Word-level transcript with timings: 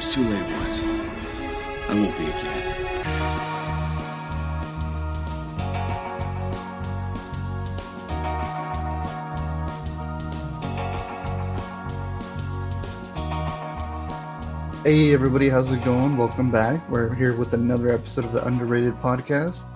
was 0.00 0.14
too 0.14 0.22
late 0.22 0.42
once. 0.56 0.82
I 0.82 1.94
won't 1.94 2.16
be 2.16 2.24
again. 2.24 2.66
Hey 14.84 15.12
everybody, 15.12 15.50
how's 15.50 15.70
it 15.70 15.84
going? 15.84 16.16
Welcome 16.16 16.50
back. 16.50 16.88
We're 16.88 17.14
here 17.14 17.36
with 17.36 17.52
another 17.52 17.92
episode 17.92 18.24
of 18.24 18.32
the 18.32 18.46
Underrated 18.46 18.94
Podcast. 19.02 19.66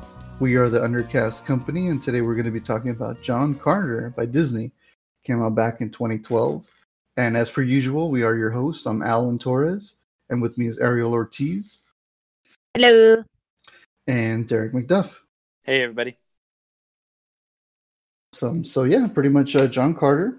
We 0.40 0.54
are 0.54 0.70
the 0.70 0.80
Undercast 0.80 1.44
Company, 1.44 1.88
and 1.88 2.02
today 2.02 2.22
we're 2.22 2.34
going 2.34 2.46
to 2.46 2.50
be 2.50 2.60
talking 2.60 2.92
about 2.92 3.20
John 3.20 3.54
Carter 3.56 4.14
by 4.16 4.24
Disney. 4.24 4.72
Came 5.22 5.42
out 5.42 5.54
back 5.54 5.82
in 5.82 5.90
2012. 5.90 6.66
And 7.18 7.36
as 7.36 7.50
per 7.50 7.60
usual, 7.60 8.10
we 8.10 8.22
are 8.22 8.34
your 8.34 8.50
hosts. 8.52 8.86
I'm 8.86 9.02
Alan 9.02 9.38
Torres, 9.38 9.96
and 10.30 10.40
with 10.42 10.58
me 10.58 10.66
is 10.66 10.78
Ariel 10.78 11.12
Ortiz 11.12 11.82
Hello. 12.74 13.22
and 14.06 14.46
Derek 14.46 14.72
McDuff. 14.72 15.18
Hey, 15.62 15.82
everybody. 15.82 16.16
So, 18.32 18.62
so 18.62 18.84
yeah, 18.84 19.06
pretty 19.06 19.28
much 19.28 19.54
uh, 19.54 19.68
John 19.68 19.94
Carter 19.94 20.38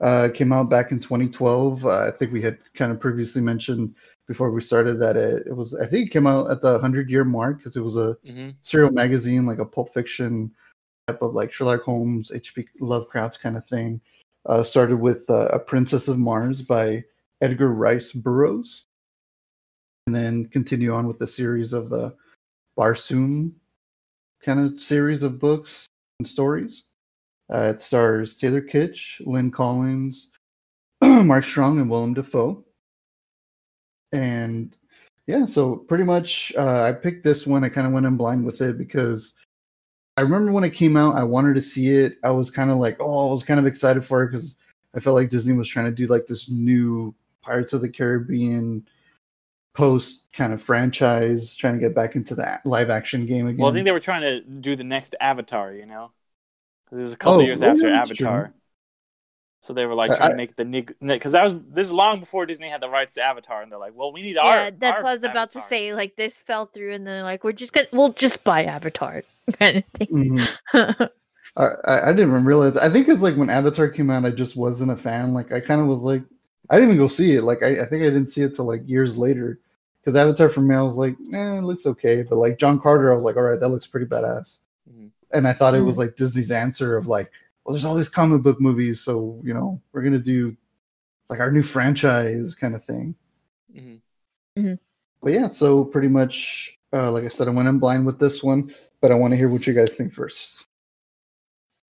uh, 0.00 0.28
came 0.34 0.52
out 0.52 0.68
back 0.68 0.90
in 0.90 0.98
2012. 0.98 1.86
Uh, 1.86 2.08
I 2.08 2.10
think 2.10 2.32
we 2.32 2.42
had 2.42 2.58
kind 2.74 2.90
of 2.90 2.98
previously 3.00 3.40
mentioned 3.40 3.94
before 4.26 4.50
we 4.50 4.60
started 4.60 4.94
that 4.94 5.16
it, 5.16 5.46
it 5.46 5.56
was. 5.56 5.74
I 5.74 5.86
think 5.86 6.08
it 6.08 6.12
came 6.12 6.26
out 6.26 6.50
at 6.50 6.60
the 6.60 6.72
100 6.72 7.08
year 7.08 7.24
mark 7.24 7.58
because 7.58 7.76
it 7.76 7.82
was 7.82 7.96
a 7.96 8.16
hmm 8.26 8.50
serial 8.64 8.90
magazine, 8.90 9.46
like 9.46 9.58
a 9.60 9.64
Pulp 9.64 9.94
Fiction 9.94 10.50
type 11.06 11.22
of 11.22 11.34
like 11.34 11.52
Sherlock 11.52 11.82
Holmes, 11.82 12.32
H.P. 12.34 12.66
Lovecraft 12.80 13.40
kind 13.40 13.56
of 13.56 13.64
thing. 13.64 14.00
Uh, 14.44 14.64
started 14.64 14.96
with 14.96 15.24
uh, 15.30 15.46
A 15.52 15.58
Princess 15.58 16.08
of 16.08 16.18
Mars 16.18 16.62
by 16.62 17.04
Edgar 17.40 17.72
Rice 17.72 18.10
Burroughs, 18.12 18.85
and 20.06 20.14
then 20.14 20.46
continue 20.46 20.92
on 20.92 21.06
with 21.06 21.18
the 21.18 21.26
series 21.26 21.72
of 21.72 21.90
the 21.90 22.14
Barsoom 22.78 23.52
kind 24.42 24.60
of 24.60 24.80
series 24.80 25.22
of 25.22 25.38
books 25.38 25.86
and 26.18 26.28
stories. 26.28 26.84
Uh, 27.52 27.72
it 27.74 27.80
stars 27.80 28.36
Taylor 28.36 28.60
Kitsch, 28.60 29.20
Lynn 29.24 29.50
Collins, 29.50 30.32
Mark 31.02 31.44
Strong, 31.44 31.80
and 31.80 31.90
Willem 31.90 32.14
Dafoe. 32.14 32.64
And 34.12 34.76
yeah, 35.26 35.44
so 35.44 35.76
pretty 35.76 36.04
much 36.04 36.52
uh, 36.56 36.82
I 36.82 36.92
picked 36.92 37.24
this 37.24 37.46
one. 37.46 37.64
I 37.64 37.68
kind 37.68 37.86
of 37.86 37.92
went 37.92 38.06
in 38.06 38.16
blind 38.16 38.44
with 38.44 38.60
it 38.60 38.78
because 38.78 39.34
I 40.16 40.22
remember 40.22 40.52
when 40.52 40.64
it 40.64 40.70
came 40.70 40.96
out, 40.96 41.16
I 41.16 41.24
wanted 41.24 41.54
to 41.54 41.62
see 41.62 41.90
it. 41.90 42.18
I 42.22 42.30
was 42.30 42.50
kind 42.50 42.70
of 42.70 42.78
like, 42.78 42.96
oh, 43.00 43.28
I 43.28 43.30
was 43.30 43.42
kind 43.42 43.60
of 43.60 43.66
excited 43.66 44.04
for 44.04 44.22
it 44.22 44.28
because 44.28 44.58
I 44.94 45.00
felt 45.00 45.14
like 45.14 45.30
Disney 45.30 45.56
was 45.56 45.68
trying 45.68 45.86
to 45.86 45.92
do 45.92 46.06
like 46.06 46.26
this 46.26 46.48
new 46.48 47.14
Pirates 47.42 47.72
of 47.72 47.80
the 47.80 47.88
Caribbean 47.88 48.86
post 49.76 50.26
kind 50.32 50.52
of 50.54 50.62
franchise, 50.62 51.54
trying 51.56 51.74
to 51.74 51.80
get 51.80 51.94
back 51.94 52.16
into 52.16 52.34
that 52.36 52.64
live 52.66 52.90
action 52.90 53.26
game 53.26 53.46
again. 53.46 53.58
Well, 53.58 53.70
I 53.70 53.74
think 53.74 53.84
they 53.84 53.92
were 53.92 54.00
trying 54.00 54.22
to 54.22 54.40
do 54.40 54.74
the 54.76 54.84
next 54.84 55.14
Avatar, 55.20 55.72
you 55.74 55.86
know, 55.86 56.12
because 56.86 56.98
it 57.00 57.02
was 57.02 57.12
a 57.14 57.18
couple 57.18 57.40
Oh, 57.40 57.40
years 57.40 57.60
well, 57.60 57.72
after 57.72 57.90
that's 57.90 58.10
true. 58.12 58.26
Avatar. 58.26 58.54
So 59.60 59.72
they 59.72 59.86
were 59.86 59.94
like 59.94 60.10
I- 60.12 60.16
trying 60.16 60.28
I- 60.28 60.30
to 60.32 60.36
make 60.36 60.56
the 60.56 60.64
because 61.00 61.32
that 61.32 61.42
was 61.42 61.54
this 61.70 61.86
is 61.86 61.92
long 61.92 62.20
before 62.20 62.46
Disney 62.46 62.68
had 62.68 62.80
the 62.80 62.88
rights 62.88 63.14
to 63.14 63.22
Avatar, 63.22 63.62
and 63.62 63.72
they're 63.72 63.78
like, 63.78 63.94
well, 63.94 64.12
we 64.12 64.22
need 64.22 64.38
our. 64.38 64.44
Yeah, 64.46 64.70
that's 64.78 64.98
our 64.98 65.02
what 65.02 65.10
I 65.10 65.14
was 65.14 65.24
about 65.24 65.50
to 65.50 65.60
say. 65.60 65.92
Like 65.94 66.16
this 66.16 66.42
fell 66.42 66.66
through, 66.66 66.92
and 66.94 67.06
then 67.06 67.14
they're 67.16 67.22
like 67.24 67.42
we're 67.44 67.52
just 67.52 67.72
gonna 67.72 67.88
we'll 67.92 68.12
just 68.12 68.44
buy 68.44 68.64
Avatar 68.64 69.22
kind 69.58 69.78
of 69.78 69.84
thing. 69.94 70.08
Mhm. 70.08 70.48
I, 71.56 71.64
I 71.84 72.02
I 72.08 72.12
didn't 72.12 72.28
even 72.30 72.44
realize. 72.44 72.76
I 72.76 72.88
think 72.90 73.08
it's 73.08 73.22
like 73.22 73.36
when 73.36 73.50
Avatar 73.50 73.88
came 73.88 74.10
out, 74.10 74.24
I 74.24 74.30
just 74.30 74.56
wasn't 74.56 74.90
a 74.92 74.96
fan. 74.96 75.34
Like 75.34 75.52
I 75.52 75.60
kind 75.60 75.80
of 75.80 75.86
was 75.88 76.04
like, 76.04 76.22
I 76.70 76.76
didn't 76.76 76.90
even 76.90 76.98
go 76.98 77.08
see 77.08 77.32
it. 77.32 77.42
Like 77.42 77.62
I, 77.62 77.80
I 77.82 77.86
think 77.86 78.02
I 78.02 78.10
didn't 78.10 78.28
see 78.28 78.42
it 78.42 78.54
till 78.54 78.66
like 78.66 78.82
years 78.88 79.16
later. 79.18 79.58
Because 80.06 80.16
Avatar 80.16 80.48
for 80.48 80.60
me, 80.60 80.72
I 80.76 80.82
was 80.82 80.96
like, 80.96 81.16
eh, 81.34 81.58
it 81.58 81.62
looks 81.62 81.84
okay. 81.84 82.22
But 82.22 82.36
like 82.36 82.58
John 82.58 82.80
Carter, 82.80 83.10
I 83.10 83.14
was 83.16 83.24
like, 83.24 83.34
all 83.34 83.42
right, 83.42 83.58
that 83.58 83.70
looks 83.70 83.88
pretty 83.88 84.06
badass. 84.06 84.60
Mhm. 84.88 85.10
And 85.32 85.48
I 85.48 85.52
thought 85.52 85.74
it 85.74 85.80
was 85.80 85.98
like 85.98 86.14
Disney's 86.14 86.52
answer 86.52 86.96
of 86.96 87.08
like, 87.08 87.32
well, 87.64 87.72
there's 87.72 87.84
all 87.84 87.96
these 87.96 88.08
comic 88.08 88.42
book 88.42 88.60
movies, 88.60 89.00
so 89.00 89.40
you 89.42 89.52
know, 89.52 89.80
we're 89.92 90.02
gonna 90.02 90.20
do 90.20 90.56
like 91.28 91.40
our 91.40 91.50
new 91.50 91.64
franchise 91.64 92.54
kind 92.54 92.76
of 92.76 92.84
thing. 92.84 93.16
mm-hmm 93.74 94.74
But 95.20 95.32
yeah, 95.32 95.48
so 95.48 95.84
pretty 95.84 96.06
much, 96.06 96.78
uh, 96.92 97.10
like 97.10 97.24
I 97.24 97.28
said, 97.28 97.48
I 97.48 97.50
went 97.50 97.68
in 97.68 97.80
blind 97.80 98.06
with 98.06 98.20
this 98.20 98.44
one, 98.44 98.72
but 99.00 99.10
I 99.10 99.16
want 99.16 99.32
to 99.32 99.36
hear 99.36 99.48
what 99.48 99.66
you 99.66 99.74
guys 99.74 99.96
think 99.96 100.12
first. 100.12 100.66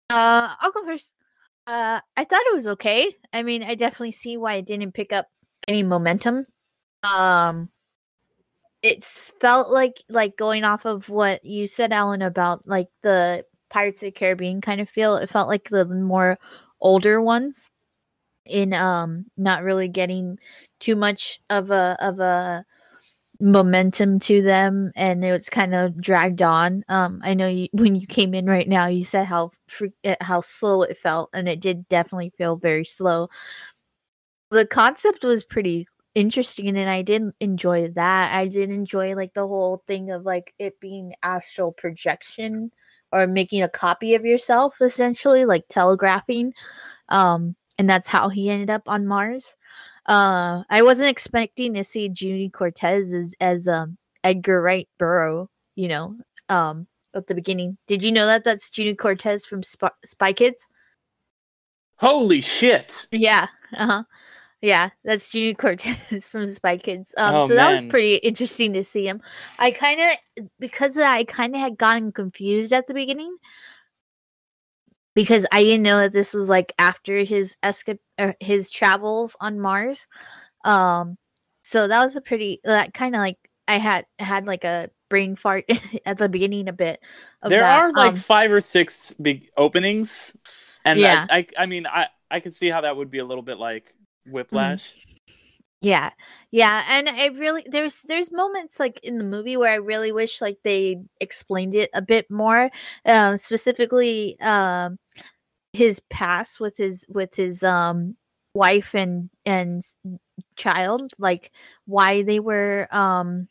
Uh, 0.09 0.55
I'll 0.59 0.73
go 0.73 0.87
first. 0.87 1.13
Uh, 1.67 2.01
I 2.17 2.25
thought 2.25 2.47
it 2.47 2.55
was 2.55 2.67
okay. 2.67 3.15
I 3.35 3.43
mean, 3.43 3.63
I 3.63 3.75
definitely 3.75 4.13
see 4.13 4.39
why 4.39 4.55
it 4.55 4.65
didn't 4.65 4.93
pick 4.93 5.13
up 5.13 5.29
any 5.69 5.83
momentum. 5.83 6.47
Um, 7.03 7.69
it's 8.83 9.33
felt 9.41 9.71
like 9.71 10.03
like 10.09 10.37
going 10.37 10.65
off 10.65 10.85
of 10.85 11.09
what 11.09 11.45
you 11.45 11.67
said, 11.67 11.93
Alan, 11.93 12.23
about 12.23 12.67
like 12.69 12.89
the 13.03 13.45
Pirates 13.71 14.03
of 14.03 14.09
the 14.09 14.13
Caribbean 14.13 14.61
kind 14.61 14.81
of 14.81 14.89
feel. 14.89 15.17
It 15.17 15.31
felt 15.31 15.49
like 15.49 15.69
the 15.71 15.85
more 15.85 16.39
older 16.81 17.21
ones 17.21 17.69
in 18.45 18.73
um 18.73 19.27
not 19.37 19.63
really 19.63 19.89
getting 19.89 20.39
too 20.81 20.97
much 20.97 21.41
of 21.51 21.71
a 21.71 21.97
of 22.01 22.21
a 22.21 22.65
momentum 23.41 24.19
to 24.19 24.41
them 24.41 24.91
and 24.97 25.23
it 25.25 25.33
was 25.33 25.51
kind 25.51 25.75
of 25.75 26.01
dragged 26.01 26.41
on 26.41 26.83
um 26.89 27.21
i 27.23 27.35
know 27.35 27.47
you 27.47 27.69
when 27.73 27.95
you 27.95 28.07
came 28.07 28.33
in 28.33 28.47
right 28.47 28.69
now 28.69 28.87
you 28.87 29.05
said 29.05 29.27
how 29.27 29.51
uh, 30.05 30.15
how 30.23 30.41
slow 30.41 30.83
it 30.83 30.97
felt 30.97 31.29
and 31.35 31.49
it 31.49 31.61
did 31.61 31.87
definitely 31.89 32.33
feel 32.39 32.57
very 32.57 32.85
slow 32.85 33.29
the 34.51 34.67
concept 34.67 35.25
was 35.25 35.45
pretty 35.45 35.87
interesting 36.17 36.69
and 36.69 36.89
i 36.91 37.03
did 37.03 37.23
enjoy 37.41 37.89
that 37.89 38.35
i 38.35 38.49
did 38.49 38.71
enjoy 38.71 39.15
like 39.15 39.35
the 39.35 39.47
whole 39.47 39.83
thing 39.87 40.11
of 40.11 40.25
like 40.25 40.55
it 40.59 40.81
being 40.81 41.13
astral 41.23 41.73
projection 41.73 42.73
or 43.13 43.27
making 43.27 43.63
a 43.63 43.69
copy 43.69 44.15
of 44.15 44.25
yourself 44.25 44.75
essentially 44.81 45.45
like 45.45 45.69
telegraphing 45.69 46.53
um 47.11 47.55
and 47.79 47.89
that's 47.89 48.07
how 48.07 48.31
he 48.31 48.49
ended 48.49 48.71
up 48.71 48.89
on 48.89 49.07
mars 49.07 49.57
uh, 50.07 50.63
I 50.71 50.83
wasn't 50.83 51.11
expecting 51.11 51.75
to 51.75 51.83
see 51.83 52.09
Juni 52.09 52.53
Cortez 52.53 53.13
as 53.13 53.35
as 53.41 53.67
um 53.67 53.99
Edgar 54.23 54.63
Wright 54.63 54.89
Burrow, 54.99 55.51
you 55.75 55.89
know, 55.89 56.17
um 56.49 56.87
at 57.15 57.27
the 57.27 57.35
beginning. 57.35 57.77
Did 57.89 58.03
you 58.03 58.13
know 58.13 58.27
that 58.27 58.45
that's 58.45 58.71
Juni 58.71 58.97
Cortez 58.97 59.45
from 59.45 59.63
Sp- 59.67 59.99
Spy 60.05 60.33
Kids? 60.33 60.67
Holy 61.97 62.41
shit! 62.41 63.09
Yeah, 63.11 63.49
uh 63.75 63.87
huh. 63.87 64.03
Yeah, 64.67 64.91
that's 65.05 65.31
Juni 65.31 65.57
Cortez 65.59 66.29
from 66.29 66.53
Spy 66.53 66.77
Kids. 66.77 67.15
Um, 67.17 67.35
Oh, 67.35 67.47
so 67.47 67.55
that 67.55 67.71
was 67.71 67.83
pretty 67.83 68.17
interesting 68.17 68.73
to 68.73 68.83
see 68.83 69.07
him. 69.07 69.21
I 69.59 69.71
kind 69.71 70.01
of 70.01 70.49
because 70.59 70.97
of 70.97 71.03
that, 71.03 71.15
I 71.15 71.25
kind 71.25 71.55
of 71.55 71.61
had 71.61 71.79
gotten 71.79 72.11
confused 72.13 72.73
at 72.73 72.87
the 72.89 72.95
beginning 72.95 73.37
because 75.15 75.47
I 75.53 75.63
didn't 75.65 75.83
know 75.83 75.99
that 76.01 76.13
this 76.13 76.35
was 76.35 76.49
like 76.49 76.73
after 76.79 77.23
his 77.25 77.57
escape 77.63 78.01
or 78.19 78.35
his 78.41 78.71
travels 78.71 79.37
on 79.41 79.61
Mars. 79.61 80.07
Um, 80.65 81.19
so 81.65 81.89
that 81.89 82.05
was 82.05 82.17
a 82.17 82.21
pretty 82.21 82.61
that 82.65 82.95
kind 82.95 83.15
of 83.15 83.21
like 83.21 83.39
I 83.69 83.79
had 83.79 84.07
had 84.19 84.47
like 84.47 84.65
a 84.65 84.91
brain 85.09 85.37
fart 85.37 85.65
at 86.07 86.19
the 86.19 86.29
beginning 86.29 86.69
a 86.69 86.73
bit. 86.73 87.01
Of 87.43 87.51
There 87.51 87.63
that. 87.63 87.89
are 87.89 87.93
like 87.93 88.17
Um, 88.17 88.17
five 88.17 88.51
or 88.53 88.61
six 88.61 89.13
big 89.21 89.51
openings, 89.57 90.37
and 90.85 91.01
Yeah. 91.01 91.27
I, 91.31 91.39
I, 91.39 91.47
I 91.59 91.67
mean, 91.67 91.87
I, 91.87 92.09
I 92.31 92.41
could 92.41 92.55
see 92.55 92.69
how 92.69 92.83
that 92.83 92.97
would 92.97 93.11
be 93.11 93.19
a 93.19 93.25
little 93.25 93.43
bit 93.43 93.59
like 93.59 93.95
whiplash. 94.27 94.93
Yeah. 95.83 96.11
Yeah, 96.51 96.85
and 96.89 97.09
I 97.09 97.27
really 97.27 97.65
there's 97.71 98.03
there's 98.03 98.33
moments 98.33 98.81
like 98.81 98.99
in 99.03 99.19
the 99.19 99.25
movie 99.25 99.57
where 99.57 99.71
I 99.73 99.77
really 99.77 100.11
wish 100.11 100.41
like 100.41 100.59
they 100.65 101.03
explained 101.21 101.75
it 101.75 101.91
a 101.95 102.03
bit 102.03 102.31
more. 102.31 102.71
Um 103.05 103.37
specifically 103.37 104.39
um 104.41 104.99
his 105.73 106.01
past 106.11 106.61
with 106.61 106.77
his 106.79 107.07
with 107.09 107.35
his 107.37 107.63
um 107.65 108.17
wife 108.55 108.95
and 108.95 109.31
and 109.47 109.83
child, 110.57 111.13
like 111.19 111.53
why 111.87 112.23
they 112.23 112.41
were 112.41 112.89
um 112.95 113.49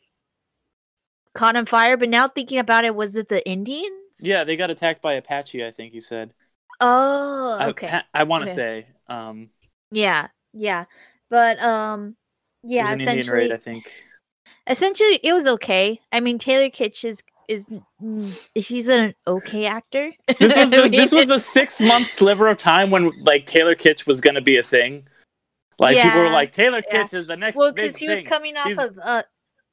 caught 1.34 1.56
on 1.56 1.66
fire, 1.66 1.96
but 1.96 2.08
now 2.08 2.28
thinking 2.28 2.58
about 2.58 2.84
it 2.84 2.94
was 2.94 3.16
it 3.16 3.28
the 3.28 3.46
Indians? 3.48 3.92
Yeah, 4.20 4.44
they 4.44 4.56
got 4.56 4.70
attacked 4.70 5.02
by 5.02 5.14
Apache. 5.14 5.64
I 5.64 5.70
think 5.70 5.92
he 5.92 6.00
said. 6.00 6.34
Oh, 6.80 7.56
I- 7.60 7.68
okay. 7.68 8.00
I, 8.14 8.22
want 8.24 8.42
to 8.42 8.48
Okay. 8.48 8.54
say. 8.54 8.86
Um, 9.08 9.50
Yeah. 9.90 10.28
Yeah. 10.56 10.84
But 11.30 11.60
um 11.62 12.16
it 12.64 12.70
yeah, 12.70 12.92
was 12.92 13.00
an 13.00 13.00
Indian 13.00 13.18
essentially 13.18 13.38
raid. 13.38 13.52
I 13.52 13.56
think. 13.58 13.92
essentially 14.68 15.20
it 15.22 15.32
was 15.32 15.46
okay 15.46 16.00
i 16.10 16.18
mean 16.18 16.38
taylor 16.38 16.68
kitsch 16.68 17.04
is 17.04 17.22
is 17.48 17.70
mm, 18.02 18.48
she's 18.60 18.88
an 18.88 19.14
okay 19.26 19.66
actor 19.66 20.12
This 20.38 20.56
was 20.56 20.70
the, 20.70 20.88
this 20.90 21.12
was 21.12 21.26
the 21.26 21.38
six 21.38 21.80
month 21.80 22.08
sliver 22.08 22.48
of 22.48 22.58
time 22.58 22.90
when 22.90 23.12
like 23.22 23.46
Taylor 23.46 23.74
Kitsch 23.74 24.06
was 24.06 24.20
gonna 24.20 24.40
be 24.40 24.56
a 24.56 24.62
thing. 24.62 25.06
Like 25.78 25.96
people 25.96 26.20
were 26.20 26.30
like 26.30 26.52
Taylor 26.52 26.82
yeah. 26.88 27.02
Kitsch 27.02 27.14
is 27.14 27.26
the 27.26 27.36
next 27.36 27.56
well 27.56 27.72
big 27.72 27.86
because 27.86 27.96
he 27.96 28.08
was 28.08 28.22
coming 28.22 28.56
off 28.56 28.66
He's 28.66 28.78
of 28.78 28.98
uh 29.02 29.22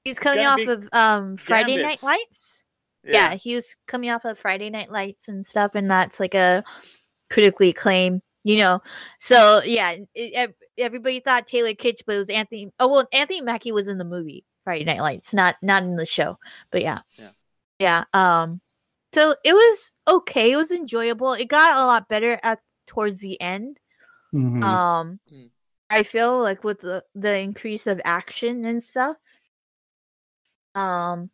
he's 0.03 0.19
coming 0.19 0.45
off 0.45 0.61
of 0.67 0.87
um 0.91 1.37
friday 1.37 1.77
night 1.77 1.99
Gambits. 2.01 2.03
lights 2.03 2.63
yeah. 3.03 3.35
he 3.35 3.55
was 3.55 3.67
coming 3.87 4.09
off 4.09 4.25
of 4.25 4.37
friday 4.37 4.69
night 4.69 4.91
lights 4.91 5.27
and 5.27 5.45
stuff 5.45 5.75
and 5.75 5.89
that's 5.89 6.19
like 6.19 6.35
a 6.35 6.63
critically 7.29 7.69
acclaimed 7.69 8.21
you 8.43 8.57
know 8.57 8.81
so 9.19 9.61
yeah 9.63 9.91
it, 9.91 10.07
it, 10.13 10.55
everybody 10.77 11.19
thought 11.19 11.47
Taylor 11.47 11.73
Kitsch, 11.73 12.01
but 12.05 12.15
it 12.15 12.17
was 12.19 12.29
Anthony. 12.29 12.71
Oh 12.79 12.87
well, 12.87 13.07
Anthony 13.11 13.41
Mackie 13.41 13.71
was 13.71 13.87
in 13.87 13.97
the 13.97 14.03
movie 14.05 14.43
Friday 14.63 14.83
Night 14.85 15.01
Lights, 15.01 15.33
not 15.33 15.55
not 15.61 15.83
in 15.83 15.95
the 15.95 16.05
show. 16.05 16.37
But 16.71 16.81
yeah, 16.81 16.99
Yeah. 17.17 17.29
yeah. 17.79 18.03
Um, 18.13 18.61
so 19.13 19.35
it 19.43 19.53
was 19.53 19.91
okay. 20.07 20.51
It 20.51 20.55
was 20.57 20.71
enjoyable. 20.71 21.33
It 21.33 21.45
got 21.47 21.77
a 21.77 21.85
lot 21.85 22.07
better 22.07 22.39
at 22.43 22.59
towards 22.87 23.19
the 23.19 23.39
end. 23.41 23.79
Mhm. 24.33 24.63
Um, 24.63 25.19
Mm. 25.31 25.49
I 25.89 26.01
feel 26.03 26.41
like 26.41 26.63
with 26.63 26.79
the 26.79 27.03
the 27.13 27.35
increase 27.37 27.85
of 27.87 28.01
action 28.03 28.65
and 28.65 28.81
stuff, 28.81 29.17
um, 30.75 31.29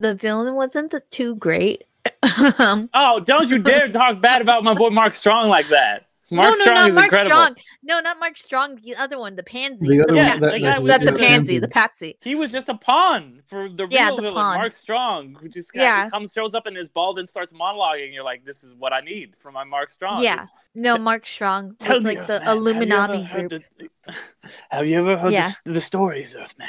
the 0.00 0.14
villain 0.14 0.54
wasn't 0.54 0.90
the, 0.90 1.00
too 1.10 1.36
great. 1.36 1.84
um, 2.58 2.88
Oh, 2.94 3.20
don't 3.20 3.48
you 3.50 3.58
dare 3.58 3.88
talk 3.92 4.20
bad 4.20 4.42
about 4.42 4.64
my 4.64 4.74
boy 4.74 4.90
Mark 4.90 5.12
Strong 5.12 5.48
like 5.48 5.68
that. 5.70 6.06
Mark 6.30 6.54
no, 6.58 6.64
no, 6.66 6.74
not 6.74 6.88
is 6.88 6.94
Mark 6.94 7.04
incredible. 7.06 7.30
Strong. 7.36 7.56
No, 7.82 8.00
not 8.00 8.18
Mark 8.20 8.36
Strong. 8.36 8.76
The 8.82 8.96
other 8.96 9.18
one, 9.18 9.34
the 9.36 9.42
pansy. 9.42 9.88
The 9.88 10.02
other 10.04 10.14
Yeah, 10.14 10.28
one, 10.30 10.40
the 10.40 10.46
that, 10.48 10.60
guy 10.60 10.66
that- 10.70 10.82
was 10.82 10.98
the 10.98 11.10
the 11.12 11.18
pansy, 11.18 11.58
the 11.58 11.68
patsy. 11.68 12.18
He 12.20 12.34
was 12.34 12.52
just 12.52 12.68
a 12.68 12.74
pawn 12.76 13.40
for 13.46 13.68
the 13.68 13.86
real 13.86 13.92
Yeah, 13.98 14.10
the 14.10 14.16
villain, 14.22 14.34
pawn. 14.34 14.56
Mark 14.58 14.72
Strong, 14.74 15.36
who 15.40 15.48
just 15.48 15.72
kind 15.72 15.84
Yeah. 15.84 16.04
of 16.06 16.10
comes, 16.10 16.32
shows 16.32 16.54
up 16.54 16.66
in 16.66 16.74
his 16.74 16.88
bald 16.88 17.18
and 17.18 17.28
starts 17.28 17.52
monologuing. 17.54 18.12
You're 18.12 18.24
like, 18.24 18.44
this 18.44 18.62
is 18.62 18.74
what 18.74 18.92
I 18.92 19.00
need 19.00 19.36
from 19.38 19.54
my 19.54 19.64
Mark 19.64 19.88
Strong. 19.90 20.22
Yeah. 20.22 20.34
It's- 20.34 20.48
No, 20.74 20.96
T- 20.96 21.02
Mark 21.02 21.26
Strong 21.26 21.76
Tell 21.78 21.96
with 21.96 22.04
me, 22.06 22.16
like 22.16 22.26
the 22.26 22.34
Earthman, 22.34 22.46
have 22.46 22.56
you 22.56 22.60
Illuminati 22.60 23.12
ever 23.14 23.22
heard 23.24 23.48
group. 23.50 23.62
the- 23.78 24.14
have 24.70 24.86
you 24.86 24.98
ever 24.98 25.16
heard 25.16 25.32
Yeah. 25.32 25.50
the, 25.64 25.72
the 25.72 25.80
stories, 25.80 26.36
Earthman? 26.36 26.68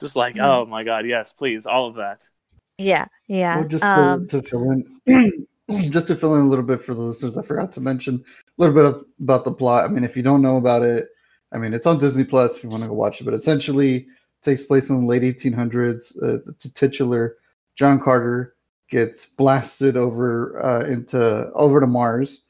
Just 0.00 0.16
like, 0.16 0.34
Mhm. 0.36 0.42
oh 0.44 0.66
my 0.66 0.84
god, 0.84 1.06
yes, 1.06 1.32
please, 1.32 1.66
all 1.66 1.86
of 1.88 1.96
that. 1.96 2.28
Yeah, 2.78 3.06
yeah. 3.26 3.58
Well, 3.60 3.68
just 3.68 3.82
to, 3.84 3.88
um, 3.90 4.26
to 4.28 4.42
fill 4.42 4.70
in, 4.70 5.46
just 5.90 6.08
to 6.08 6.16
fill 6.16 6.34
in 6.34 6.42
a 6.42 6.48
little 6.48 6.64
bit 6.64 6.82
for 6.82 6.94
the 6.94 7.00
listeners, 7.00 7.38
I 7.38 7.42
forgot 7.42 7.72
to 7.72 7.80
mention 7.80 8.22
a 8.45 8.45
little 8.58 8.74
bit 8.74 8.84
of, 8.84 9.04
about 9.20 9.44
the 9.44 9.52
plot. 9.52 9.84
I 9.84 9.88
mean, 9.88 10.04
if 10.04 10.16
you 10.16 10.22
don't 10.22 10.42
know 10.42 10.56
about 10.56 10.82
it, 10.82 11.08
I 11.52 11.58
mean, 11.58 11.74
it's 11.74 11.86
on 11.86 11.98
Disney 11.98 12.24
Plus 12.24 12.56
if 12.56 12.64
you 12.64 12.70
want 12.70 12.82
to 12.82 12.88
go 12.88 12.94
watch 12.94 13.20
it. 13.20 13.24
But 13.24 13.34
essentially, 13.34 13.96
it 13.96 14.06
takes 14.42 14.64
place 14.64 14.90
in 14.90 15.00
the 15.00 15.06
late 15.06 15.22
1800s. 15.22 16.16
Uh, 16.22 16.38
the 16.44 16.54
t- 16.58 16.70
titular 16.70 17.36
John 17.76 18.00
Carter 18.00 18.54
gets 18.90 19.26
blasted 19.26 19.96
over 19.96 20.62
uh, 20.64 20.84
into 20.86 21.50
over 21.54 21.80
to 21.80 21.86
Mars, 21.86 22.42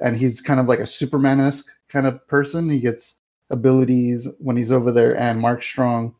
and 0.00 0.16
he's 0.16 0.40
kind 0.40 0.60
of 0.60 0.66
like 0.66 0.78
a 0.78 0.86
Superman 0.86 1.40
esque 1.40 1.70
kind 1.88 2.06
of 2.06 2.26
person. 2.28 2.68
He 2.70 2.80
gets 2.80 3.16
abilities 3.50 4.28
when 4.38 4.56
he's 4.56 4.72
over 4.72 4.92
there, 4.92 5.16
and 5.18 5.40
Mark 5.40 5.62
Strong 5.62 6.14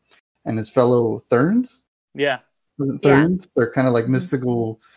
and 0.45 0.57
his 0.57 0.69
fellow 0.69 1.19
Therns 1.19 1.83
Yeah, 2.13 2.39
Therns. 3.01 3.47
They're 3.55 3.71
kind 3.71 3.87
of 3.87 3.93
like 3.93 4.05
Mhm. 4.05 4.09
mystical, 4.09 4.81
ma- 4.81 4.90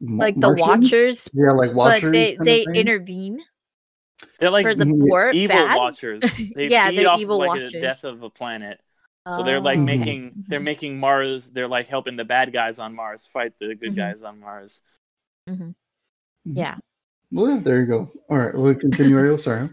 like 0.00 0.34
the 0.34 0.40
Martians? 0.54 0.60
Watchers, 0.60 1.30
Yeah, 1.32 1.50
like 1.52 1.74
watchers. 1.74 2.02
but 2.02 2.12
they 2.12 2.36
they 2.40 2.66
intervene 2.80 3.40
they're 4.38 4.50
like 4.50 4.64
for 4.64 4.74
the 4.74 4.84
Mhm. 4.84 5.08
poor, 5.08 5.30
evil 5.32 5.56
bad. 5.56 5.76
watchers. 5.76 6.22
They 6.54 6.68
Yeah, 6.68 6.88
feed 6.88 6.98
they're 7.00 7.08
off 7.10 7.20
evil 7.20 7.38
like 7.38 7.48
watchers. 7.48 7.72
the 7.72 7.80
death 7.80 8.04
of 8.04 8.22
a 8.22 8.30
planet. 8.30 8.80
So 9.34 9.42
they're 9.42 9.60
like 9.60 9.78
Oh. 9.78 9.82
making 9.82 10.44
they're 10.48 10.60
Mhm. 10.60 10.64
making 10.64 11.00
Mars. 11.00 11.50
They're 11.50 11.68
like 11.68 11.88
helping 11.88 12.16
the 12.16 12.24
bad 12.24 12.52
guys 12.52 12.78
on 12.78 12.94
Mars 12.94 13.26
fight 13.26 13.52
the 13.58 13.74
good 13.74 13.92
Mhm. 13.92 13.96
guys 13.96 14.22
on 14.22 14.38
Mars. 14.40 14.82
Mm-hmm. 15.48 15.70
Yeah. 16.44 16.76
Well, 17.32 17.50
yeah, 17.50 17.58
there 17.60 17.80
you 17.80 17.86
go. 17.86 18.12
All 18.30 18.38
right, 18.38 18.54
we'll 18.54 18.74
continue. 18.74 19.18
Ariel, 19.18 19.36
sorry. 19.38 19.68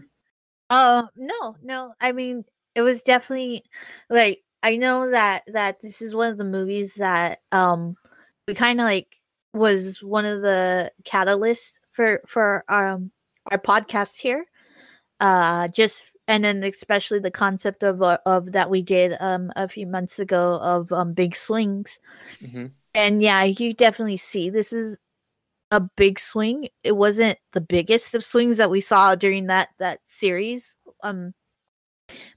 Uh, 0.70 1.04
no, 1.16 1.56
no. 1.62 1.94
I 2.00 2.12
mean, 2.12 2.44
it 2.74 2.82
was 2.82 3.02
definitely 3.02 3.62
like 4.10 4.42
I 4.62 4.76
know 4.76 5.10
that 5.10 5.44
that 5.46 5.80
this 5.80 6.02
is 6.02 6.14
one 6.14 6.30
of 6.30 6.36
the 6.38 6.44
movies 6.44 6.94
that 6.96 7.40
um 7.52 7.96
we 8.48 8.54
kind 8.54 8.80
of 8.80 8.84
like 8.84 9.16
was 9.54 10.02
one 10.02 10.26
of 10.26 10.42
the 10.42 10.92
catalysts 11.04 11.74
for 11.92 12.22
for 12.26 12.64
um 12.68 13.12
our 13.50 13.58
podcast 13.58 14.18
here. 14.18 14.46
Uh, 15.20 15.68
just 15.68 16.12
and 16.28 16.44
then 16.44 16.64
especially 16.64 17.18
the 17.20 17.30
concept 17.30 17.82
of 17.82 18.02
uh, 18.02 18.18
of 18.26 18.52
that 18.52 18.70
we 18.70 18.82
did 18.82 19.16
um 19.20 19.52
a 19.56 19.68
few 19.68 19.86
months 19.86 20.18
ago 20.18 20.58
of 20.60 20.92
um 20.92 21.12
big 21.14 21.36
swings. 21.36 22.00
hmm 22.40 22.66
And 22.94 23.22
yeah, 23.22 23.44
you 23.44 23.74
definitely 23.74 24.16
see 24.18 24.50
this 24.50 24.72
is 24.72 24.98
a 25.70 25.80
big 25.80 26.18
swing. 26.20 26.68
It 26.84 26.92
wasn't 26.92 27.38
the 27.52 27.60
biggest 27.60 28.14
of 28.14 28.24
swings 28.24 28.58
that 28.58 28.70
we 28.70 28.80
saw 28.80 29.14
during 29.16 29.46
that 29.48 29.70
that 29.78 30.00
series. 30.06 30.76
Um 31.02 31.34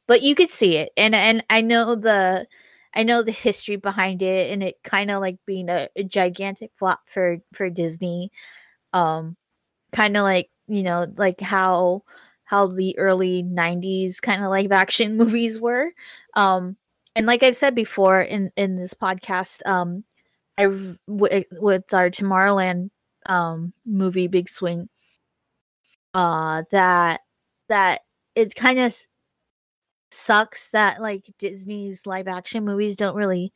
but 0.07 0.21
you 0.21 0.35
could 0.35 0.49
see 0.49 0.75
it. 0.77 0.89
And 0.97 1.15
and 1.15 1.43
I 1.49 1.61
know 1.61 1.95
the 1.95 2.47
I 2.97 3.03
know 3.03 3.23
the 3.23 3.31
history 3.33 3.77
behind 3.77 4.23
it 4.23 4.51
and 4.51 4.63
it 4.63 4.77
kind 4.83 5.11
of 5.11 5.21
like 5.21 5.37
being 5.47 5.69
a, 5.69 5.89
a 5.97 6.03
gigantic 6.03 6.71
flop 6.79 7.01
for 7.07 7.39
for 7.53 7.69
Disney. 7.69 8.31
Um 8.93 9.37
kind 9.93 10.17
of 10.17 10.23
like, 10.23 10.49
you 10.67 10.83
know, 10.83 11.07
like 11.17 11.41
how 11.41 12.03
how 12.45 12.67
the 12.67 12.97
early 12.99 13.43
90s 13.43 14.19
kind 14.21 14.43
of 14.43 14.49
live 14.51 14.71
action 14.71 15.17
movies 15.17 15.59
were. 15.59 15.91
Um 16.35 16.77
and 17.15 17.27
like 17.27 17.43
I've 17.43 17.57
said 17.57 17.75
before 17.75 18.21
in 18.21 18.51
in 18.57 18.75
this 18.77 18.93
podcast, 18.93 19.65
um 19.67 20.03
I 20.57 20.63
w- 20.65 21.45
with 21.53 21.93
our 21.93 22.09
Tomorrowland 22.11 22.91
um 23.27 23.73
movie 23.85 24.27
Big 24.27 24.49
Swing 24.49 24.89
uh 26.13 26.63
that 26.71 27.21
that 27.69 28.01
it 28.35 28.55
kind 28.55 28.79
of 28.79 28.95
sucks 30.11 30.71
that 30.71 31.01
like 31.01 31.33
Disney's 31.39 32.05
live 32.05 32.27
action 32.27 32.65
movies 32.65 32.95
don't 32.95 33.15
really 33.15 33.51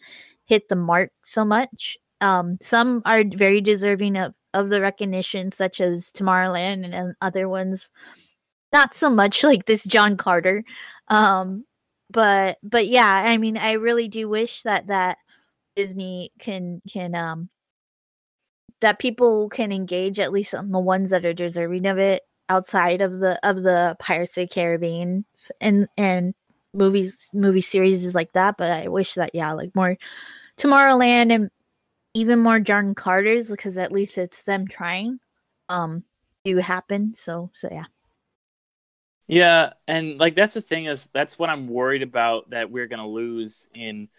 hit 0.45 0.69
the 0.69 0.75
mark 0.75 1.11
so 1.25 1.45
much. 1.45 1.97
Um 2.21 2.57
some 2.61 3.01
are 3.05 3.23
very 3.25 3.61
deserving 3.61 4.17
of 4.17 4.33
of 4.53 4.69
the 4.69 4.81
recognition 4.81 5.51
such 5.51 5.79
as 5.81 6.11
Tomorrowland 6.11 6.85
and, 6.85 6.93
and 6.93 7.15
other 7.21 7.47
ones 7.47 7.89
not 8.73 8.93
so 8.93 9.09
much 9.09 9.43
like 9.43 9.65
this 9.65 9.83
John 9.85 10.17
Carter. 10.17 10.63
Um 11.07 11.65
but 12.09 12.57
but 12.63 12.87
yeah, 12.87 13.23
I 13.25 13.37
mean 13.37 13.57
I 13.57 13.73
really 13.73 14.07
do 14.07 14.29
wish 14.29 14.63
that 14.63 14.87
that 14.87 15.17
Disney 15.75 16.31
can 16.39 16.81
can 16.89 17.15
um 17.15 17.49
that 18.81 18.99
people 18.99 19.47
can 19.49 19.71
engage 19.71 20.19
at 20.19 20.31
least 20.31 20.53
on 20.55 20.71
the 20.71 20.79
ones 20.79 21.11
that 21.11 21.25
are 21.25 21.33
deserving 21.33 21.85
of 21.85 21.97
it 21.97 22.23
outside 22.49 23.01
of 23.01 23.19
the 23.19 23.39
of 23.47 23.63
the 23.63 23.95
Pirates 23.99 24.37
of 24.37 24.49
Caribbean 24.49 25.25
and 25.61 25.87
and 25.97 26.33
movies 26.73 27.29
movie 27.33 27.61
series 27.61 28.05
is 28.05 28.15
like 28.15 28.33
that. 28.33 28.57
But 28.57 28.71
I 28.71 28.87
wish 28.87 29.15
that 29.15 29.31
yeah, 29.33 29.51
like 29.53 29.75
more 29.75 29.97
Tomorrowland 30.57 31.33
and 31.33 31.49
even 32.13 32.39
more 32.39 32.59
John 32.59 32.93
Carter's 32.95 33.49
because 33.49 33.77
at 33.77 33.91
least 33.91 34.17
it's 34.17 34.43
them 34.43 34.67
trying 34.67 35.19
um 35.69 36.03
do 36.43 36.57
happen. 36.57 37.13
So 37.13 37.51
so 37.53 37.69
yeah. 37.71 37.85
Yeah, 39.27 39.73
and 39.87 40.17
like 40.19 40.35
that's 40.35 40.55
the 40.55 40.61
thing 40.61 40.85
is 40.85 41.07
that's 41.13 41.39
what 41.39 41.49
I'm 41.49 41.67
worried 41.67 42.01
about 42.03 42.49
that 42.49 42.69
we're 42.69 42.87
gonna 42.87 43.07
lose 43.07 43.69
in 43.73 44.09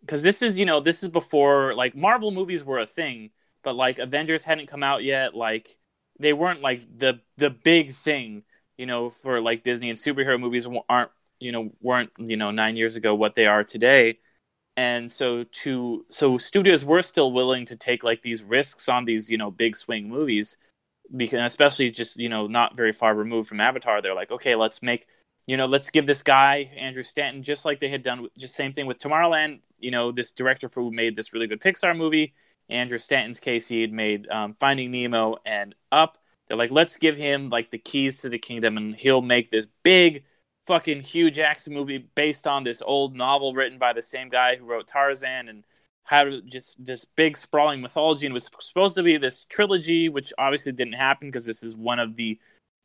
because 0.00 0.22
this 0.22 0.42
is 0.42 0.58
you 0.58 0.66
know 0.66 0.80
this 0.80 1.02
is 1.02 1.08
before 1.08 1.74
like 1.74 1.94
Marvel 1.96 2.30
movies 2.30 2.64
were 2.64 2.80
a 2.80 2.86
thing, 2.86 3.30
but 3.62 3.76
like 3.76 3.98
Avengers 3.98 4.44
hadn't 4.44 4.66
come 4.66 4.82
out 4.82 5.04
yet. 5.04 5.34
Like 5.34 5.78
they 6.18 6.32
weren't 6.32 6.60
like 6.62 6.82
the 6.98 7.20
the 7.36 7.50
big 7.50 7.92
thing, 7.92 8.42
you 8.76 8.86
know, 8.86 9.10
for 9.10 9.40
like 9.40 9.62
Disney 9.62 9.90
and 9.90 9.98
superhero 9.98 10.40
movies 10.40 10.66
aren't 10.88 11.10
you 11.40 11.52
know 11.52 11.70
weren't 11.80 12.10
you 12.18 12.36
know 12.36 12.50
nine 12.50 12.76
years 12.76 12.96
ago 12.96 13.14
what 13.14 13.34
they 13.34 13.46
are 13.46 13.64
today. 13.64 14.18
And 14.76 15.10
so 15.10 15.44
to 15.44 16.06
so 16.10 16.38
studios 16.38 16.84
were 16.84 17.02
still 17.02 17.32
willing 17.32 17.64
to 17.66 17.76
take 17.76 18.04
like 18.04 18.22
these 18.22 18.42
risks 18.42 18.88
on 18.88 19.04
these 19.04 19.30
you 19.30 19.38
know 19.38 19.50
big 19.50 19.76
swing 19.76 20.08
movies 20.08 20.56
because 21.16 21.40
especially 21.40 21.90
just 21.90 22.16
you 22.18 22.28
know 22.28 22.46
not 22.46 22.76
very 22.76 22.92
far 22.92 23.14
removed 23.14 23.48
from 23.48 23.60
Avatar, 23.60 24.00
they're 24.00 24.14
like, 24.14 24.30
okay, 24.30 24.54
let's 24.54 24.82
make 24.82 25.06
you 25.46 25.56
know 25.56 25.66
let's 25.66 25.90
give 25.90 26.06
this 26.06 26.22
guy 26.22 26.70
Andrew 26.76 27.02
Stanton 27.02 27.42
just 27.42 27.64
like 27.64 27.80
they 27.80 27.88
had 27.88 28.02
done 28.02 28.28
just 28.38 28.54
same 28.54 28.72
thing 28.72 28.86
with 28.86 28.98
Tomorrowland. 28.98 29.60
You 29.78 29.90
know, 29.90 30.12
this 30.12 30.32
director 30.32 30.68
who 30.74 30.90
made 30.90 31.16
this 31.16 31.32
really 31.32 31.46
good 31.46 31.60
Pixar 31.60 31.96
movie, 31.96 32.34
Andrew 32.68 32.98
Stanton's 32.98 33.40
case, 33.40 33.68
he 33.68 33.80
had 33.80 33.92
made 33.92 34.28
um, 34.28 34.54
Finding 34.54 34.90
Nemo 34.90 35.36
and 35.44 35.74
Up. 35.90 36.18
They're 36.46 36.56
like, 36.56 36.70
let's 36.70 36.96
give 36.96 37.16
him 37.16 37.50
like 37.50 37.70
the 37.70 37.78
keys 37.78 38.20
to 38.22 38.28
the 38.28 38.38
kingdom, 38.38 38.76
and 38.76 38.94
he'll 38.94 39.22
make 39.22 39.50
this 39.50 39.66
big, 39.82 40.24
fucking 40.68 41.00
Hugh 41.00 41.30
action 41.42 41.72
movie 41.72 42.06
based 42.14 42.46
on 42.46 42.62
this 42.62 42.82
old 42.82 43.16
novel 43.16 43.54
written 43.54 43.78
by 43.78 43.94
the 43.94 44.02
same 44.02 44.28
guy 44.28 44.54
who 44.54 44.66
wrote 44.66 44.86
Tarzan 44.86 45.48
and 45.48 45.64
had 46.04 46.42
just 46.46 46.82
this 46.82 47.06
big 47.06 47.38
sprawling 47.38 47.80
mythology 47.80 48.26
and 48.26 48.34
was 48.34 48.50
supposed 48.60 48.94
to 48.96 49.02
be 49.02 49.16
this 49.16 49.44
trilogy, 49.44 50.10
which 50.10 50.32
obviously 50.36 50.72
didn't 50.72 50.92
happen 50.92 51.28
because 51.28 51.46
this 51.46 51.62
is 51.62 51.74
one 51.74 51.98
of 51.98 52.16
the 52.16 52.38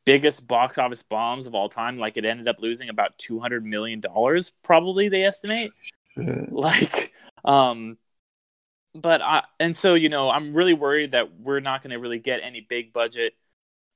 biggest 0.06 0.48
box 0.48 0.78
office 0.78 1.04
bombs 1.04 1.46
of 1.46 1.54
all 1.54 1.68
time. 1.68 1.98
Like 1.98 2.16
it 2.16 2.24
ended 2.24 2.48
up 2.48 2.62
losing 2.62 2.88
about 2.88 3.18
two 3.18 3.40
hundred 3.40 3.66
million 3.66 4.00
dollars, 4.00 4.50
probably 4.64 5.10
they 5.10 5.24
estimate. 5.24 5.72
Like, 6.16 7.12
um, 7.44 7.98
but 8.96 9.22
I 9.22 9.44
and 9.60 9.76
so 9.76 9.96
you 9.96 10.08
know 10.08 10.30
I'm 10.30 10.54
really 10.54 10.74
worried 10.74 11.12
that 11.12 11.38
we're 11.38 11.60
not 11.60 11.82
going 11.82 11.92
to 11.92 11.98
really 11.98 12.20
get 12.20 12.40
any 12.44 12.62
big 12.62 12.94
budget 12.94 13.34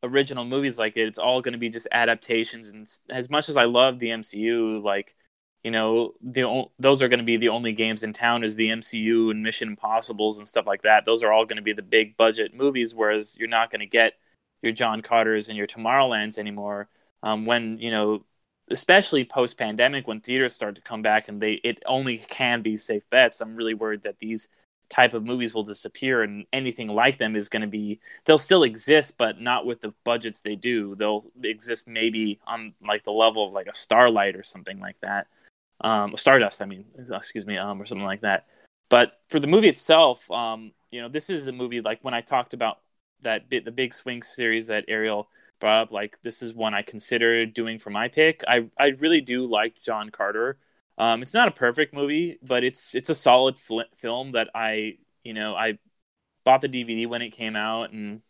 original 0.04 0.46
movies 0.46 0.80
like 0.80 0.98
it. 0.98 1.08
It's 1.08 1.20
all 1.20 1.42
going 1.42 1.54
to 1.54 1.58
be 1.58 1.70
just 1.70 1.88
adaptations. 1.92 2.70
And 2.70 2.90
as 3.10 3.30
much 3.30 3.50
as 3.50 3.58
I 3.58 3.66
love 3.66 4.00
the 4.00 4.10
MCU, 4.10 4.84
like 4.84 5.16
you 5.64 5.72
know 5.72 6.14
the 6.22 6.66
those 6.80 7.02
are 7.02 7.10
going 7.10 7.20
to 7.20 7.26
be 7.26 7.38
the 7.38 7.50
only 7.50 7.74
games 7.74 8.04
in 8.04 8.14
town 8.14 8.44
is 8.44 8.56
the 8.56 8.70
MCU 8.70 9.32
and 9.32 9.44
Mission 9.44 9.70
Impossible's 9.70 10.38
and 10.38 10.48
stuff 10.48 10.68
like 10.68 10.84
that. 10.84 11.06
Those 11.06 11.24
are 11.24 11.32
all 11.32 11.46
going 11.46 11.58
to 11.58 11.64
be 11.64 11.74
the 11.74 11.82
big 11.82 12.18
budget 12.18 12.54
movies, 12.54 12.96
whereas 12.96 13.38
you're 13.38 13.50
not 13.50 13.72
going 13.72 13.82
to 13.82 13.86
get 13.88 14.14
your 14.62 14.72
John 14.72 15.02
Carters 15.02 15.50
and 15.50 15.58
your 15.58 15.68
Tomorrowlands 15.68 16.38
anymore. 16.38 16.90
Um, 17.24 17.46
when 17.46 17.78
you 17.80 17.92
know 17.92 18.24
especially 18.70 19.24
post 19.24 19.58
pandemic 19.58 20.08
when 20.08 20.20
theaters 20.20 20.54
start 20.54 20.76
to 20.76 20.82
come 20.82 21.02
back 21.02 21.30
and 21.30 21.42
they 21.42 21.54
it 21.64 21.82
only 21.86 22.18
can 22.18 22.62
be 22.62 22.78
safe 22.78 23.10
bets. 23.10 23.42
I'm 23.42 23.56
really 23.56 23.74
worried 23.74 24.04
that 24.04 24.20
these 24.20 24.50
type 24.90 25.14
of 25.14 25.26
movies 25.26 25.54
will 25.54 25.64
disappear 25.64 26.24
and 26.24 26.46
anything 26.54 26.88
like 26.88 27.18
them 27.18 27.36
is 27.36 27.50
going 27.50 27.62
to 27.62 27.68
be 27.68 28.00
they'll 28.26 28.38
still 28.38 28.64
exist 28.64 29.18
but 29.18 29.42
not 29.42 29.66
with 29.66 29.82
the 29.82 29.94
budgets 30.04 30.40
they 30.40 30.56
do. 30.56 30.96
They'll 30.96 31.26
exist 31.44 31.88
maybe 31.88 32.40
on 32.48 32.74
like 32.86 33.04
the 33.04 33.12
level 33.12 33.48
of 33.48 33.54
like 33.54 33.68
a 33.68 33.74
starlight 33.74 34.36
or 34.36 34.44
something 34.44 34.80
like 34.80 35.00
that. 35.02 35.28
Um 35.82 36.16
stardust 36.18 36.62
i 36.62 36.66
mean 36.66 36.86
excuse 37.12 37.46
me 37.46 37.58
um 37.58 37.82
or 37.82 37.86
something 37.86 38.08
like 38.08 38.22
that. 38.22 38.46
But 38.90 39.20
for 39.30 39.40
the 39.40 39.48
movie 39.48 39.70
itself 39.70 40.30
um 40.32 40.72
you 40.92 41.02
know 41.02 41.10
this 41.10 41.30
is 41.30 41.48
a 41.48 41.52
movie 41.52 41.82
like 41.82 42.04
when 42.04 42.14
i 42.14 42.22
talked 42.22 42.54
about 42.54 42.80
that 43.22 43.50
bit 43.50 43.66
the 43.66 43.72
big 43.72 43.94
swing 43.94 44.22
series 44.24 44.68
that 44.68 44.86
ariel 44.88 45.28
brought 45.60 45.84
up 45.84 45.92
like 45.92 46.22
this 46.22 46.42
is 46.42 46.54
one 46.54 46.74
i 46.74 46.82
considered 46.82 47.54
doing 47.54 47.80
for 47.80 47.90
my 47.90 48.08
pick. 48.08 48.44
I 48.48 48.68
i 48.78 48.88
really 49.00 49.22
do 49.22 49.46
like 49.46 49.82
john 49.82 50.10
carter 50.10 50.58
um, 50.98 51.22
it's 51.22 51.34
not 51.34 51.48
a 51.48 51.52
perfect 51.52 51.94
movie, 51.94 52.38
but 52.42 52.64
it's 52.64 52.96
it's 52.96 53.10
a 53.10 53.16
solid 53.16 53.60
fl- 53.60 53.82
film 53.96 54.32
that 54.32 54.50
I 54.56 54.98
you 55.24 55.34
know 55.34 55.56
I 55.56 55.78
bought 56.44 56.62
the 56.62 56.70
DVD 56.70 57.08
when 57.08 57.22
it 57.22 57.32
came 57.32 57.56
out, 57.56 57.92
and 57.92 58.22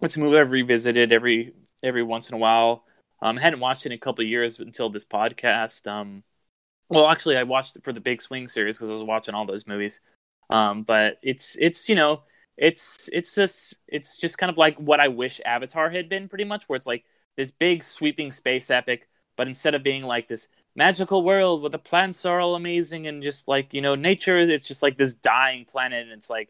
it's 0.00 0.16
a 0.16 0.20
movie 0.20 0.38
I've 0.38 0.50
revisited 0.50 1.12
every 1.12 1.54
every 1.82 2.02
once 2.02 2.28
in 2.28 2.34
a 2.34 2.38
while. 2.38 2.84
Um, 3.22 3.38
I 3.38 3.40
hadn't 3.40 3.60
watched 3.60 3.86
it 3.86 3.92
in 3.92 3.96
a 3.96 3.98
couple 3.98 4.24
years 4.24 4.58
until 4.58 4.90
this 4.90 5.04
podcast. 5.04 5.86
Um, 5.86 6.24
well, 6.88 7.08
actually, 7.08 7.36
I 7.36 7.44
watched 7.44 7.76
it 7.76 7.84
for 7.84 7.92
the 7.92 8.00
Big 8.00 8.20
Swing 8.20 8.48
series 8.48 8.76
because 8.76 8.90
I 8.90 8.94
was 8.94 9.02
watching 9.02 9.34
all 9.34 9.46
those 9.46 9.66
movies. 9.66 10.00
Um, 10.50 10.82
but 10.82 11.18
it's 11.22 11.56
it's 11.58 11.88
you 11.88 11.94
know 11.94 12.24
it's 12.58 13.08
it's 13.12 13.34
just 13.34 13.74
it's 13.88 14.18
just 14.18 14.38
kind 14.38 14.50
of 14.50 14.58
like 14.58 14.76
what 14.76 15.00
I 15.00 15.08
wish 15.08 15.40
Avatar 15.46 15.88
had 15.88 16.08
been, 16.08 16.28
pretty 16.28 16.44
much, 16.44 16.64
where 16.68 16.76
it's 16.76 16.86
like 16.86 17.04
this 17.36 17.50
big 17.50 17.82
sweeping 17.82 18.30
space 18.30 18.70
epic, 18.70 19.08
but 19.36 19.48
instead 19.48 19.74
of 19.74 19.82
being 19.82 20.02
like 20.02 20.28
this 20.28 20.48
magical 20.74 21.22
world 21.22 21.60
where 21.62 21.70
the 21.70 21.78
plants 21.78 22.24
are 22.24 22.40
all 22.40 22.54
amazing 22.54 23.06
and 23.06 23.22
just 23.22 23.46
like 23.48 23.72
you 23.74 23.80
know 23.80 23.94
nature 23.94 24.38
it's 24.38 24.66
just 24.66 24.82
like 24.82 24.96
this 24.96 25.14
dying 25.14 25.64
planet 25.64 26.04
and 26.04 26.12
it's 26.12 26.30
like 26.30 26.48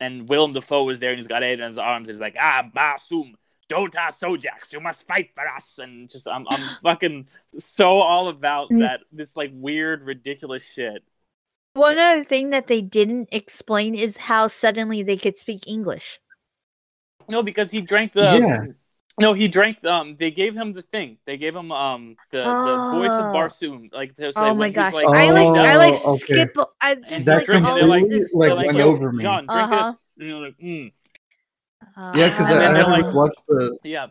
and 0.00 0.28
Willem 0.28 0.52
Dafoe 0.52 0.88
is 0.90 1.00
there 1.00 1.10
and 1.10 1.18
he's 1.18 1.28
got 1.28 1.42
it 1.42 1.60
in 1.60 1.66
his 1.66 1.78
arms 1.78 2.08
he's 2.08 2.20
like 2.20 2.36
ah 2.38 2.68
Barsoom 2.74 3.34
Dotar 3.70 4.08
Sojat 4.10 4.72
you 4.72 4.80
must 4.80 5.06
fight 5.06 5.30
for 5.34 5.48
us 5.48 5.78
and 5.78 6.10
just 6.10 6.28
I'm 6.28 6.46
I'm 6.48 6.60
fucking 6.82 7.28
so 7.58 7.98
all 8.00 8.28
about 8.28 8.70
Mm. 8.70 8.80
that 8.80 9.00
this 9.12 9.36
like 9.36 9.50
weird 9.54 10.02
ridiculous 10.02 10.70
shit 10.70 11.02
One 11.74 11.98
other 11.98 12.22
thing 12.24 12.50
that 12.50 12.66
they 12.66 12.82
didn't 12.82 13.30
explain 13.32 13.94
is 13.94 14.16
how 14.28 14.48
suddenly 14.48 15.02
they 15.02 15.16
could 15.16 15.36
speak 15.36 15.66
English. 15.66 16.20
no 17.28 17.42
because 17.42 17.70
he 17.70 17.80
drank 17.80 18.12
the 18.12 18.38
Yeah. 18.38 18.64
No 19.20 19.32
he 19.32 19.46
drank 19.48 19.84
um 19.84 20.16
they 20.18 20.30
gave 20.30 20.54
him 20.54 20.72
the 20.72 20.82
thing 20.82 21.18
they 21.24 21.36
gave 21.36 21.54
him 21.54 21.70
um 21.70 22.16
the 22.30 22.42
the 22.42 22.90
voice 22.98 23.12
of 23.12 23.26
Oh. 23.26 23.32
Barsoom 23.34 23.92
like 23.92 24.16
so 24.16 24.32
Oh 24.36 24.54
my 24.54 24.70
gosh! 24.70 24.92
like, 24.92 25.06
I 25.06 25.30
like 25.30 25.46
Oh, 25.46 25.54
I 25.56 25.76
like 25.76 25.94
okay. 25.94 26.16
skip. 26.18 26.56
I 26.80 26.94
just 26.96 27.24
That 27.26 27.36
like 27.36 27.46
drink 27.46 27.64
it, 27.64 27.68
all 27.68 27.74
they're 27.76 27.86
like, 27.86 28.04
like, 28.56 28.66
went 28.66 28.78
"Yo, 28.78 28.88
over 28.88 29.12
me. 29.12 29.22
John 29.22 29.46
drink 29.46 29.70
Uh-huh. 29.72 29.92
it 29.94 30.20
and 30.22 30.28
you're 30.28 30.40
like 30.40 30.58
mm. 30.58 30.92
Yeah, 32.14 32.28
because 32.30 32.46
I, 32.50 32.54
I 32.54 32.58
then 32.58 32.74
haven't 32.76 32.90
like- 33.02 33.14
watched 33.14 33.40
the. 33.46 33.78
Yeah, 33.84 34.06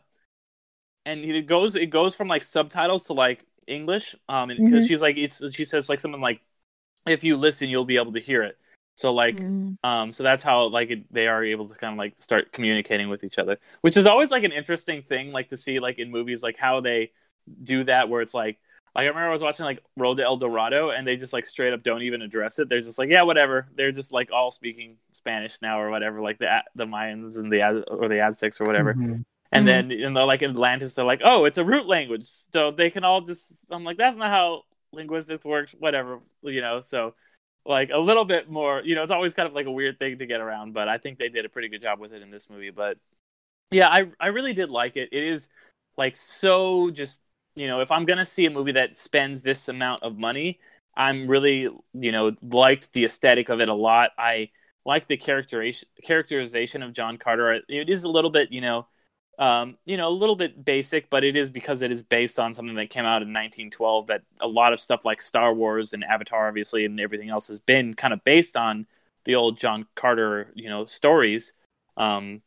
and 1.06 1.20
it 1.26 1.48
goes 1.48 1.76
it 1.76 1.88
goes 1.90 2.16
from 2.16 2.28
like 2.30 2.44
subtitles 2.44 3.04
to 3.08 3.14
like 3.14 3.44
English. 3.68 4.16
Um, 4.30 4.50
because 4.50 4.86
Mhm. 4.86 4.88
she's 4.88 5.02
like 5.02 5.18
it's 5.18 5.42
she 5.54 5.66
says 5.66 5.90
like 5.90 6.00
something 6.00 6.22
like, 6.22 6.40
if 7.06 7.24
you 7.26 7.36
listen, 7.36 7.68
you'll 7.70 7.84
be 7.86 7.98
able 7.98 8.14
to 8.14 8.20
hear 8.20 8.44
it. 8.44 8.58
So 8.96 9.14
like, 9.14 9.38
Mm. 9.38 9.78
um, 9.84 10.12
so 10.12 10.24
that's 10.24 10.44
how 10.44 10.66
like 10.68 10.92
it, 10.92 11.12
they 11.14 11.28
are 11.28 11.44
able 11.44 11.68
to 11.68 11.76
kind 11.76 11.94
of 11.94 11.98
like 11.98 12.16
start 12.22 12.52
communicating 12.52 13.10
with 13.10 13.24
each 13.24 13.40
other, 13.40 13.58
which 13.82 13.98
is 13.98 14.06
always 14.08 14.32
like 14.32 14.44
an 14.44 14.52
interesting 14.52 15.02
thing, 15.04 15.32
like 15.32 15.50
to 15.50 15.58
see 15.58 15.80
like 15.80 16.00
in 16.00 16.12
movies 16.12 16.44
like 16.44 16.58
how 16.58 16.80
they 16.82 17.12
do 17.64 17.84
that, 17.86 18.10
where 18.10 18.22
it's 18.22 18.34
like. 18.34 18.60
Like 18.96 19.06
I 19.06 19.08
remember 19.08 19.30
I 19.30 19.32
was 19.32 19.42
watching 19.42 19.66
like 19.66 19.80
Road 19.98 20.18
to 20.18 20.24
El 20.24 20.38
Dorado, 20.38 20.92
and 20.92 21.08
they 21.08 21.16
just 21.18 21.34
like 21.34 21.48
straight 21.48 21.74
up 21.74 21.82
don't 21.82 22.04
even 22.04 22.22
address 22.22 22.60
it. 22.60 22.70
They're 22.70 22.80
just 22.80 23.00
like, 23.00 23.10
yeah, 23.10 23.24
whatever. 23.24 23.68
They're 23.76 23.92
just 23.92 24.12
like 24.12 24.32
all 24.32 24.52
speaking 24.52 24.98
Spanish 25.14 25.58
now 25.64 25.82
or 25.82 25.90
whatever, 25.90 26.22
like 26.22 26.38
the 26.38 26.62
the 26.76 26.86
Mayans 26.86 27.40
and 27.40 27.52
the 27.52 27.64
or 27.90 28.08
the 28.08 28.20
Aztecs 28.22 28.62
or 28.62 28.66
whatever. 28.66 28.94
Mhm. 28.94 29.26
And 29.52 29.64
Mhm. 29.64 29.66
then 29.66 29.90
you 29.90 30.10
know, 30.12 30.26
like 30.28 30.44
in 30.44 30.52
Atlantis, 30.52 30.94
they're 30.94 31.06
like, 31.06 31.22
"Oh, 31.24 31.46
it's 31.46 31.58
a 31.58 31.66
root 31.66 31.88
language," 31.88 32.26
so 32.28 32.70
they 32.70 32.92
can 32.92 33.04
all 33.04 33.22
just. 33.22 33.66
I'm 33.72 33.84
like, 33.84 33.98
that's 33.98 34.16
not 34.16 34.30
how 34.30 34.66
linguistics 34.92 35.44
works. 35.44 35.74
Whatever, 35.74 36.20
you 36.44 36.62
know. 36.62 36.80
So, 36.82 37.16
like 37.66 37.92
a 37.92 37.98
little 37.98 38.26
bit 38.26 38.50
more, 38.50 38.82
you 38.84 38.96
know, 38.96 39.04
it's 39.04 39.12
always 39.12 39.34
kind 39.34 39.48
of 39.48 39.54
like 39.54 39.66
a 39.66 39.72
weird 39.72 40.00
thing 40.00 40.18
to 40.18 40.26
get 40.26 40.42
around, 40.42 40.74
but 40.74 40.88
I 40.88 40.98
think 40.98 41.18
they 41.18 41.30
did 41.30 41.46
a 41.46 41.50
pretty 41.50 41.70
good 41.70 41.82
job 41.82 42.00
with 42.00 42.14
it 42.14 42.22
in 42.22 42.30
this 42.30 42.50
movie. 42.50 42.72
But 42.72 42.98
yeah, 43.72 43.90
I 43.90 44.08
I 44.20 44.28
really 44.28 44.54
did 44.54 44.70
like 44.70 44.98
it. 44.98 45.10
It 45.12 45.24
is 45.24 45.50
like 45.98 46.16
so 46.16 46.92
just 46.92 47.22
you 47.56 47.68
know, 47.68 47.82
if 47.82 47.92
I'm 47.92 48.06
gonna 48.06 48.26
see 48.26 48.46
a 48.46 48.50
movie 48.50 48.74
that 48.74 48.96
spends 48.98 49.42
this 49.42 49.68
amount 49.70 50.04
of 50.04 50.18
money, 50.18 50.60
I'm 50.96 51.28
really 51.28 51.70
you 51.94 52.12
know 52.12 52.34
liked 52.42 52.92
the 52.94 53.06
aesthetic 53.06 53.50
of 53.50 53.62
it 53.62 53.70
a 53.70 53.74
lot. 53.74 54.12
I 54.18 54.50
like 54.86 55.08
the 55.08 55.18
characterization 55.18 55.88
characterization 56.04 56.84
of 56.84 56.94
John 56.94 57.18
Carter. 57.18 57.62
It 57.70 57.90
is 57.90 58.04
a 58.04 58.10
little 58.10 58.32
bit 58.32 58.52
you 58.52 58.62
know 58.62 58.88
um, 59.40 59.78
you 59.86 59.98
know, 59.98 60.10
a 60.10 60.12
little 60.12 60.36
bit 60.36 60.64
basic, 60.64 61.10
but 61.10 61.24
it 61.24 61.36
is 61.36 61.50
because 61.50 61.82
it 61.82 61.92
is 61.92 62.04
based 62.04 62.40
on 62.40 62.54
something 62.54 62.76
that 62.76 62.90
came 62.90 63.06
out 63.06 63.22
in 63.24 63.34
1912. 63.34 64.08
That 64.08 64.24
a 64.40 64.48
lot 64.48 64.74
of 64.74 64.80
stuff 64.80 65.06
like 65.06 65.22
Star 65.22 65.54
Wars 65.54 65.94
and 65.94 66.04
Avatar, 66.04 66.48
obviously, 66.48 66.86
and 66.86 67.00
everything 67.00 67.30
else 67.30 67.48
has 67.48 67.60
been 67.60 67.94
kind 67.94 68.14
of 68.14 68.24
based 68.24 68.56
on 68.56 68.86
the 69.26 69.36
old 69.36 69.58
John 69.58 69.88
Carter, 69.96 70.52
you 70.56 70.70
know, 70.70 70.86
stories. 70.86 71.54
Um, 71.98 72.42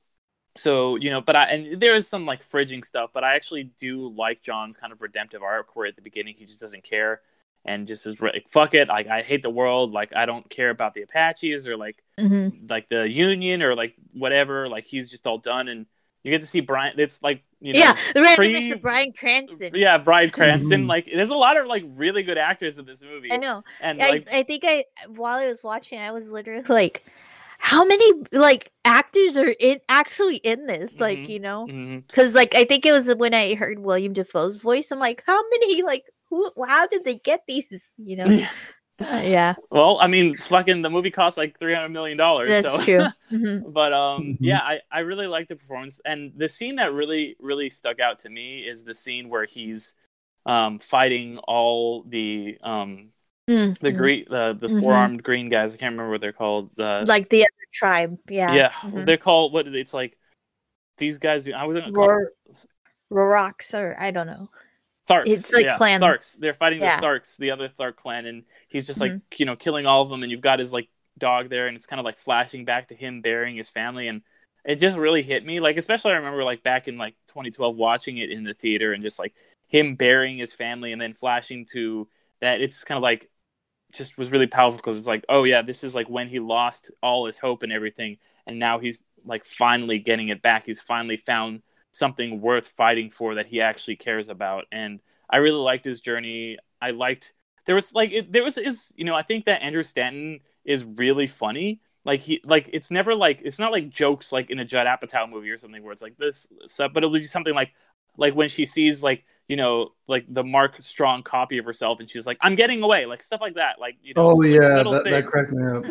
so 0.55 0.97
you 0.97 1.11
know, 1.11 1.21
but 1.21 1.37
I 1.37 1.45
and 1.45 1.81
there 1.81 1.95
is 1.95 2.09
some 2.09 2.25
like 2.27 2.43
fridging 2.43 2.85
stuff, 2.85 3.11
but 3.13 3.25
I 3.25 3.35
actually 3.37 3.65
do 3.65 4.09
like 4.15 4.43
John's 4.43 4.77
kind 4.77 4.93
of 4.93 5.03
redemptive 5.03 5.43
arc 5.43 5.77
where 5.77 5.87
at 5.87 5.97
the 5.97 6.03
beginning 6.03 6.35
he 6.39 6.47
just 6.47 6.61
doesn't 6.61 6.85
care 6.85 7.21
and 7.65 7.87
just 7.87 8.07
is 8.07 8.21
like 8.21 8.47
fuck 8.49 8.75
it, 8.75 8.89
like 8.89 9.07
I 9.09 9.23
hate 9.23 9.43
the 9.43 9.51
world, 9.51 9.93
like 9.93 10.15
I 10.17 10.25
don't 10.27 10.49
care 10.49 10.71
about 10.71 10.95
the 10.95 11.03
Apaches 11.03 11.69
or 11.69 11.77
like 11.77 12.03
Mhm. 12.19 12.71
like 12.71 12.89
the 12.89 13.09
Union 13.09 13.63
or 13.63 13.75
like 13.75 13.95
whatever, 14.15 14.69
like 14.69 14.85
he's 14.85 15.11
just 15.11 15.27
all 15.27 15.39
done 15.39 15.69
and 15.69 15.87
you 16.27 16.33
get 16.33 16.41
to 16.41 16.47
see 16.47 16.61
Bryan. 16.61 16.95
It's 16.99 17.23
like 17.23 17.43
you 17.61 17.73
know, 17.73 17.79
yeah, 17.79 17.97
the 18.13 18.21
randomness 18.21 18.37
pre- 18.37 18.73
of 18.73 18.83
Bryan 18.83 19.13
Cranston. 19.13 19.73
yeah, 19.75 19.97
Bryan 19.99 20.31
Cranston. 20.39 20.87
Like, 20.87 21.07
there's 21.07 21.31
a 21.31 21.37
lot 21.37 21.57
of 21.57 21.67
like 21.67 21.85
really 21.95 22.23
good 22.23 22.37
actors 22.37 22.79
in 22.79 22.85
this 22.85 23.03
movie, 23.03 23.33
I 23.33 23.37
know. 23.39 23.63
and 23.81 24.03
I, 24.03 24.11
like, 24.11 24.29
I 24.33 24.43
think 24.43 24.65
I 24.67 24.85
while 25.09 25.39
I 25.39 25.47
was 25.47 25.63
watching, 25.63 25.99
I 25.99 26.11
was 26.11 26.29
literally 26.29 26.65
like, 26.69 27.05
"How 27.59 27.85
many 27.85 28.13
like 28.33 28.73
actors 28.85 29.37
are 29.37 29.55
in 29.59 29.79
actually 29.89 30.37
in 30.37 30.67
this?" 30.67 30.99
Like, 31.01 31.19
Mhm. 31.19 31.29
you 31.29 31.39
know, 31.39 31.67
because 32.07 32.35
like 32.35 32.55
I 32.55 32.65
think 32.65 32.85
it 32.85 32.93
was 32.93 33.09
when 33.15 33.33
I 33.35 33.55
heard 33.55 33.79
Willem 33.79 34.13
Dafoe's 34.13 34.57
voice. 34.59 34.91
I'm 34.91 34.99
like, 34.99 35.23
"How 35.27 35.43
many 35.51 35.83
like 35.83 36.05
who? 36.29 36.51
How 36.67 36.87
did 36.89 37.05
they 37.05 37.15
get 37.17 37.43
these?" 37.47 37.95
You 37.97 38.17
know? 38.17 38.27
Uh, 38.99 39.21
yeah, 39.23 39.55
well, 39.71 39.99
I 40.01 40.07
mean, 40.07 40.37
fucking 40.37 40.81
the 40.83 40.89
movie 40.89 41.11
cost 41.11 41.37
like 41.37 41.59
three 41.59 41.75
hundred 41.75 41.91
million 41.91 42.17
dollars. 42.17 42.51
that's 42.51 42.77
so. 42.77 42.83
true. 42.83 43.07
Mhm. 43.31 43.73
but 43.73 43.93
um 43.93 44.23
Mhm. 44.23 44.37
yeah 44.41 44.61
I, 44.61 44.81
I 44.91 45.01
really 45.01 45.27
like 45.27 45.49
the 45.49 45.57
performance 45.57 46.01
and 46.05 46.33
the 46.37 46.49
scene 46.49 46.77
that 46.77 46.93
really 46.93 47.35
really 47.41 47.69
stuck 47.69 47.99
out 47.99 48.21
to 48.21 48.31
me 48.31 48.61
is 48.61 48.85
the 48.85 48.95
scene 48.95 49.29
where 49.29 49.45
he's 49.45 49.95
um 50.47 50.79
fighting 50.79 51.39
all 51.39 52.05
the 52.05 52.57
um 52.63 53.09
Mm, 53.49 53.79
the 53.79 53.91
green 53.93 54.27
the 54.31 54.57
the 54.59 54.69
Mhm. 54.69 54.81
four 54.81 54.95
armed 54.95 55.23
green 55.23 55.49
guys 55.49 55.75
i 55.75 55.77
can't 55.77 55.93
remember 55.93 56.11
what 56.13 56.21
they're 56.21 56.33
called 56.33 56.71
the 56.77 57.05
like 57.07 57.29
the 57.29 57.43
other 57.43 57.67
tribe. 57.73 58.19
Yeah, 58.29 58.55
yeah 58.55 58.71
mhm. 58.71 59.05
they're 59.07 59.17
called 59.17 59.53
what 59.53 59.67
it's 59.69 59.95
like 59.95 60.17
these 60.99 61.19
guys 61.19 61.49
i 61.49 61.65
was 61.65 61.77
gonna 61.77 61.93
call 61.93 62.09
Ror- 62.09 62.27
Rorocks 63.13 63.73
or 63.75 63.97
I 63.99 64.11
don't 64.11 64.27
know. 64.27 64.51
Tharks. 65.09 65.27
It's 65.27 65.53
like 65.53 65.67
yeah, 65.67 65.77
clan. 65.77 66.01
Tharks. 66.01 66.37
They're 66.39 66.55
fighting 66.55 66.81
Yeah. 66.81 67.01
the 67.01 67.07
Tharks, 67.07 67.37
the 67.37 67.51
other 67.53 67.69
Thark 67.69 67.97
clan, 67.97 68.27
and 68.27 68.45
he's 68.69 68.87
just 68.87 69.01
Mm-hmm. 69.01 69.15
like 69.15 69.39
you 69.41 69.47
know 69.47 69.57
killing 69.57 69.87
all 69.87 70.03
of 70.03 70.11
them. 70.11 70.23
And 70.23 70.31
you've 70.33 70.41
got 70.41 70.59
his 70.59 70.73
like 70.73 70.89
dog 71.19 71.49
there, 71.49 71.67
and 71.69 71.77
it's 71.77 71.87
kind 71.87 72.01
of 72.01 72.05
like 72.05 72.19
flashing 72.19 72.65
back 72.65 72.89
to 72.89 72.95
him 72.95 73.21
burying 73.23 73.57
his 73.57 73.69
family, 73.69 74.09
and 74.09 74.23
it 74.65 74.77
just 74.77 74.97
really 74.97 75.23
hit 75.23 75.45
me. 75.45 75.61
Like 75.61 75.77
especially 75.77 76.13
I 76.13 76.17
remember 76.17 76.43
like 76.45 76.63
back 76.63 76.89
in 76.89 76.99
like 76.99 77.15
2012 77.29 77.77
watching 77.77 78.19
it 78.19 78.31
in 78.31 78.45
the 78.45 78.55
theater, 78.55 78.93
and 78.93 79.03
just 79.03 79.19
like 79.19 79.35
him 79.69 79.95
burying 79.95 80.39
his 80.39 80.53
family, 80.53 80.93
and 80.93 81.01
then 81.01 81.13
flashing 81.15 81.67
to 81.73 82.09
that. 82.41 82.61
It's 82.61 82.85
kind 82.85 82.97
of 82.97 83.03
like 83.03 83.31
just 83.95 84.19
was 84.19 84.33
really 84.33 84.49
powerful 84.49 84.77
because 84.79 84.99
it's 84.99 85.07
like 85.07 85.25
oh 85.29 85.45
yeah, 85.45 85.63
this 85.63 85.85
is 85.85 85.95
like 85.95 86.09
when 86.11 86.29
he 86.29 86.41
lost 86.41 86.91
all 87.03 87.27
his 87.27 87.39
hope 87.39 87.63
and 87.63 87.73
everything, 87.73 88.19
and 88.47 88.59
now 88.59 88.79
he's 88.81 89.05
like 89.25 89.45
finally 89.45 89.99
getting 90.01 90.29
it 90.29 90.43
back. 90.43 90.67
He's 90.67 90.81
finally 90.81 91.17
found 91.17 91.63
something 91.97 92.41
worth 92.41 92.69
fighting 92.69 93.11
for 93.11 93.35
that 93.37 93.47
he 93.47 93.61
actually 93.61 93.97
cares 93.97 94.29
about. 94.29 94.65
And 94.73 95.01
i 95.29 95.39
really 95.39 95.59
liked 95.59 95.85
his 95.85 96.01
journey. 96.01 96.59
I 96.81 96.91
liked 96.91 97.33
there 97.67 97.75
was 97.75 97.93
like 97.95 98.13
it, 98.13 98.33
there 98.33 98.45
was 98.45 98.59
is 98.59 98.93
you 98.97 99.05
know 99.05 99.15
i 99.17 99.23
think 99.23 99.47
that 99.47 99.61
andrew 99.61 99.83
stanton 99.83 100.39
is 100.65 100.85
really 100.85 101.27
funny. 101.27 101.81
Like 102.05 102.21
he 102.21 102.41
like 102.45 102.71
it's 102.73 102.91
never 102.91 103.17
like 103.17 103.41
it's 103.45 103.59
not 103.59 103.73
like 103.73 103.89
jokes 103.89 104.31
like 104.31 104.51
in 104.51 104.61
a 104.61 104.65
judd 104.65 104.87
apatow 104.87 105.29
movie 105.29 105.51
or 105.51 105.57
something 105.57 105.83
where 105.83 105.93
it's 105.93 106.03
like 106.03 106.17
this 106.17 106.47
stuff 106.67 106.93
but 106.93 107.03
it'll 107.03 107.13
be 107.13 107.23
something 107.23 107.55
like 107.55 107.73
like 108.17 108.35
when 108.35 108.49
she 108.49 108.65
sees 108.65 109.03
like 109.03 109.25
you 109.49 109.57
know 109.57 109.91
like 110.07 110.25
the 110.29 110.45
mark 110.45 110.81
strong 110.81 111.25
copy 111.25 111.59
of 111.59 111.65
herself 111.65 111.99
and 111.99 112.09
she's 112.09 112.25
like 112.25 112.39
i'm 112.43 112.55
getting 112.55 112.81
away 112.83 113.07
like 113.07 113.21
stuff 113.21 113.41
like 113.41 113.55
that 113.55 113.81
like 113.81 113.97
you 114.05 114.15
know 114.15 114.31
Oh 114.31 114.43
yeah, 114.43 114.83
that, 114.85 115.03
that 115.05 115.27
cracked 115.27 115.51
me 115.51 115.65
up. 115.65 115.85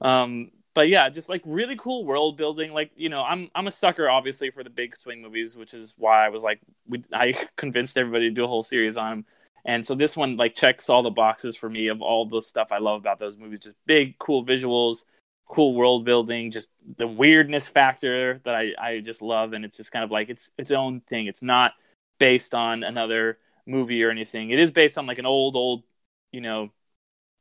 um 0.02 0.50
but 0.74 0.88
yeah, 0.88 1.08
just 1.08 1.28
like 1.28 1.42
really 1.44 1.76
cool 1.76 2.04
world 2.04 2.36
building. 2.36 2.72
Like 2.72 2.90
you 2.96 3.08
know, 3.08 3.22
I'm 3.22 3.50
I'm 3.54 3.66
a 3.66 3.70
sucker 3.70 4.10
obviously 4.10 4.50
for 4.50 4.64
the 4.64 4.70
big 4.70 4.96
swing 4.96 5.22
movies, 5.22 5.56
which 5.56 5.72
is 5.74 5.94
why 5.96 6.26
I 6.26 6.28
was 6.28 6.42
like, 6.42 6.60
we 6.88 7.02
I 7.12 7.34
convinced 7.56 7.96
everybody 7.96 8.28
to 8.28 8.34
do 8.34 8.44
a 8.44 8.48
whole 8.48 8.62
series 8.62 8.96
on 8.96 9.10
them. 9.10 9.26
And 9.66 9.84
so 9.86 9.94
this 9.94 10.16
one 10.16 10.36
like 10.36 10.54
checks 10.54 10.90
all 10.90 11.02
the 11.02 11.10
boxes 11.10 11.56
for 11.56 11.70
me 11.70 11.88
of 11.88 12.02
all 12.02 12.26
the 12.26 12.42
stuff 12.42 12.68
I 12.70 12.78
love 12.78 13.00
about 13.00 13.18
those 13.18 13.38
movies. 13.38 13.60
Just 13.60 13.76
big, 13.86 14.18
cool 14.18 14.44
visuals, 14.44 15.04
cool 15.48 15.74
world 15.74 16.04
building, 16.04 16.50
just 16.50 16.70
the 16.96 17.06
weirdness 17.06 17.68
factor 17.68 18.40
that 18.44 18.54
I, 18.54 18.72
I 18.78 19.00
just 19.00 19.22
love. 19.22 19.54
And 19.54 19.64
it's 19.64 19.76
just 19.76 19.92
kind 19.92 20.04
of 20.04 20.10
like 20.10 20.28
it's 20.28 20.50
its 20.58 20.70
own 20.70 21.00
thing. 21.00 21.26
It's 21.26 21.42
not 21.42 21.72
based 22.18 22.54
on 22.54 22.82
another 22.82 23.38
movie 23.66 24.02
or 24.04 24.10
anything. 24.10 24.50
It 24.50 24.58
is 24.58 24.70
based 24.70 24.98
on 24.98 25.06
like 25.06 25.18
an 25.18 25.26
old, 25.26 25.56
old, 25.56 25.84
you 26.30 26.40
know, 26.42 26.70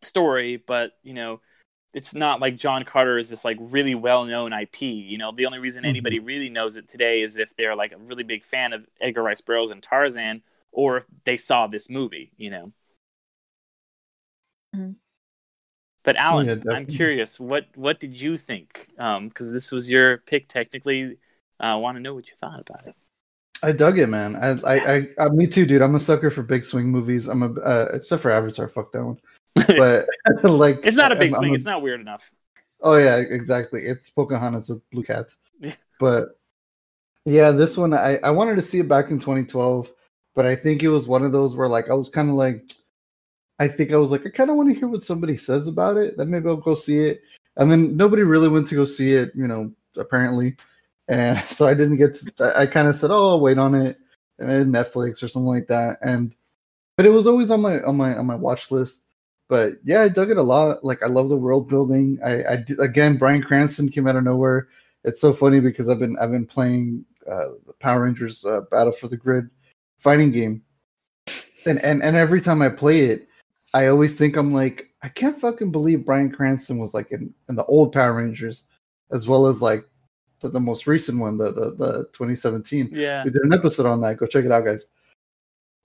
story, 0.01 0.57
but 0.57 0.93
you 1.03 1.13
know, 1.13 1.41
it's 1.93 2.15
not 2.15 2.39
like 2.39 2.55
John 2.57 2.83
Carter 2.85 3.17
is 3.17 3.29
this 3.29 3.45
like 3.45 3.57
really 3.59 3.95
well 3.95 4.25
known 4.25 4.51
IP. 4.53 4.81
You 4.81 5.17
know, 5.17 5.31
the 5.31 5.45
only 5.45 5.59
reason 5.59 5.83
Mm-hmm. 5.83 5.89
anybody 5.89 6.19
really 6.19 6.49
knows 6.49 6.75
it 6.77 6.87
today 6.87 7.21
is 7.21 7.37
if 7.37 7.55
they're 7.55 7.75
like 7.75 7.91
a 7.91 7.97
really 7.97 8.23
big 8.23 8.43
fan 8.43 8.73
of 8.73 8.85
Edgar 8.99 9.23
Rice 9.23 9.41
Burroughs 9.41 9.69
and 9.71 9.81
Tarzan, 9.83 10.41
or 10.71 10.97
if 10.97 11.05
they 11.25 11.37
saw 11.37 11.67
this 11.67 11.89
movie. 11.89 12.31
You 12.37 12.49
know. 12.49 12.73
Mhm. 14.75 14.95
But 16.03 16.17
Alan, 16.17 16.47
yeah, 16.47 16.73
I'm 16.73 16.85
curious. 16.85 17.39
What 17.39 17.67
what 17.75 17.99
did 17.99 18.19
you 18.19 18.35
think? 18.37 18.89
Because 18.97 19.51
this 19.51 19.71
was 19.71 19.89
your 19.89 20.17
pick, 20.17 20.47
technically. 20.47 21.17
I 21.59 21.75
want 21.75 21.95
to 21.97 22.01
know 22.01 22.13
what 22.13 22.27
you 22.27 22.35
thought 22.35 22.59
about 22.59 22.87
it. 22.87 22.95
I 23.61 23.71
dug 23.71 23.97
it, 23.97 24.07
man. 24.07 24.35
I, 24.35 24.49
I, 24.67 24.95
I, 24.95 25.07
I, 25.17 25.29
me 25.29 25.47
too, 25.47 25.65
dude. 25.65 25.81
I'm 25.81 25.95
a 25.95 25.99
sucker 25.99 26.29
for 26.29 26.43
big 26.43 26.65
swing 26.65 26.87
movies. 26.89 27.29
I'm 27.29 27.43
a, 27.43 27.53
uh, 27.61 27.87
except 27.93 28.21
for 28.21 28.31
Avatar. 28.31 28.67
Fuck 28.67 28.91
that 28.91 29.05
one. 29.05 29.17
But 29.67 30.07
like, 30.43 30.79
it's 30.83 30.97
not 30.97 31.11
a 31.11 31.15
big 31.15 31.33
I'm- 31.33 31.43
I'm 31.43 31.51
a- 31.51 31.53
It's 31.53 31.65
not 31.65 31.81
weird 31.81 32.01
enough. 32.01 32.31
Oh 32.81 32.95
yeah, 32.95 33.17
exactly. 33.17 33.81
It's 33.81 34.09
Pocahontas 34.09 34.69
with 34.69 34.89
blue 34.91 35.03
cats. 35.03 35.37
Yeah. 35.59 35.73
But 35.99 36.37
yeah, 37.25 37.51
this 37.51 37.77
one 37.77 37.93
I, 37.93 38.17
I 38.23 38.31
wanted 38.31 38.55
to 38.55 38.61
see 38.61 38.79
it 38.79 38.87
back 38.89 39.09
in 39.09 39.19
2012, 39.19 39.89
but 40.35 40.45
I 40.45 40.55
think 40.55 40.83
it 40.83 40.89
was 40.89 41.07
one 41.07 41.23
of 41.23 41.31
those 41.31 41.55
where 41.55 41.67
like 41.69 41.89
I 41.89 41.93
was 41.93 42.09
kind 42.09 42.29
of 42.29 42.35
like 42.35 42.71
I 43.59 43.67
think 43.69 43.93
I 43.93 43.97
was 43.97 44.11
like 44.11 44.25
I 44.25 44.29
kind 44.29 44.49
of 44.49 44.57
want 44.57 44.69
to 44.73 44.75
hear 44.77 44.87
what 44.89 45.03
somebody 45.03 45.37
says 45.37 45.67
about 45.67 45.95
it. 45.97 46.17
Then 46.17 46.29
maybe 46.29 46.49
I'll 46.49 46.57
go 46.57 46.75
see 46.75 46.99
it. 46.99 47.21
And 47.55 47.71
then 47.71 47.95
nobody 47.95 48.23
really 48.23 48.49
went 48.49 48.67
to 48.67 48.75
go 48.75 48.83
see 48.83 49.13
it, 49.13 49.31
you 49.35 49.47
know, 49.47 49.71
apparently. 49.95 50.57
And 51.07 51.37
so 51.49 51.67
I 51.67 51.73
didn't 51.75 51.97
get 51.97 52.15
to, 52.15 52.33
I, 52.57 52.61
I 52.63 52.65
kind 52.65 52.87
of 52.87 52.97
said, 52.97 53.11
"Oh, 53.11 53.29
I'll 53.29 53.39
wait 53.39 53.57
on 53.59 53.75
it." 53.75 53.97
And 54.39 54.73
Netflix 54.73 55.21
or 55.23 55.27
something 55.27 55.47
like 55.47 55.67
that. 55.67 55.99
And 56.01 56.35
but 56.97 57.05
it 57.05 57.11
was 57.11 57.27
always 57.27 57.51
on 57.51 57.61
my 57.61 57.81
on 57.83 57.95
my 57.95 58.17
on 58.17 58.25
my 58.25 58.35
watch 58.35 58.71
list 58.71 59.03
but 59.49 59.73
yeah, 59.83 60.01
I 60.01 60.09
dug 60.09 60.29
it 60.31 60.37
a 60.37 60.43
lot. 60.43 60.83
Like 60.83 61.03
I 61.03 61.07
love 61.07 61.29
the 61.29 61.37
world 61.37 61.67
building. 61.69 62.19
I, 62.25 62.43
I 62.53 62.55
did- 62.65 62.79
again, 62.79 63.17
Bryan 63.17 63.41
Cranston 63.43 63.89
came 63.89 64.07
out 64.07 64.15
of 64.15 64.23
nowhere. 64.23 64.67
It's 65.03 65.19
so 65.21 65.33
funny 65.33 65.59
because 65.59 65.89
I've 65.89 65.99
been 65.99 66.17
I've 66.19 66.31
been 66.31 66.45
playing 66.45 67.05
uh, 67.29 67.59
the 67.67 67.73
Power 67.79 68.03
Rangers 68.03 68.45
uh, 68.45 68.61
Battle 68.71 68.93
for 68.93 69.07
the 69.07 69.17
Grid 69.17 69.49
fighting 69.99 70.31
game, 70.31 70.63
and 71.65 71.83
and 71.83 72.01
and 72.01 72.15
every 72.15 72.39
time 72.41 72.61
I 72.61 72.69
play 72.69 73.01
it, 73.01 73.27
I 73.73 73.87
always 73.87 74.15
think 74.15 74.37
I'm 74.37 74.53
like 74.53 74.89
I 75.01 75.09
can't 75.09 75.39
fucking 75.39 75.71
believe 75.71 76.05
Bryan 76.05 76.31
Cranston 76.31 76.77
was 76.77 76.93
like 76.93 77.11
in, 77.11 77.33
in 77.49 77.55
the 77.55 77.65
old 77.65 77.91
Power 77.91 78.13
Rangers, 78.15 78.63
as 79.11 79.27
well 79.27 79.47
as 79.47 79.61
like 79.61 79.81
the, 80.39 80.47
the 80.49 80.59
most 80.59 80.87
recent 80.87 81.19
one, 81.19 81.37
the 81.37 81.51
the, 81.51 81.75
the 81.77 82.03
2017 82.13 82.89
Yeah. 82.93 83.25
we 83.25 83.31
did 83.31 83.41
an 83.41 83.53
episode 83.53 83.85
on 83.85 83.99
that. 84.01 84.17
Go 84.17 84.25
check 84.25 84.45
it 84.45 84.51
out, 84.53 84.63
guys. 84.65 84.85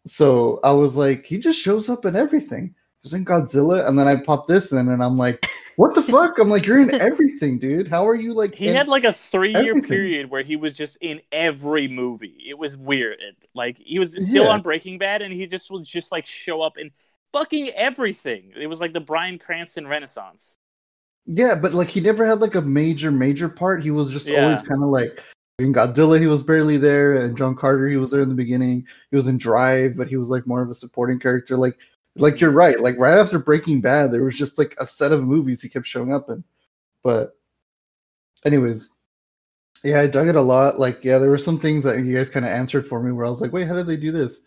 So 0.06 0.60
I 0.62 0.72
was 0.72 0.96
like, 0.96 1.24
he 1.26 1.38
just 1.38 1.60
shows 1.60 1.88
up 1.88 2.04
in 2.04 2.16
everything. 2.16 2.74
Was 3.05 3.14
in 3.14 3.25
Godzilla, 3.25 3.87
and 3.87 3.97
then 3.99 4.09
I 4.09 4.17
popped 4.17 4.49
this 4.49 4.73
in, 4.73 4.88
and 4.88 5.02
I'm 5.02 5.17
like, 5.17 5.47
what 5.76 5.95
the 5.95 6.02
fuck? 6.02 6.38
I'm 6.38 6.49
like, 6.49 6.67
you're 6.67 6.81
in 6.81 6.93
everything, 7.00 7.59
dude. 7.59 7.87
How 7.87 8.07
are 8.09 8.17
you 8.17 8.35
like? 8.35 8.57
He 8.57 8.67
had 8.67 8.88
like 8.88 9.05
a 9.05 9.12
three 9.12 9.52
year 9.52 9.81
period 9.81 10.28
where 10.31 10.43
he 10.43 10.57
was 10.57 10.73
just 10.73 10.97
in 11.00 11.21
every 11.31 11.87
movie. 11.87 12.45
It 12.49 12.59
was 12.59 12.76
weird. 12.76 13.19
Like 13.55 13.78
he 13.78 14.00
was 14.00 14.12
still 14.26 14.45
Yeah. 14.45 14.50
on 14.50 14.62
Breaking 14.62 14.99
Bad 14.99 15.23
and 15.23 15.33
he 15.33 15.47
just 15.47 15.71
would 15.71 15.85
just 15.85 16.11
like 16.11 16.26
show 16.26 16.61
up 16.61 16.76
in 16.76 16.90
fucking 17.33 17.69
everything. 17.71 18.52
It 18.61 18.67
was 18.67 18.81
like 18.81 18.93
the 18.93 19.00
Bryan 19.00 19.38
Cranston 19.38 19.87
renaissance. 19.87 20.59
yeah, 21.26 21.55
but 21.55 21.73
like 21.75 21.88
he 21.88 22.00
never 22.00 22.26
had 22.26 22.40
like 22.40 22.57
a 22.57 22.62
major, 22.62 23.12
major 23.12 23.49
part. 23.49 23.82
He 23.84 23.93
was 23.93 24.13
just 24.13 24.26
Yeah. 24.26 24.43
always 24.45 24.63
kind 24.63 24.82
of 24.82 24.89
like 24.89 25.23
in 25.61 25.73
Godzilla. 25.73 26.19
He 26.19 26.26
was 26.26 26.43
barely 26.43 26.78
there, 26.78 27.15
and 27.15 27.37
John 27.37 27.54
Carter. 27.54 27.87
He 27.89 27.97
was 27.97 28.11
there 28.11 28.23
in 28.23 28.28
the 28.28 28.34
beginning. 28.34 28.87
He 29.11 29.17
was 29.17 29.28
in 29.28 29.39
Drive, 29.39 29.97
but 29.97 30.08
he 30.08 30.17
was 30.17 30.30
like 30.30 30.47
more 30.49 30.63
of 30.63 30.71
a 30.71 30.75
supporting 30.75 31.21
character. 31.21 31.56
Like, 31.56 31.76
like 32.19 32.41
you're 32.41 32.50
right. 32.50 32.78
Like 32.81 32.97
right 32.99 33.19
after 33.19 33.39
Breaking 33.39 33.81
Bad, 33.81 34.13
there 34.13 34.25
was 34.25 34.37
just 34.37 34.59
like 34.59 34.76
a 34.78 34.87
set 34.87 35.13
of 35.13 35.25
movies 35.25 35.63
he 35.63 35.69
kept 35.69 35.87
showing 35.87 36.13
up 36.13 36.28
in. 36.28 36.45
But, 37.02 37.37
anyways, 38.45 38.89
yeah, 39.85 40.00
I 40.00 40.07
dug 40.07 40.28
it 40.28 40.37
a 40.37 40.43
lot. 40.43 40.78
Like, 40.78 41.04
yeah, 41.04 41.19
there 41.19 41.31
were 41.31 41.39
some 41.39 41.59
things 41.59 41.85
that 41.85 41.99
you 41.99 42.17
guys 42.17 42.31
kind 42.31 42.45
of 42.45 42.52
answered 42.52 42.87
for 42.87 43.02
me 43.02 43.13
where 43.13 43.26
I 43.26 43.28
was 43.28 43.41
like, 43.41 43.52
wait, 43.52 43.69
how 43.69 43.75
did 43.75 43.87
they 43.87 43.97
do 43.97 44.13
this? 44.13 44.43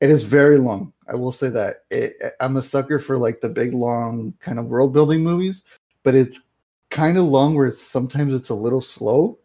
It 0.00 0.10
is 0.10 0.24
very 0.24 0.58
long. 0.58 0.92
I 1.08 1.16
will 1.16 1.32
say 1.32 1.48
that. 1.48 1.84
It, 1.90 2.12
I'm 2.40 2.56
a 2.56 2.62
sucker 2.62 2.98
for 2.98 3.18
like 3.18 3.40
the 3.40 3.48
big, 3.48 3.74
long 3.74 4.34
kind 4.40 4.58
of 4.58 4.66
world 4.66 4.92
building 4.92 5.24
movies, 5.24 5.64
but 6.04 6.14
it's 6.14 6.48
kind 6.90 7.18
of 7.18 7.24
long 7.24 7.54
where 7.54 7.66
it's, 7.66 7.80
sometimes 7.80 8.34
it's 8.34 8.50
a 8.50 8.54
little 8.54 8.80
slow. 8.80 9.38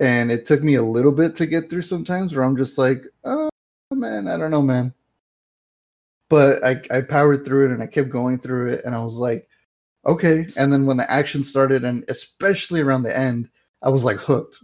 And 0.00 0.32
it 0.32 0.44
took 0.44 0.62
me 0.62 0.74
a 0.74 0.82
little 0.82 1.12
bit 1.12 1.36
to 1.36 1.46
get 1.46 1.70
through 1.70 1.82
sometimes 1.82 2.34
where 2.34 2.44
I'm 2.44 2.56
just 2.56 2.78
like, 2.78 3.04
oh 3.22 3.48
man, 3.92 4.26
I 4.26 4.36
don't 4.36 4.50
know, 4.50 4.62
man. 4.62 4.92
But 6.34 6.64
I, 6.64 6.82
I 6.90 7.00
powered 7.02 7.44
through 7.44 7.66
it 7.66 7.70
and 7.74 7.80
I 7.80 7.86
kept 7.86 8.08
going 8.08 8.40
through 8.40 8.72
it 8.72 8.84
and 8.84 8.92
I 8.92 9.04
was 9.04 9.18
like, 9.18 9.48
okay. 10.04 10.48
And 10.56 10.72
then 10.72 10.84
when 10.84 10.96
the 10.96 11.08
action 11.08 11.44
started, 11.44 11.84
and 11.84 12.04
especially 12.08 12.80
around 12.80 13.04
the 13.04 13.16
end, 13.16 13.48
I 13.82 13.88
was 13.90 14.02
like 14.02 14.16
hooked. 14.16 14.58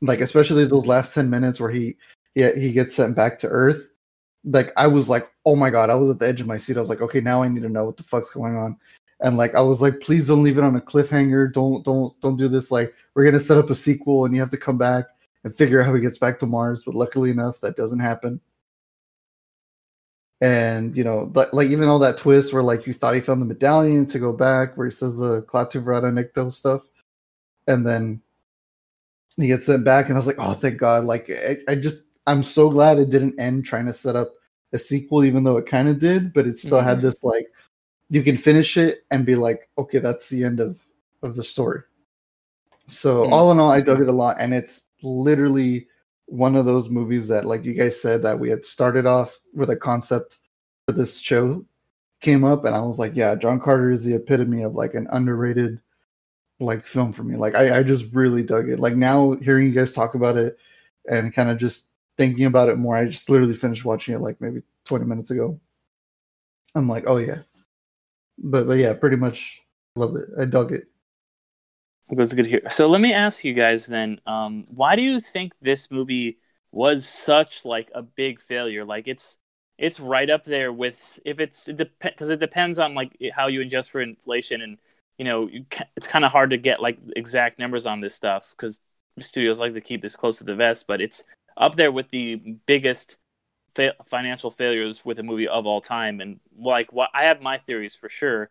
Like 0.00 0.22
especially 0.22 0.64
those 0.64 0.86
last 0.86 1.12
ten 1.12 1.28
minutes 1.28 1.60
where 1.60 1.70
he 1.70 1.98
he 2.34 2.50
he 2.52 2.72
gets 2.72 2.94
sent 2.94 3.14
back 3.14 3.38
to 3.40 3.46
Earth. 3.48 3.90
Like 4.42 4.72
I 4.78 4.86
was 4.86 5.10
like, 5.10 5.28
oh 5.44 5.54
my 5.54 5.68
god! 5.68 5.90
I 5.90 5.96
was 5.96 6.08
at 6.08 6.18
the 6.18 6.28
edge 6.28 6.40
of 6.40 6.46
my 6.46 6.56
seat. 6.56 6.78
I 6.78 6.80
was 6.80 6.88
like, 6.88 7.02
okay, 7.02 7.20
now 7.20 7.42
I 7.42 7.48
need 7.48 7.64
to 7.64 7.68
know 7.68 7.84
what 7.84 7.98
the 7.98 8.02
fuck's 8.02 8.30
going 8.30 8.56
on. 8.56 8.78
And 9.20 9.36
like 9.36 9.54
I 9.54 9.60
was 9.60 9.82
like, 9.82 10.00
please 10.00 10.28
don't 10.28 10.42
leave 10.42 10.56
it 10.56 10.64
on 10.64 10.76
a 10.76 10.80
cliffhanger. 10.80 11.52
Don't 11.52 11.84
don't 11.84 12.18
don't 12.22 12.36
do 12.38 12.48
this. 12.48 12.70
Like 12.70 12.94
we're 13.14 13.26
gonna 13.26 13.38
set 13.38 13.58
up 13.58 13.68
a 13.68 13.74
sequel 13.74 14.24
and 14.24 14.34
you 14.34 14.40
have 14.40 14.48
to 14.48 14.56
come 14.56 14.78
back 14.78 15.04
and 15.44 15.54
figure 15.54 15.82
out 15.82 15.88
how 15.88 15.94
he 15.94 16.00
gets 16.00 16.16
back 16.16 16.38
to 16.38 16.46
Mars. 16.46 16.84
But 16.84 16.94
luckily 16.94 17.30
enough, 17.30 17.60
that 17.60 17.76
doesn't 17.76 18.00
happen. 18.00 18.40
And 20.40 20.94
you 20.94 21.02
know, 21.02 21.30
like, 21.34 21.52
like 21.52 21.68
even 21.68 21.88
all 21.88 21.98
that 22.00 22.18
twist 22.18 22.52
where 22.52 22.62
like 22.62 22.86
you 22.86 22.92
thought 22.92 23.14
he 23.14 23.20
found 23.20 23.40
the 23.40 23.46
medallion 23.46 24.04
to 24.06 24.18
go 24.18 24.32
back, 24.32 24.76
where 24.76 24.86
he 24.86 24.90
says 24.92 25.16
the 25.16 25.42
Klaatu 25.42 25.82
Barada 25.82 26.12
Nikto 26.12 26.52
stuff, 26.52 26.88
and 27.66 27.86
then 27.86 28.20
he 29.38 29.46
gets 29.48 29.66
sent 29.66 29.84
back, 29.84 30.06
and 30.06 30.14
I 30.14 30.18
was 30.18 30.26
like, 30.26 30.38
oh, 30.38 30.52
thank 30.52 30.78
God! 30.78 31.04
Like 31.04 31.30
I, 31.30 31.56
I 31.68 31.74
just, 31.74 32.04
I'm 32.26 32.42
so 32.42 32.68
glad 32.68 32.98
it 32.98 33.10
didn't 33.10 33.40
end 33.40 33.64
trying 33.64 33.86
to 33.86 33.94
set 33.94 34.14
up 34.16 34.34
a 34.74 34.78
sequel, 34.78 35.24
even 35.24 35.42
though 35.44 35.56
it 35.56 35.66
kind 35.66 35.88
of 35.88 35.98
did, 35.98 36.34
but 36.34 36.46
it 36.46 36.58
still 36.58 36.80
had 36.80 36.98
Mhm. 36.98 37.02
this 37.02 37.24
like, 37.24 37.46
you 38.10 38.22
can 38.22 38.36
finish 38.36 38.76
it 38.76 39.04
and 39.10 39.24
be 39.24 39.36
like, 39.36 39.70
okay, 39.78 39.98
that's 40.00 40.28
the 40.28 40.44
end 40.44 40.60
of 40.60 40.78
of 41.22 41.34
the 41.34 41.44
story. 41.44 41.80
So 42.88 43.24
Mhm. 43.24 43.32
all 43.32 43.52
in 43.52 43.58
all, 43.58 43.70
I 43.70 43.80
dug 43.80 44.02
it 44.02 44.08
a 44.08 44.12
lot, 44.12 44.36
and 44.38 44.52
it's 44.52 44.84
literally 45.02 45.88
one 46.26 46.56
of 46.56 46.64
those 46.66 46.90
movies 46.90 47.28
that, 47.28 47.44
like 47.44 47.64
you 47.64 47.74
guys 47.74 48.00
said, 48.00 48.22
that 48.22 48.38
we 48.38 48.50
had 48.50 48.64
started 48.64 49.06
off 49.06 49.40
with 49.54 49.70
a 49.70 49.76
concept 49.76 50.38
for 50.86 50.92
this 50.92 51.18
show 51.18 51.64
came 52.20 52.44
up, 52.44 52.64
and 52.64 52.74
I 52.74 52.80
was 52.80 52.98
like, 52.98 53.14
yeah, 53.14 53.34
John 53.34 53.60
Carter 53.60 53.90
is 53.90 54.04
the 54.04 54.14
epitome 54.14 54.62
of 54.62 54.74
like 54.74 54.94
an 54.94 55.06
underrated 55.10 55.80
like 56.60 56.86
film 56.86 57.12
for 57.12 57.22
me. 57.22 57.36
Like 57.36 57.54
I, 57.54 57.78
I 57.78 57.82
just 57.82 58.12
really 58.12 58.42
dug 58.42 58.68
it. 58.68 58.80
Like 58.80 58.96
now 58.96 59.32
hearing 59.36 59.66
you 59.66 59.72
guys 59.72 59.92
talk 59.92 60.14
about 60.14 60.36
it 60.36 60.58
and 61.08 61.34
kind 61.34 61.50
of 61.50 61.58
just 61.58 61.86
thinking 62.16 62.46
about 62.46 62.68
it 62.68 62.78
more, 62.78 62.96
I 62.96 63.06
just 63.06 63.28
literally 63.28 63.54
finished 63.54 63.84
watching 63.84 64.14
it 64.14 64.20
like 64.20 64.40
maybe 64.40 64.62
20 64.84 65.04
minutes 65.04 65.30
ago. 65.30 65.60
I'm 66.74 66.88
like, 66.88 67.04
oh 67.06 67.18
yeah. 67.18 67.40
But 68.38 68.66
but 68.66 68.78
yeah, 68.78 68.94
pretty 68.94 69.16
much 69.16 69.62
loved 69.96 70.16
it. 70.16 70.28
I 70.38 70.44
dug 70.44 70.72
it. 70.72 70.88
That's 72.08 72.34
good 72.34 72.46
hear. 72.46 72.62
So 72.70 72.88
let 72.88 73.00
me 73.00 73.12
ask 73.12 73.44
you 73.44 73.52
guys 73.52 73.86
then, 73.86 74.20
um, 74.26 74.64
why 74.68 74.94
do 74.94 75.02
you 75.02 75.18
think 75.20 75.52
this 75.60 75.90
movie 75.90 76.38
was 76.70 77.06
such 77.06 77.64
like 77.64 77.90
a 77.94 78.02
big 78.02 78.40
failure? 78.40 78.84
Like 78.84 79.08
it's 79.08 79.38
it's 79.76 79.98
right 79.98 80.30
up 80.30 80.44
there 80.44 80.72
with 80.72 81.18
if 81.24 81.40
it's 81.40 81.66
it 81.68 81.76
because 82.00 82.30
it 82.30 82.38
depends 82.38 82.78
on 82.78 82.94
like 82.94 83.16
how 83.34 83.48
you 83.48 83.60
adjust 83.60 83.90
for 83.90 84.00
inflation 84.00 84.62
and 84.62 84.78
you 85.18 85.24
know 85.24 85.48
you 85.48 85.64
ca- 85.70 85.88
it's 85.96 86.06
kind 86.06 86.24
of 86.24 86.30
hard 86.32 86.50
to 86.50 86.56
get 86.56 86.80
like 86.80 86.98
exact 87.16 87.58
numbers 87.58 87.86
on 87.86 88.00
this 88.00 88.14
stuff 88.14 88.50
because 88.56 88.78
studios 89.18 89.58
like 89.60 89.74
to 89.74 89.80
keep 89.80 90.00
this 90.00 90.14
close 90.16 90.38
to 90.38 90.44
the 90.44 90.54
vest, 90.54 90.86
but 90.86 91.00
it's 91.00 91.24
up 91.56 91.74
there 91.74 91.90
with 91.90 92.08
the 92.10 92.36
biggest 92.66 93.16
fa- 93.74 93.94
financial 94.06 94.50
failures 94.50 95.04
with 95.04 95.18
a 95.20 95.24
movie 95.24 95.48
of 95.48 95.66
all 95.66 95.80
time. 95.80 96.20
And 96.20 96.40
like, 96.58 96.92
what 96.92 97.10
I 97.14 97.24
have 97.24 97.42
my 97.42 97.58
theories 97.58 97.94
for 97.96 98.08
sure, 98.10 98.50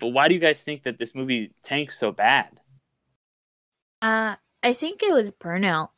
but 0.00 0.08
why 0.08 0.28
do 0.28 0.34
you 0.34 0.40
guys 0.40 0.62
think 0.62 0.84
that 0.84 0.98
this 0.98 1.14
movie 1.14 1.52
tanks 1.64 1.98
so 1.98 2.12
bad? 2.12 2.60
Uh, 4.04 4.36
I 4.62 4.74
think 4.74 5.02
it 5.02 5.12
was 5.12 5.30
burnout. 5.30 5.88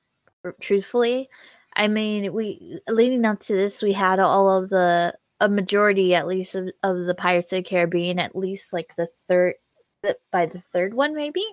Truthfully, 0.61 1.29
I 1.75 1.88
mean, 1.88 2.33
we 2.33 2.79
leading 2.87 3.25
up 3.25 3.40
to 3.40 3.53
this, 3.53 3.83
we 3.83 3.92
had 3.92 4.21
all 4.21 4.49
of 4.49 4.69
the 4.69 5.12
a 5.40 5.49
majority, 5.49 6.14
at 6.14 6.29
least, 6.29 6.55
of, 6.55 6.69
of 6.85 7.05
the 7.07 7.16
Pirates 7.16 7.53
of 7.53 7.57
the 7.57 7.62
Caribbean, 7.64 8.21
at 8.21 8.37
least 8.37 8.73
like 8.73 8.95
the 8.97 9.09
third, 9.27 9.55
the, 10.03 10.16
by 10.31 10.47
the 10.47 10.61
third 10.61 10.95
one, 10.95 11.16
maybe. 11.16 11.45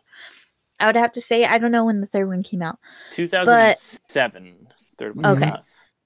I 0.80 0.86
would 0.86 0.96
have 0.96 1.14
to 1.14 1.22
say 1.22 1.44
I 1.44 1.58
don't 1.58 1.72
know 1.72 1.86
when 1.86 2.02
the 2.02 2.08
third 2.08 2.28
one 2.28 2.44
came 2.44 2.62
out. 2.62 2.78
2007. 3.12 4.68
Third 5.00 5.16
one. 5.16 5.26
Okay. 5.26 5.40
came 5.40 5.54
out. 5.54 5.64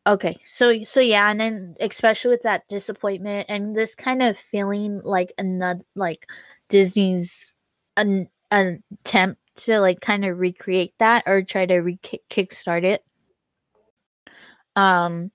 Okay, 0.07 0.38
so 0.45 0.86
so 0.86 1.01
yeah, 1.01 1.29
and 1.29 1.41
then 1.41 1.75
especially 1.81 2.31
with 2.31 2.43
that 2.43 2.65
disappointment 2.69 3.47
and 3.49 3.75
this 3.75 3.93
kind 3.93 4.23
of 4.23 4.38
feeling 4.38 5.01
like 5.03 5.33
another 5.38 5.83
like 5.93 6.25
Disney's 6.69 7.53
an, 7.97 8.29
an 8.49 8.83
attempt 8.93 9.41
to 9.58 9.80
like 9.80 10.02
kind 10.02 10.26
of 10.26 10.39
recreate 10.39 10.93
that 11.00 11.24
or 11.28 11.43
try 11.43 11.65
to 11.65 11.78
re 11.78 12.00
kickstart 12.30 12.84
it. 12.84 13.04
Um, 14.76 15.32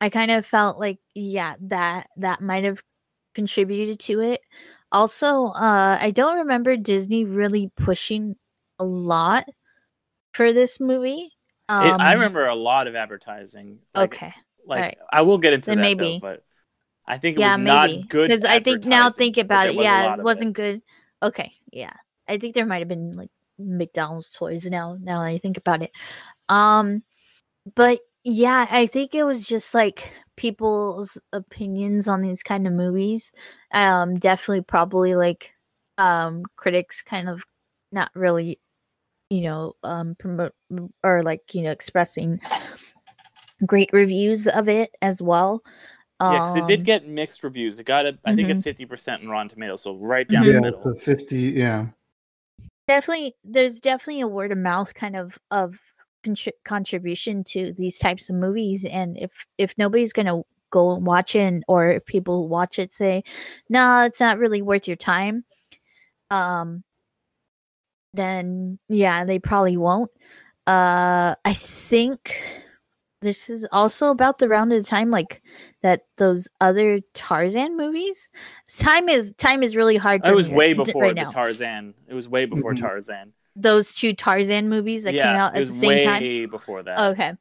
I 0.00 0.10
kind 0.10 0.30
of 0.30 0.46
felt 0.46 0.78
like 0.78 0.98
yeah 1.14 1.56
that 1.62 2.08
that 2.18 2.40
might 2.40 2.64
have 2.64 2.82
contributed 3.34 4.00
to 4.00 4.20
it. 4.20 4.42
Also, 4.92 5.46
uh, 5.48 5.98
I 6.00 6.12
don't 6.12 6.38
remember 6.38 6.76
Disney 6.76 7.24
really 7.24 7.70
pushing 7.76 8.36
a 8.78 8.84
lot 8.84 9.44
for 10.34 10.52
this 10.52 10.80
movie. 10.80 11.30
It- 11.78 11.96
I 11.98 12.12
Um, 12.12 12.14
remember 12.14 12.46
a 12.46 12.54
lot 12.54 12.86
of 12.86 12.96
advertising. 12.96 13.80
Like, 13.94 14.12
Okay. 14.12 14.32
Like 14.66 14.84
alright. 14.84 14.98
I 15.10 15.22
will 15.22 15.38
get 15.38 15.52
into 15.52 15.66
Then 15.70 15.78
that 15.78 15.82
maybe. 15.82 15.98
though, 15.98 16.20
but 16.20 16.44
I 17.06 17.18
think 17.18 17.36
it 17.36 17.40
yeah, 17.40 17.56
was 17.56 17.58
not 17.58 17.90
maybe 17.90 18.08
good 18.08 18.28
because 18.28 18.44
I 18.44 18.60
think 18.60 18.84
now 18.84 19.10
think 19.10 19.38
about 19.38 19.68
it. 19.68 19.74
was 19.76 19.90
a 19.90 19.94
lot 19.94 20.14
Yeah, 20.14 20.14
it 20.14 20.22
wasn't 20.22 20.54
good. 20.54 20.82
Okay, 21.22 21.52
yeah, 21.72 21.92
I 22.28 22.38
think 22.38 22.54
there 22.54 22.66
might 22.66 22.80
have 22.80 22.88
been 22.88 23.12
like 23.12 23.30
McDonald's 23.64 24.30
toys 24.30 24.66
now. 24.66 24.96
Now 25.00 25.20
I 25.22 25.38
think 25.38 25.56
about 25.56 25.82
it, 25.82 25.92
um, 26.48 27.02
but 27.74 28.00
yeah, 28.24 28.66
I 28.70 28.86
think 28.86 29.14
it 29.14 29.24
was 29.24 29.46
just 29.46 29.74
like 29.74 30.12
people's 30.36 31.18
opinions 31.32 32.08
on 32.08 32.22
these 32.22 32.42
kind 32.42 32.66
of 32.66 32.72
movies. 32.72 33.32
Um, 33.72 34.18
definitely, 34.18 34.62
probably 34.62 35.14
like 35.14 35.52
um 35.98 36.44
critics 36.56 37.02
kind 37.02 37.28
of 37.28 37.44
not 37.92 38.10
really, 38.14 38.60
you 39.30 39.42
know, 39.42 39.74
um 39.82 40.14
promote 40.18 40.52
or 41.04 41.22
like 41.22 41.54
you 41.54 41.62
know 41.62 41.70
expressing 41.72 42.40
great 43.66 43.90
reviews 43.92 44.46
of 44.48 44.68
it 44.68 44.90
as 45.02 45.22
well. 45.22 45.62
Yeah, 46.26 46.38
because 46.38 46.56
it 46.56 46.66
did 46.66 46.80
Um, 46.80 46.84
get 46.84 47.06
mixed 47.06 47.42
reviews. 47.42 47.80
It 47.80 47.84
got 47.84 48.06
a, 48.06 48.18
I 48.24 48.34
think 48.34 48.48
a 48.48 48.54
Mhm. 48.54 48.62
fifty 48.62 48.86
percent 48.86 49.22
in 49.22 49.28
Rotten 49.28 49.48
Tomatoes, 49.48 49.82
so 49.82 49.94
right 49.96 50.28
down 50.28 50.46
yeah, 50.46 50.52
the 50.52 50.60
it's 50.64 50.84
middle. 50.84 50.92
a 50.92 50.94
fifty. 50.94 51.38
Yeah, 51.40 51.86
definitely 52.88 53.34
there's 53.44 53.80
definitely 53.80 54.20
a 54.20 54.26
word 54.28 54.52
of 54.52 54.58
mouth 54.58 54.92
kind 54.94 55.16
of 55.16 55.38
of 55.50 55.78
contri- 56.24 56.52
contribution 56.64 57.44
to 57.44 57.72
these 57.76 57.98
types 57.98 58.28
of 58.28 58.36
movies 58.36 58.84
and 58.84 59.16
if 59.18 59.46
if 59.58 59.74
nobody's 59.78 60.12
gonna 60.12 60.42
go 60.70 60.94
and 60.94 61.06
watch 61.06 61.34
it 61.36 61.62
or 61.68 61.88
if 61.90 62.04
people 62.06 62.48
watch 62.48 62.78
it 62.78 62.92
say 62.92 63.22
no 63.68 64.04
it's 64.04 64.20
not 64.20 64.38
really 64.38 64.62
worth 64.62 64.86
your 64.88 64.96
time 64.96 65.44
um 66.30 66.82
then 68.14 68.78
yeah 68.88 69.24
they 69.24 69.38
probably 69.38 69.76
won't. 69.76 70.10
Uh 70.66 71.34
i 71.44 71.52
think 71.54 72.40
this 73.22 73.48
is 73.48 73.66
also 73.72 74.10
about 74.10 74.38
the 74.38 74.48
round 74.48 74.72
of 74.72 74.84
time 74.86 75.10
like 75.10 75.40
that 75.82 76.02
those 76.18 76.48
other 76.60 77.00
tarzan 77.14 77.76
movies 77.76 78.28
time 78.78 79.08
is 79.08 79.32
time 79.34 79.62
is 79.62 79.74
really 79.76 79.96
hard 79.96 80.26
It 80.26 80.34
was 80.34 80.48
me 80.48 80.54
way 80.56 80.72
before 80.74 81.02
right 81.02 81.14
the 81.14 81.22
now 81.22 81.28
Tarzan. 81.30 81.94
It 82.08 82.14
was 82.14 82.28
way 82.28 82.44
before 82.44 82.72
Mhm. 82.74 82.80
Tarzan. 82.80 83.32
those 83.54 83.94
two 83.94 84.12
Tarzan 84.14 84.68
movies 84.68 85.04
that 85.04 85.14
yeah, 85.14 85.24
came 85.24 85.36
out 85.36 85.54
it 85.54 85.58
at 85.58 85.60
was 85.60 85.68
the 85.70 85.74
same 85.74 85.88
way 85.88 86.04
time. 86.04 86.50
before 86.50 86.82
that. 86.82 86.98
Okay. 87.12 87.32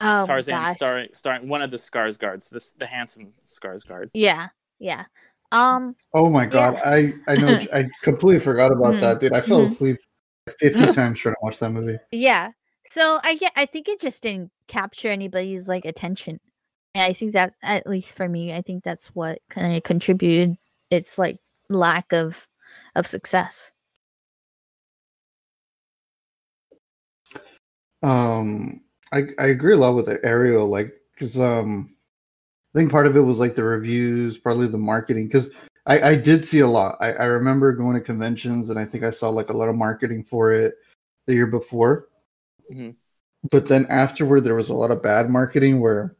Oh 0.00 0.24
Tarzan 0.24 0.74
starring 0.74 1.08
starring 1.12 1.48
one 1.48 1.62
of 1.62 1.70
the 1.70 1.76
Skarsgårds, 1.76 2.50
this 2.50 2.70
the 2.70 2.86
handsome 2.86 3.34
Skarsgård. 3.46 4.10
Yeah, 4.14 4.48
yeah. 4.78 5.04
Um, 5.50 5.96
Oh 6.14 6.30
my 6.30 6.46
god, 6.46 6.74
Yeah. 6.74 6.82
I 6.90 7.14
I 7.26 7.36
know 7.36 7.60
I 7.72 7.88
completely 8.04 8.40
forgot 8.40 8.70
about 8.72 8.94
Mhm, 8.94 9.00
that, 9.00 9.20
dude. 9.20 9.32
I 9.32 9.40
fell 9.40 9.60
mhm. 9.60 9.64
asleep 9.66 9.96
fifty 10.58 10.92
times 10.92 11.18
trying 11.18 11.34
to 11.34 11.38
watch 11.42 11.58
that 11.58 11.70
movie. 11.70 11.98
yeah. 12.12 12.52
So 12.90 13.18
I 13.24 13.34
get. 13.34 13.52
I 13.56 13.66
think 13.66 13.88
it 13.88 14.00
just 14.00 14.22
didn't 14.22 14.50
capture 14.68 15.08
anybody's 15.08 15.68
like 15.68 15.84
attention, 15.84 16.40
and 16.94 17.04
I 17.04 17.12
think 17.12 17.32
that's 17.32 17.54
at 17.62 17.86
least 17.86 18.14
for 18.14 18.28
me. 18.28 18.52
I 18.52 18.62
think 18.62 18.84
that's 18.84 19.08
what 19.08 19.40
kind 19.50 19.76
of 19.76 19.82
contributed. 19.82 20.56
Its 20.90 21.18
like 21.18 21.38
lack 21.68 22.12
of 22.12 22.48
of 22.94 23.06
success. 23.06 23.72
Um, 28.02 28.82
I 29.12 29.24
I 29.38 29.46
agree 29.46 29.74
a 29.74 29.76
lot 29.76 29.94
with 29.94 30.08
Ariel, 30.24 30.68
like 30.68 30.92
because 31.14 31.38
um, 31.40 31.94
I 32.74 32.78
think 32.78 32.90
part 32.90 33.06
of 33.06 33.16
it 33.16 33.20
was 33.20 33.38
like 33.38 33.54
the 33.54 33.64
reviews, 33.64 34.38
partly 34.38 34.66
the 34.68 34.78
marketing. 34.78 35.26
Because 35.26 35.50
I 35.86 36.10
I 36.10 36.14
did 36.16 36.44
see 36.44 36.60
a 36.60 36.68
lot. 36.68 36.96
I 37.00 37.12
I 37.12 37.24
remember 37.24 37.72
going 37.72 37.94
to 37.94 38.00
conventions, 38.00 38.70
and 38.70 38.78
I 38.78 38.84
think 38.84 39.04
I 39.04 39.10
saw 39.10 39.30
like 39.30 39.48
a 39.48 39.56
lot 39.56 39.68
of 39.68 39.76
marketing 39.76 40.24
for 40.24 40.52
it 40.52 40.74
the 41.26 41.34
year 41.34 41.46
before. 41.46 42.08
Mhm. 42.72 42.96
But 43.50 43.68
then 43.68 43.86
afterward, 43.88 44.42
there 44.42 44.54
was 44.54 44.68
a 44.68 44.74
lot 44.74 44.90
of 44.90 45.02
bad 45.02 45.30
marketing 45.30 45.80
where 45.80 46.16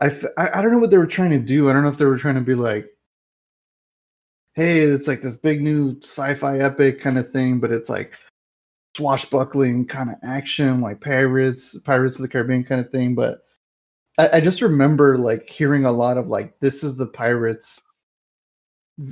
I, 0.00 0.08
don't 0.08 0.72
know 0.72 0.78
what 0.78 0.90
they 0.90 0.98
were 0.98 1.06
trying 1.06 1.30
to 1.30 1.38
do. 1.38 1.68
I 1.68 1.72
don't 1.72 1.82
know 1.82 1.88
if 1.88 1.98
they 1.98 2.04
were 2.04 2.18
trying 2.18 2.34
to 2.34 2.40
be 2.40 2.54
like, 2.54 2.90
hey, 4.54 4.78
it's 4.78 5.08
like 5.08 5.22
this 5.22 5.36
big 5.36 5.62
new 5.62 5.98
sci-fi 6.00 6.58
epic 6.58 7.00
kind 7.00 7.18
of 7.18 7.28
thing, 7.28 7.60
but 7.60 7.72
it's 7.72 7.88
like 7.88 8.12
swashbuckling 8.96 9.86
kind 9.86 10.10
of 10.10 10.16
action, 10.22 10.80
like 10.80 11.00
pirates, 11.00 11.78
Pirates 11.80 12.16
of 12.16 12.22
the 12.22 12.28
Caribbean 12.28 12.64
kind 12.64 12.80
of 12.80 12.90
thing. 12.90 13.14
But 13.14 13.42
I, 14.18 14.28
I 14.34 14.40
just 14.40 14.62
remember 14.62 15.18
like 15.18 15.48
hearing 15.48 15.84
a 15.84 15.92
lot 15.92 16.18
of 16.18 16.28
like, 16.28 16.58
this 16.58 16.84
is 16.84 16.96
the 16.96 17.06
pirates, 17.06 17.80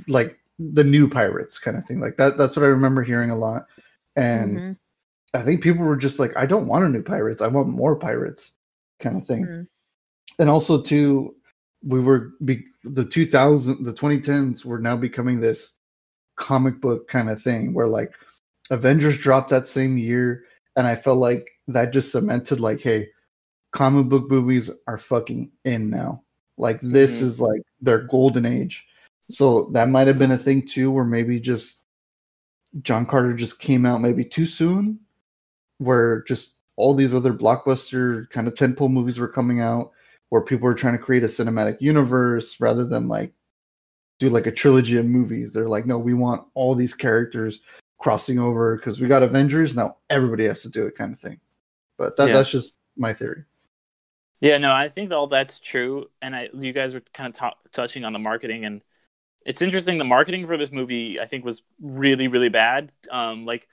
like 0.07 0.39
the 0.59 0.83
new 0.83 1.09
pirates 1.09 1.57
kind 1.57 1.77
of 1.77 1.85
thing. 1.85 1.99
Like 1.99 2.17
that. 2.17 2.37
That's 2.37 2.55
what 2.55 2.63
I 2.63 2.69
remember 2.69 3.03
hearing 3.03 3.29
a 3.29 3.37
lot, 3.37 3.67
and 4.15 4.59
Mhm. 4.59 4.77
I 5.33 5.41
think 5.41 5.61
people 5.61 5.83
were 5.83 5.95
just 5.97 6.19
like, 6.19 6.35
I 6.37 6.45
don't 6.45 6.67
want 6.67 6.85
a 6.85 6.89
new 6.89 7.01
pirates. 7.01 7.41
I 7.41 7.47
want 7.47 7.67
more 7.69 7.95
pirates, 7.95 8.53
kind 8.99 9.17
of 9.17 9.25
thing. 9.25 9.45
Mhm. 9.45 9.67
And 10.39 10.49
also 10.49 10.81
too, 10.81 11.35
we 11.83 11.99
were 11.99 12.31
be, 12.45 12.65
the 12.83 13.05
2000 13.05 13.83
the 13.83 13.93
2010s 13.93 14.63
were 14.65 14.79
now 14.79 14.95
becoming 14.95 15.39
this 15.41 15.73
comic 16.35 16.79
book 16.81 17.07
kind 17.07 17.29
of 17.29 17.41
thing 17.41 17.73
where 17.73 17.87
like 17.87 18.13
Avengers 18.71 19.17
dropped 19.17 19.49
that 19.49 19.67
same 19.67 19.97
year, 19.97 20.45
and 20.75 20.87
I 20.87 20.95
felt 20.95 21.17
like 21.19 21.49
that 21.67 21.91
just 21.93 22.11
cemented 22.11 22.59
like, 22.59 22.81
hey, 22.81 23.09
comic 23.71 24.07
book 24.07 24.29
movies 24.29 24.69
are 24.87 24.97
fucking 24.97 25.51
in 25.65 25.89
now. 25.89 26.23
Like 26.57 26.79
this 26.81 27.19
Mhm. 27.19 27.23
is 27.23 27.41
like 27.41 27.61
their 27.81 27.99
golden 28.03 28.45
age. 28.45 28.87
So 29.31 29.69
that 29.73 29.89
might 29.89 30.07
have 30.07 30.19
been 30.19 30.31
a 30.31 30.37
thing 30.37 30.65
too, 30.65 30.91
where 30.91 31.05
maybe 31.05 31.39
just 31.39 31.79
John 32.81 33.05
Carter 33.05 33.33
just 33.33 33.59
came 33.59 33.85
out 33.85 34.01
maybe 34.01 34.23
too 34.25 34.45
soon, 34.45 34.99
where 35.77 36.23
just 36.23 36.55
all 36.75 36.93
these 36.93 37.13
other 37.13 37.33
blockbuster 37.33 38.29
kind 38.29 38.47
of 38.47 38.53
tentpole 38.55 38.91
movies 38.91 39.19
were 39.19 39.27
coming 39.27 39.61
out, 39.61 39.91
where 40.29 40.41
people 40.41 40.65
were 40.65 40.73
trying 40.73 40.93
to 40.97 41.03
create 41.03 41.23
a 41.23 41.27
cinematic 41.27 41.77
universe 41.79 42.59
rather 42.59 42.85
than 42.85 43.07
like 43.07 43.33
do 44.19 44.29
like 44.29 44.47
a 44.47 44.51
trilogy 44.51 44.97
of 44.97 45.05
movies. 45.05 45.53
They're 45.53 45.67
like, 45.67 45.85
no, 45.85 45.97
we 45.97 46.13
want 46.13 46.45
all 46.55 46.75
these 46.75 46.93
characters 46.93 47.59
crossing 47.99 48.39
over 48.39 48.75
because 48.75 48.99
we 48.99 49.07
got 49.07 49.23
Avengers 49.23 49.75
now. 49.75 49.97
Everybody 50.09 50.45
has 50.45 50.61
to 50.63 50.69
do 50.69 50.85
it, 50.85 50.95
kind 50.95 51.13
of 51.13 51.19
thing. 51.19 51.39
But 51.97 52.17
that, 52.17 52.27
Yeah. 52.29 52.33
that's 52.33 52.51
just 52.51 52.75
my 52.97 53.13
theory. 53.13 53.43
Yeah, 54.41 54.57
no, 54.57 54.73
I 54.73 54.89
think 54.89 55.11
all 55.13 55.27
that's 55.27 55.59
true, 55.59 56.09
and 56.21 56.35
I 56.35 56.49
you 56.53 56.73
guys 56.73 56.93
were 56.93 57.01
kind 57.13 57.29
of 57.29 57.33
ta- 57.33 57.55
touching 57.71 58.03
on 58.03 58.11
the 58.11 58.19
marketing, 58.19 58.65
and 58.65 58.81
it's 59.45 59.61
interesting. 59.61 59.97
The 59.97 60.03
marketing 60.03 60.47
for 60.47 60.57
this 60.57 60.71
movie, 60.71 61.19
I 61.19 61.27
think, 61.27 61.45
was 61.45 61.61
really, 61.81 62.27
really 62.27 62.49
bad. 62.49 62.91
Um, 63.09 63.45
like 63.45 63.67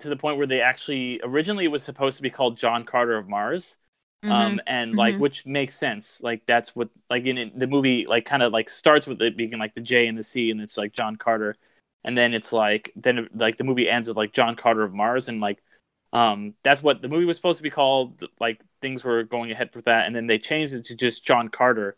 to 0.00 0.08
the 0.08 0.16
point 0.16 0.38
where 0.38 0.46
they 0.46 0.60
actually 0.60 1.20
originally 1.24 1.64
it 1.64 1.68
was 1.70 1.82
supposed 1.82 2.16
to 2.16 2.22
be 2.22 2.30
called 2.30 2.56
John 2.56 2.84
Carter 2.84 3.16
of 3.16 3.28
Mars, 3.28 3.76
Mhm. 4.24 4.30
um, 4.30 4.60
and 4.66 4.94
like 4.96 5.16
mhm. 5.16 5.20
which 5.20 5.46
makes 5.46 5.74
sense. 5.76 6.20
Like 6.22 6.46
that's 6.46 6.76
what 6.76 6.90
like 7.10 7.24
in 7.24 7.38
it, 7.38 7.58
the 7.58 7.66
movie 7.66 8.06
like 8.06 8.24
kind 8.26 8.42
of 8.42 8.52
like 8.52 8.68
starts 8.68 9.06
with 9.06 9.22
it 9.22 9.36
being 9.36 9.58
like 9.58 9.74
the 9.74 9.80
J 9.82 10.06
and 10.08 10.16
the 10.18 10.22
C, 10.22 10.50
and 10.50 10.60
it's 10.60 10.76
like 10.78 10.92
John 10.92 11.16
Carter, 11.16 11.56
and 12.04 12.16
then 12.18 12.34
it's 12.34 12.52
like 12.52 12.92
then 12.96 13.28
like 13.34 13.56
the 13.56 13.64
movie 13.64 13.88
ends 13.88 14.08
with 14.08 14.16
like 14.16 14.32
John 14.32 14.56
Carter 14.56 14.82
of 14.82 14.94
Mars, 14.94 15.28
and 15.28 15.40
like 15.40 15.62
um 16.12 16.54
that's 16.64 16.82
what 16.82 17.02
the 17.02 17.08
movie 17.08 17.24
was 17.26 17.36
supposed 17.36 17.58
to 17.58 17.62
be 17.62 17.70
called. 17.70 18.22
Like 18.40 18.62
things 18.82 19.04
were 19.04 19.22
going 19.24 19.50
ahead 19.52 19.72
for 19.72 19.82
that, 19.82 20.06
and 20.06 20.14
then 20.16 20.26
they 20.26 20.38
changed 20.38 20.74
it 20.74 20.84
to 20.86 20.96
just 20.96 21.24
John 21.24 21.48
Carter, 21.48 21.96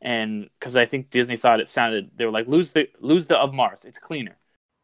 and 0.00 0.50
because 0.60 0.76
I 0.76 0.86
think 0.86 1.10
Disney 1.10 1.36
thought 1.36 1.60
it 1.60 1.68
sounded 1.68 2.12
they 2.16 2.24
were 2.26 2.32
like 2.32 2.48
lose 2.48 2.72
the 2.72 2.88
lose 3.00 3.26
the 3.26 3.38
of 3.38 3.54
Mars, 3.54 3.84
it's 3.84 3.98
cleaner. 4.00 4.38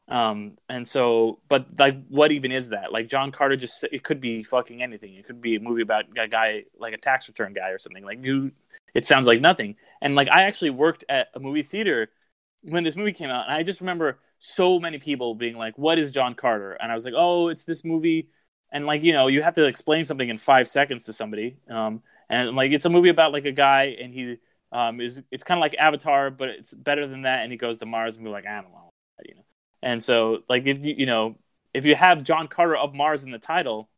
Um, 0.09 0.53
and 0.69 0.87
so, 0.87 1.41
but 1.49 1.67
like, 1.79 2.07
what 2.09 2.31
even 2.31 2.53
is 2.53 2.69
that? 2.69 2.93
Like, 2.93 3.09
John 3.09 3.33
Carter 3.33 3.57
just, 3.57 3.85
it 3.85 4.03
could 4.05 4.21
be 4.21 4.45
fucking 4.45 4.83
anything. 4.83 5.15
It 5.15 5.27
could 5.27 5.41
be 5.41 5.57
a 5.57 5.61
movie 5.61 5.83
about 5.83 6.05
a 6.17 6.29
guy, 6.29 6.65
like 6.79 6.95
a 6.95 6.99
tax 6.99 7.29
return 7.29 7.53
guy 7.53 7.71
or 7.71 7.79
something. 7.79 8.05
Like, 8.05 8.25
you, 8.25 8.53
it 8.95 9.05
sounds 9.05 9.27
like 9.27 9.41
nothing. 9.41 9.77
And 10.01 10.15
like, 10.15 10.29
I 10.29 10.43
actually 10.43 10.71
worked 10.71 11.05
at 11.09 11.29
a 11.35 11.41
movie 11.41 11.63
theater 11.63 12.11
when 12.63 12.85
this 12.85 12.97
movie 12.97 13.13
came 13.13 13.31
out, 13.31 13.47
and 13.47 13.55
I 13.55 13.63
just 13.63 13.81
remember 13.81 14.19
so 14.39 14.79
many 14.79 14.99
people 14.99 15.35
being 15.35 15.57
like, 15.57 15.77
what 15.77 15.99
is 15.99 16.11
John 16.11 16.35
Carter? 16.35 16.73
And 16.73 16.91
I 16.91 16.95
was 16.95 17.05
like, 17.05 17.15
oh, 17.17 17.49
it's 17.49 17.65
this 17.65 17.85
movie. 17.85 18.29
And 18.73 18.87
like, 18.87 19.03
you 19.03 19.13
know, 19.13 19.27
you 19.27 19.43
have 19.43 19.55
to 19.55 19.65
explain 19.65 20.05
something 20.05 20.29
in 20.29 20.39
five 20.39 20.69
seconds 20.69 21.05
to 21.05 21.13
somebody. 21.13 21.59
Um, 21.69 22.03
and 22.29 22.55
like, 22.55 22.73
it's 22.73 22.85
a 22.85 22.91
movie 22.91 23.09
about 23.09 23.33
like 23.33 23.45
a 23.45 23.53
guy, 23.53 23.97
and 24.01 24.15
he, 24.15 24.37
um, 24.73 25.01
is, 25.01 25.23
it's 25.31 25.45
kind 25.45 25.59
of 25.59 25.63
like 25.63 25.75
Avatar, 25.79 26.31
but 26.31 26.49
it's 26.49 26.73
better 26.75 27.07
than 27.07 27.23
that. 27.23 27.43
And 27.43 27.51
he 27.51 27.59
goes 27.59 27.79
to 27.79 27.87
Mars 27.87 28.17
and 28.17 28.25
be 28.25 28.31
like, 28.31 28.47
I 28.47 28.61
don't 28.61 28.73
know. 28.73 28.86
And 29.83 30.03
so, 30.03 30.43
like, 30.49 30.67
if 30.67 30.79
you 30.81 30.95
you 30.99 31.07
know, 31.07 31.37
if 31.75 31.85
you 31.87 31.95
have 31.95 32.23
John 32.23 32.49
Carter 32.49 32.77
of 32.77 32.95
Mars 32.95 33.25
in 33.25 33.31
the 33.31 33.39
title, 33.39 33.89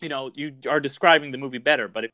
you 0.00 0.08
know, 0.08 0.30
you 0.34 0.54
are 0.68 0.80
describing 0.80 1.32
the 1.32 1.38
movie 1.38 1.58
better. 1.58 1.88
But 1.88 2.04
if 2.04 2.10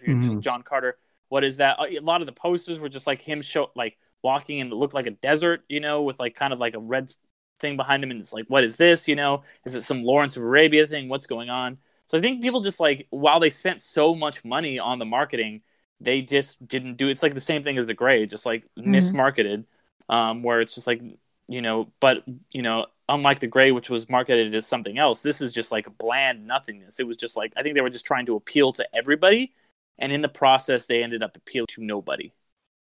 you're 0.00 0.16
just 0.16 0.38
Mhm. 0.38 0.42
John 0.42 0.62
Carter, 0.62 0.98
what 1.28 1.44
is 1.44 1.58
that? 1.58 1.78
A 1.80 2.00
lot 2.00 2.22
of 2.22 2.26
the 2.26 2.32
posters 2.32 2.80
were 2.80 2.88
just 2.88 3.06
like 3.06 3.22
him 3.22 3.42
show 3.42 3.70
like 3.76 3.98
walking 4.22 4.60
and 4.60 4.72
it 4.72 4.76
looked 4.76 4.94
like 4.94 5.06
a 5.06 5.12
desert, 5.12 5.64
you 5.68 5.80
know, 5.80 6.02
with 6.02 6.18
like 6.20 6.34
kind 6.34 6.52
of 6.52 6.58
like 6.58 6.74
a 6.74 6.80
red 6.80 7.10
thing 7.58 7.76
behind 7.76 8.02
him, 8.04 8.10
and 8.10 8.20
it's 8.20 8.32
like, 8.32 8.46
what 8.48 8.64
is 8.64 8.76
this? 8.76 9.08
You 9.08 9.16
know, 9.16 9.42
is 9.64 9.74
it 9.74 9.82
some 9.82 10.00
Lawrence 10.00 10.36
of 10.36 10.42
Arabia 10.42 10.86
thing? 10.86 11.08
What's 11.08 11.26
going 11.26 11.50
on? 11.50 11.78
So 12.06 12.16
I 12.18 12.20
think 12.20 12.42
people 12.42 12.60
just 12.62 12.80
like 12.80 13.06
while 13.10 13.40
they 13.40 13.50
spent 13.50 13.80
so 13.80 14.14
much 14.14 14.44
money 14.44 14.78
on 14.78 14.98
the 14.98 15.04
marketing, 15.04 15.62
they 16.00 16.22
just 16.22 16.66
didn't 16.66 16.96
do. 16.96 17.08
It's 17.08 17.22
like 17.22 17.34
the 17.34 17.40
same 17.40 17.62
thing 17.62 17.76
as 17.78 17.86
the 17.86 17.94
Grey, 17.94 18.26
just 18.26 18.46
like 18.46 18.64
Mhm. 18.84 19.18
mismarketed, 19.18 19.64
um, 20.08 20.42
where 20.42 20.60
it's 20.60 20.74
just 20.74 20.86
like 20.86 21.02
you 21.48 21.62
know, 21.62 21.90
but 22.00 22.22
you 22.52 22.62
know, 22.62 22.86
unlike 23.08 23.40
the 23.40 23.46
Grey, 23.46 23.72
which 23.72 23.90
was 23.90 24.08
marketed 24.08 24.54
as 24.54 24.66
something 24.66 24.98
else, 24.98 25.22
this 25.22 25.40
is 25.40 25.52
just 25.52 25.72
like 25.72 25.86
a 25.86 25.90
bland 25.90 26.46
nothingness. 26.46 27.00
It 27.00 27.06
was 27.06 27.16
just 27.16 27.36
like 27.36 27.52
I 27.56 27.62
think 27.62 27.74
they 27.74 27.80
were 27.80 27.90
just 27.90 28.06
trying 28.06 28.26
to 28.26 28.36
appeal 28.36 28.72
to 28.72 28.86
everybody, 28.94 29.52
and 29.98 30.12
in 30.12 30.20
the 30.20 30.28
process, 30.28 30.86
they 30.86 31.02
ended 31.02 31.22
up 31.22 31.36
appealing 31.36 31.66
to 31.70 31.84
nobody. 31.84 32.32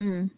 Mm. 0.03 0.31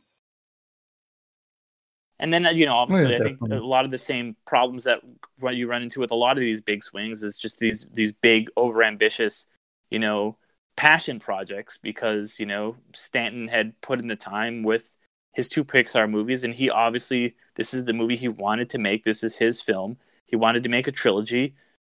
And 2.18 2.32
then 2.32 2.46
uh, 2.46 2.50
you 2.50 2.64
know, 2.64 2.74
obviously, 2.74 3.14
I 3.14 3.18
think 3.18 3.40
a 3.42 3.56
lot 3.56 3.84
of 3.84 3.90
the 3.90 3.98
same 3.98 4.36
problems 4.46 4.84
that 4.84 5.00
what 5.40 5.56
you 5.56 5.68
run 5.68 5.82
into 5.82 6.00
with 6.00 6.10
a 6.10 6.16
lot 6.16 6.38
of 6.38 6.40
these 6.40 6.60
big 6.60 6.82
swings 6.82 7.22
is 7.22 7.36
just 7.36 7.58
these 7.58 7.88
these 7.92 8.12
big 8.12 8.48
overambitious, 8.56 9.46
you 9.90 9.98
know, 9.98 10.38
passion 10.76 11.20
projects 11.20 11.76
because 11.76 12.40
you 12.40 12.46
know 12.46 12.76
Stanton 12.94 13.48
had 13.48 13.78
put 13.80 13.98
in 14.00 14.06
the 14.06 14.16
time 14.16 14.62
with 14.62 14.96
his 15.34 15.48
two 15.48 15.64
Pixar 15.64 16.08
movies, 16.08 16.44
and 16.44 16.54
he 16.54 16.70
obviously 16.70 17.34
this 17.56 17.74
is 17.74 17.84
the 17.84 17.92
movie 17.92 18.16
he 18.16 18.28
wanted 18.28 18.70
to 18.70 18.78
make. 18.78 19.04
This 19.04 19.22
is 19.22 19.36
his 19.36 19.60
film. 19.60 19.98
He 20.26 20.36
wanted 20.36 20.62
to 20.62 20.68
make 20.68 20.86
a 20.86 20.92
trilogy. 20.92 21.54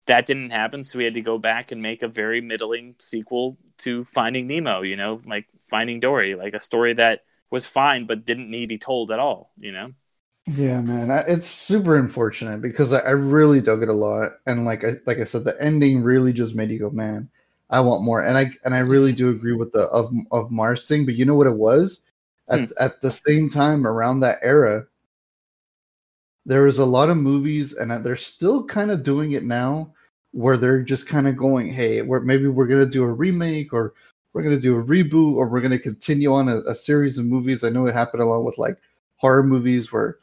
That 0.06 0.26
didn't 0.26 0.50
happen, 0.50 0.84
so 0.84 0.98
he 0.98 1.04
had 1.04 1.14
to 1.14 1.20
go 1.20 1.38
back 1.38 1.72
and 1.72 1.82
make 1.82 2.02
a 2.02 2.08
very 2.08 2.40
middling 2.40 2.94
sequel 2.98 3.56
to 3.78 4.04
Finding 4.04 4.46
Nemo. 4.46 4.82
You 4.82 4.96
know, 4.96 5.20
like 5.26 5.46
Finding 5.68 6.00
Dory, 6.00 6.34
like 6.34 6.54
a 6.54 6.60
story 6.60 6.94
that 6.94 7.24
was 7.50 7.66
fine 7.66 8.06
but 8.06 8.24
didn't 8.24 8.50
need 8.50 8.62
to 8.62 8.66
be 8.66 8.78
told 8.78 9.10
at 9.10 9.18
all. 9.18 9.52
You 9.56 9.72
know. 9.72 9.92
Yeah, 10.48 10.80
man, 10.80 11.10
I, 11.10 11.24
it's 11.26 11.48
super 11.48 11.96
unfortunate 11.96 12.62
because 12.62 12.92
I, 12.92 13.00
I 13.00 13.10
really 13.10 13.60
dug 13.60 13.82
it 13.82 13.88
a 13.88 13.92
lot, 13.92 14.30
and 14.46 14.64
like 14.64 14.84
I 14.84 14.92
like 15.06 15.18
I 15.18 15.24
said, 15.24 15.44
the 15.44 15.60
ending 15.60 16.02
really 16.02 16.32
just 16.32 16.54
made 16.54 16.70
you 16.70 16.78
go, 16.78 16.90
man, 16.90 17.28
I 17.68 17.80
want 17.80 18.04
more. 18.04 18.22
And 18.22 18.38
I 18.38 18.52
and 18.64 18.74
I 18.74 18.78
really 18.78 19.12
do 19.12 19.30
agree 19.30 19.54
with 19.54 19.72
the 19.72 19.82
of 19.88 20.12
of 20.30 20.50
Mars 20.50 20.86
thing, 20.88 21.04
but 21.04 21.16
you 21.16 21.24
know 21.24 21.34
what 21.34 21.48
it 21.48 21.56
was 21.56 22.00
at 22.48 22.72
at 22.78 23.00
the 23.00 23.10
same 23.10 23.50
time 23.50 23.86
around 23.86 24.20
that 24.20 24.38
era, 24.42 24.86
there 26.44 26.62
was 26.64 26.78
a 26.78 26.84
lot 26.84 27.10
of 27.10 27.16
movies, 27.16 27.72
and 27.74 27.90
they're 28.04 28.16
still 28.16 28.64
kind 28.64 28.90
of 28.90 29.02
doing 29.02 29.32
it 29.32 29.44
now, 29.44 29.92
where 30.32 30.56
they're 30.56 30.82
just 30.82 31.08
kind 31.08 31.26
of 31.26 31.36
going, 31.36 31.72
hey, 31.72 32.02
we're 32.02 32.20
maybe 32.20 32.46
we're 32.46 32.66
gonna 32.68 32.86
do 32.86 33.02
a 33.04 33.12
remake 33.12 33.72
or 33.72 33.94
we're 34.32 34.42
gonna 34.42 34.58
do 34.58 34.78
a 34.78 34.84
reboot 34.84 35.34
or 35.34 35.48
we're 35.48 35.60
gonna 35.60 35.78
continue 35.78 36.32
on 36.32 36.48
a, 36.48 36.58
a 36.68 36.74
series 36.74 37.18
of 37.18 37.24
movies. 37.24 37.64
I 37.64 37.70
know 37.70 37.86
it 37.86 37.94
happened 37.94 38.22
a 38.22 38.26
lot 38.26 38.44
with 38.44 38.58
like 38.58 38.76
horror 39.16 39.42
movies 39.42 39.92
where 39.92 40.18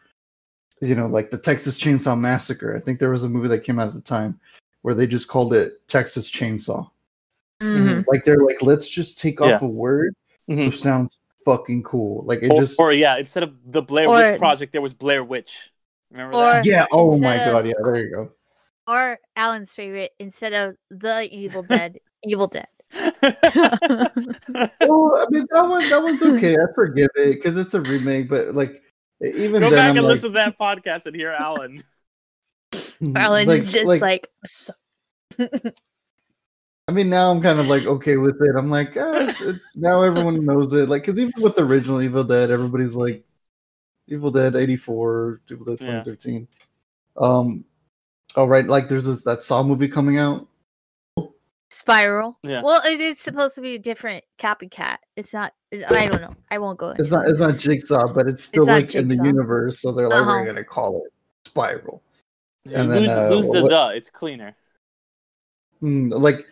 you 0.82 0.96
know, 0.96 1.08
like 1.08 1.32
the 1.32 1.38
Texas 1.38 1.78
Chainsaw 1.80 2.20
Massacre. 2.20 2.76
I 2.76 2.80
think 2.80 3.00
there 3.00 3.10
was 3.10 3.24
a 3.24 3.30
movie 3.30 3.48
that 3.48 3.64
came 3.64 3.80
out 3.80 3.88
at 3.88 3.94
the 3.94 4.02
time 4.02 4.38
where 4.82 4.94
they 4.94 5.08
just 5.08 5.30
called 5.30 5.54
it 5.54 5.88
Texas 5.88 6.30
Chainsaw. 6.30 6.90
Mhm. 7.62 8.06
Like 8.08 8.26
they're 8.26 8.40
like, 8.40 8.62
let's 8.62 8.90
just 8.90 9.18
take 9.18 9.40
off 9.40 9.62
a 9.62 9.68
word 9.68 10.14
Mhm. 10.50 10.72
that 10.72 10.78
sounds 10.78 11.18
fucking 11.46 11.84
cool. 11.84 12.24
Like 12.26 12.42
it 12.44 12.52
Or, 12.52 12.60
just 12.60 12.80
or 12.80 12.94
yeah, 12.94 13.18
instead 13.18 13.44
of 13.44 13.54
the 13.66 13.82
Blair 13.82 14.08
Or- 14.08 14.16
Witch 14.16 14.40
Project, 14.40 14.72
there 14.74 14.82
was 14.82 14.94
Blair 14.94 15.24
Witch. 15.24 15.72
Remember 16.12 16.36
Or- 16.38 16.42
that? 16.54 16.66
yeah. 16.66 16.86
Oh 16.92 17.18
my 17.20 17.36
of- 17.36 17.52
god. 17.52 17.68
Yeah. 17.68 17.74
There 17.84 17.96
you 17.96 18.12
go. 18.12 18.32
Or 18.86 19.18
Alan's 19.36 19.72
favorite, 19.74 20.12
instead 20.20 20.54
of 20.54 20.76
the 20.92 21.28
Evil 21.32 21.64
Dead, 21.64 22.00
Evil 22.24 22.48
Dead. 22.48 22.68
Oh, 24.82 25.16
I 25.18 25.26
mean 25.30 25.48
that 25.52 25.62
one. 25.68 25.90
That 25.90 26.04
one's 26.04 26.22
okay. 26.22 26.54
I 26.56 26.66
forgive 26.76 27.10
it 27.16 27.36
because 27.36 27.58
it's 27.58 27.74
a 27.74 27.82
remake. 27.82 28.30
But 28.30 28.54
like, 28.54 28.82
even 29.24 29.62
Go 29.62 29.70
then, 29.70 29.72
back 29.72 29.90
I'm 29.90 29.98
and 29.98 30.06
like, 30.06 30.14
listen 30.16 30.30
to 30.30 30.34
that 30.36 30.60
podcast 30.60 31.06
and 31.08 31.16
hear 31.16 31.32
Alan. 31.32 31.84
Alan's 33.16 33.48
like- 33.48 33.64
just 33.64 33.86
like- 33.86 34.02
like, 34.02 34.30
so- 34.46 34.74
I 36.88 36.92
mean, 36.92 37.10
now 37.10 37.32
I'm 37.32 37.42
kind 37.42 37.60
of 37.60 37.68
like 37.68 37.86
okay 37.86 38.18
with 38.18 38.42
it. 38.42 38.56
I'm 38.58 38.70
like, 38.70 38.98
ah, 38.98 39.14
it's, 39.30 39.42
it, 39.42 39.62
now 39.76 40.04
everyone 40.04 40.46
knows 40.46 40.74
it. 40.74 40.90
Like, 40.90 41.04
because 41.06 41.18
even 41.20 41.42
with 41.42 41.56
the 41.56 41.64
original 41.64 42.02
Evil 42.02 42.24
Dead, 42.26 42.52
everybody's 42.52 42.96
like, 42.96 43.24
Evil 44.08 44.32
Dead 44.32 44.56
'84, 44.56 45.42
Evil 45.50 45.66
Dead 45.66 45.78
Yeah. 45.80 46.02
2013. 46.04 46.48
Um, 47.16 47.64
all 48.36 48.50
right, 48.50 48.68
like 48.68 48.90
there's 48.90 49.06
this 49.06 49.24
that 49.24 49.42
Saw 49.44 49.64
movie 49.64 49.88
coming 49.88 50.18
out. 50.18 50.48
Spiral. 51.70 52.38
Yeah. 52.44 52.62
Well, 52.62 52.82
it 52.86 53.00
is 53.00 53.18
supposed 53.20 53.56
to 53.56 53.62
be 53.62 53.76
a 53.76 53.80
different 53.80 54.24
copycat. 54.38 54.98
It's 55.16 55.34
not. 55.34 55.54
It's, 55.72 55.84
I 55.90 56.06
don't 56.08 56.22
know. 56.22 56.36
I 56.52 56.58
won't 56.58 56.78
go. 56.78 56.90
It's 56.90 57.12
not 57.12 57.28
it's 57.28 57.40
not 57.40 57.58
Jigsaw, 57.58 58.14
but 58.14 58.28
it's 58.28 58.44
still 58.44 58.66
not 58.66 58.74
like 58.74 58.94
in 58.96 59.08
the 59.08 59.16
universe. 59.16 59.80
So 59.82 59.92
they're 59.92 60.08
like, 60.10 60.22
Uh-huh. 60.22 60.32
we're 60.32 60.46
gonna 60.46 60.64
call 60.64 61.04
it 61.06 61.14
Spiral. 61.48 62.04
Yeah, 62.66 62.82
And 62.82 62.92
then, 62.92 63.04
lose, 63.04 63.12
uh, 63.12 63.30
lose 63.30 63.46
the 63.46 63.64
what- 63.64 63.70
the. 63.70 63.98
It's 63.98 64.10
cleaner. 64.10 64.56
Hmm, 65.80 66.10
like, 66.10 66.46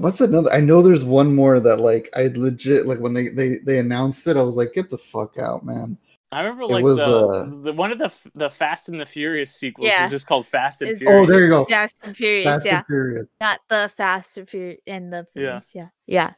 what's 0.00 0.20
another? 0.20 0.52
I 0.52 0.60
know 0.60 0.82
there's 0.82 1.04
one 1.04 1.34
more 1.34 1.60
that 1.60 1.78
like 1.80 2.08
I 2.14 2.28
legit 2.34 2.86
like 2.86 2.98
when 3.00 3.14
they 3.14 3.28
they 3.28 3.58
they 3.64 3.78
announced 3.78 4.26
it, 4.26 4.36
I 4.36 4.42
was 4.42 4.56
like, 4.56 4.72
get 4.74 4.90
the 4.90 4.98
fuck 4.98 5.38
out, 5.38 5.64
man. 5.64 5.98
I 6.30 6.40
remember 6.42 6.64
It 6.64 6.70
like 6.70 6.84
was, 6.84 6.98
the, 6.98 7.04
uh, 7.04 7.44
the 7.62 7.72
one 7.72 7.90
of 7.90 7.98
the 7.98 8.12
the 8.34 8.50
Fast 8.50 8.88
and 8.90 9.00
the 9.00 9.06
Furious 9.06 9.54
sequels 9.54 9.86
Yeah. 9.88 10.04
is 10.04 10.10
just 10.10 10.26
called 10.26 10.46
Fast 10.46 10.82
and 10.82 10.90
It's- 10.90 11.00
Furious. 11.02 11.22
Oh, 11.22 11.26
there 11.32 11.40
you 11.42 11.48
go. 11.48 11.64
Fast 11.64 12.00
and 12.04 12.14
Furious. 12.16 12.44
Fast 12.44 12.66
yeah, 12.66 12.76
and 12.78 12.86
Furious. 12.86 13.26
not 13.40 13.60
the 13.70 13.90
Fast 13.96 14.36
and 14.36 14.48
Furious 14.48 14.80
and 14.86 15.10
the 15.12 15.26
Yeah. 15.34 15.60
Furious. 15.60 15.72
Yeah, 15.74 15.88
yeah. 16.06 16.32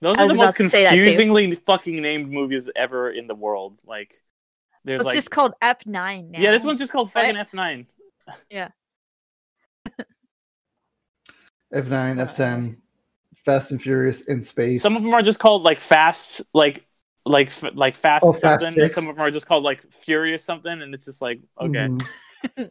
Those 0.00 0.18
are 0.18 0.28
the 0.28 0.34
most 0.34 0.56
to 0.58 0.68
say 0.68 0.84
that 0.84 0.90
too. 0.92 0.98
confusingly 1.02 1.52
fucking 1.56 2.00
named 2.00 2.30
movies 2.30 2.70
ever 2.76 3.10
in 3.10 3.26
the 3.26 3.34
world. 3.34 3.80
Like, 3.84 4.14
there's 4.84 5.00
It's 5.00 5.06
like, 5.06 5.16
just 5.16 5.32
called 5.32 5.54
F 5.60 5.84
nine 5.84 6.30
now. 6.30 6.38
yeah, 6.38 6.52
this 6.52 6.62
one's 6.62 6.78
just 6.78 6.92
called 6.92 7.10
fucking 7.10 7.34
Right? 7.34 7.46
F9. 7.52 7.86
Yeah. 8.50 8.68
F9, 11.74 12.18
F10, 12.20 12.76
Fast 13.44 13.70
and 13.70 13.80
Furious 13.82 14.22
in 14.22 14.42
space. 14.42 14.82
Some 14.82 14.96
of 14.96 15.02
them 15.02 15.12
are 15.14 15.22
just 15.22 15.38
called 15.38 15.62
like 15.62 15.80
Fast, 15.80 16.42
like 16.54 16.84
like 17.26 17.50
like 17.74 17.94
Fast 17.94 18.24
Oh, 18.26 18.32
Fast 18.32 18.62
something, 18.62 18.82
and 18.82 18.92
some 18.92 19.08
of 19.08 19.16
them 19.16 19.24
are 19.24 19.30
just 19.30 19.46
called 19.46 19.64
like 19.64 19.82
Furious 19.92 20.44
something, 20.44 20.82
and 20.82 20.92
it's 20.94 21.04
just 21.04 21.22
like 21.22 21.40
okay, 21.60 21.88
Mhm. 22.58 22.70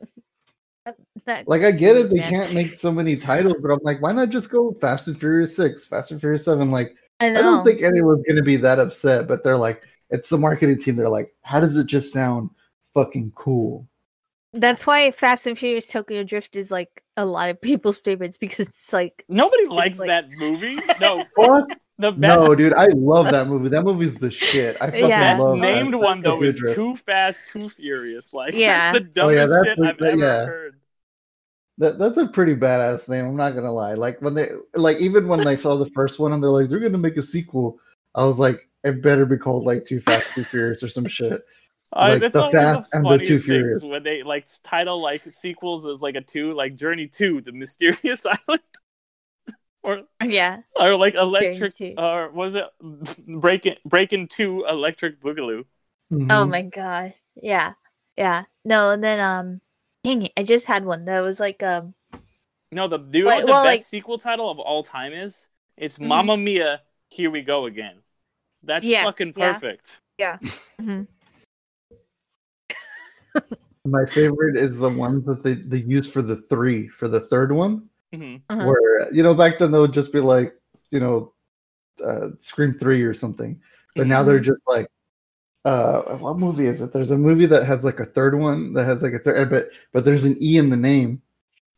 That's 1.25 1.47
Like 1.47 1.61
I 1.61 1.71
get 1.71 1.95
it, 1.95 2.09
they 2.09 2.17
man. 2.17 2.29
can't 2.29 2.53
make 2.53 2.77
so 2.77 2.91
many 2.91 3.15
titles, 3.15 3.55
but 3.61 3.71
I'm 3.71 3.79
like, 3.83 4.01
why 4.01 4.11
not 4.11 4.29
just 4.29 4.49
go 4.49 4.73
Fast 4.73 5.07
and 5.07 5.17
Furious 5.17 5.55
Six, 5.55 5.85
Fast 5.85 6.11
and 6.11 6.19
Furious 6.19 6.43
Seven? 6.45 6.69
Like, 6.71 6.91
I 7.21 7.27
I 7.27 7.33
don't 7.33 7.63
think 7.63 7.81
anyone's 7.81 8.25
gonna 8.27 8.43
be 8.43 8.57
that 8.57 8.79
upset, 8.79 9.27
but 9.27 9.43
they're 9.43 9.57
like, 9.57 9.83
it's 10.09 10.27
the 10.29 10.37
marketing 10.37 10.79
team. 10.79 10.97
They're 10.97 11.07
like, 11.07 11.31
how 11.43 11.61
does 11.61 11.77
it 11.77 11.85
just 11.87 12.11
sound 12.11 12.49
fucking 12.93 13.31
cool? 13.35 13.87
That's 14.53 14.85
why 14.85 15.11
Fast 15.11 15.47
and 15.47 15.57
Furious 15.57 15.87
Tokyo 15.87 16.23
Drift 16.23 16.55
is 16.55 16.69
like 16.71 17.03
a 17.17 17.25
lot 17.25 17.49
of 17.49 17.59
people's 17.61 17.97
favorites 17.97 18.37
because 18.37 18.67
it's 18.67 18.93
like 18.93 19.25
nobody 19.27 19.65
likes 19.67 19.99
like- 19.99 20.07
that 20.09 20.29
movie. 20.29 20.77
No, 21.01 21.23
What? 21.35 21.67
the 21.97 22.11
best. 22.11 22.39
no, 22.39 22.53
dude, 22.55 22.73
I 22.73 22.87
love 22.87 23.31
that 23.31 23.47
movie. 23.47 23.69
That 23.69 23.83
movie's 23.83 24.15
the 24.15 24.29
shit. 24.31 24.77
I 24.81 24.87
fucking 24.91 25.07
Yeah. 25.09 25.33
Best 25.33 25.41
love 25.41 25.57
named 25.57 25.93
that. 25.93 25.97
one 25.99 26.19
though 26.21 26.35
Tokyo 26.35 26.49
is 26.49 26.55
Drift. 26.57 26.75
Too 26.75 26.95
Fast, 26.97 27.39
Too 27.47 27.69
Furious. 27.69 28.33
Like 28.33 28.53
Yeah. 28.55 28.93
that's 28.93 29.05
the 29.13 29.21
Oh, 29.21 29.29
yeah, 29.29 29.45
dumbest 29.47 29.53
that's 29.53 29.67
shit 29.67 29.77
the- 29.77 29.87
I've 29.89 29.97
that- 29.97 30.07
ever 30.11 30.17
yeah. 30.21 30.45
heard. 30.45 30.79
That, 31.79 31.97
that's 31.97 32.17
a 32.17 32.27
pretty 32.27 32.55
badass 32.55 33.09
name. 33.09 33.25
I'm 33.25 33.35
not 33.35 33.55
gonna 33.55 33.71
lie. 33.73 33.95
Like 33.95 34.21
when 34.21 34.35
they, 34.35 34.47
like 34.75 34.97
even 34.97 35.27
when 35.27 35.43
they 35.43 35.57
saw 35.57 35.75
the 35.75 35.89
first 35.95 36.19
one 36.19 36.31
and 36.31 36.43
they're 36.43 36.51
like, 36.51 36.69
they're 36.69 36.79
gonna 36.79 36.99
make 36.99 37.17
a 37.17 37.21
sequel. 37.23 37.79
I 38.13 38.23
was 38.25 38.37
like, 38.39 38.69
it 38.83 39.01
better 39.01 39.25
be 39.25 39.37
called 39.37 39.63
like 39.65 39.83
Too 39.83 39.99
Fast, 39.99 40.27
Too 40.35 40.43
Furious 40.43 40.83
or 40.83 40.87
some 40.87 41.07
shit. 41.07 41.41
Like, 41.95 42.21
that's 42.21 42.33
the 42.33 42.39
always 42.41 42.53
Fast 42.53 42.89
the 42.91 42.97
and 42.97 43.05
the 43.05 43.09
funniest 43.09 43.29
Too 43.29 43.39
Furious. 43.39 43.83
when 43.83 44.03
they 44.03 44.23
like 44.23 44.47
title 44.63 45.01
like 45.01 45.21
sequels 45.31 45.85
as 45.85 46.01
like 46.01 46.15
a 46.15 46.21
two, 46.21 46.53
like 46.53 46.75
Journey 46.75 47.07
Two, 47.07 47.41
the 47.41 47.51
Mysterious 47.51 48.25
Island, 48.47 48.61
or 49.83 50.03
yeah. 50.23 50.61
or 50.75 50.95
like 50.95 51.15
Electric, 51.15 51.75
Two. 51.75 51.93
or 51.97 52.29
was 52.29 52.55
it 52.55 52.65
Breaking 53.27 53.75
Breaking 53.85 54.27
Two 54.27 54.65
Electric 54.67 55.19
Boogaloo? 55.21 55.65
Oh 56.11 56.15
Mhm. 56.15 56.49
my 56.49 56.61
gosh. 56.61 57.15
Yeah. 57.35 57.73
Yeah. 58.17 58.43
No, 58.63 58.91
and 58.91 59.03
then 59.03 59.19
um 59.19 59.61
dang 60.03 60.23
it, 60.23 60.31
I 60.37 60.43
just 60.43 60.65
had 60.67 60.85
one 60.85 61.05
that 61.05 61.19
was 61.21 61.39
like 61.39 61.61
um 61.63 61.93
No, 62.71 62.87
the 62.87 62.97
do 62.97 63.17
you 63.19 63.23
know 63.25 63.29
Like- 63.29 63.41
the 63.41 63.51
well, 63.51 63.63
best 63.63 63.77
like- 63.77 63.81
sequel 63.81 64.17
title 64.17 64.49
of 64.49 64.59
all 64.59 64.83
time 64.83 65.13
is? 65.13 65.47
It's 65.77 65.97
Mhm. 65.97 66.07
Mamma 66.07 66.37
Mia, 66.37 66.81
Here 67.09 67.29
We 67.31 67.41
Go 67.41 67.65
Again. 67.65 67.97
That's 68.63 68.85
Yeah, 68.85 69.03
fucking 69.03 69.33
yeah. 69.35 69.53
perfect. 69.53 69.99
mhm. 70.79 71.07
My 73.85 74.05
favorite 74.05 74.55
is 74.55 74.79
the 74.79 74.89
ones 74.89 75.25
that 75.25 75.43
they, 75.43 75.55
they 75.55 75.79
use 75.79 76.09
for 76.09 76.21
the 76.21 76.37
three 76.37 76.87
for 76.87 77.07
the 77.07 77.19
third 77.19 77.51
one, 77.51 77.89
hmm 78.13 78.37
Uh-huh. 78.49 78.65
where 78.65 79.13
you 79.13 79.23
know 79.23 79.33
back 79.33 79.59
then 79.59 79.71
they 79.71 79.79
would 79.79 79.93
just 79.93 80.13
be 80.13 80.21
like, 80.21 80.53
you 80.89 80.99
know, 80.99 81.33
uh, 82.03 82.29
Scream 82.39 82.77
three 82.79 83.03
or 83.03 83.13
something, 83.13 83.59
but 83.95 84.07
now 84.07 84.23
they're 84.23 84.39
just 84.39 84.61
like 84.67 84.87
uh, 85.65 86.17
what 86.17 86.37
movie 86.37 86.65
is 86.65 86.81
it? 86.81 86.91
There's 86.93 87.11
a 87.11 87.17
movie 87.17 87.45
that 87.45 87.65
has 87.65 87.83
like 87.83 87.99
a 87.99 88.05
third 88.05 88.37
one 88.37 88.73
that 88.73 88.85
has 88.85 89.01
like 89.01 89.13
a 89.13 89.19
third, 89.19 89.49
but 89.49 89.69
but 89.91 90.05
there's 90.05 90.25
an 90.25 90.37
E 90.41 90.57
in 90.57 90.69
the 90.69 90.77
name. 90.77 91.21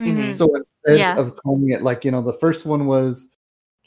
Mhm. 0.01 0.33
So 0.33 0.45
instead 0.55 0.99
Yeah. 0.99 1.15
of 1.17 1.35
calling 1.37 1.71
it 1.71 1.81
like 1.81 2.05
you 2.05 2.11
know, 2.11 2.21
the 2.21 2.33
first 2.33 2.65
one 2.65 2.85
was 2.85 3.31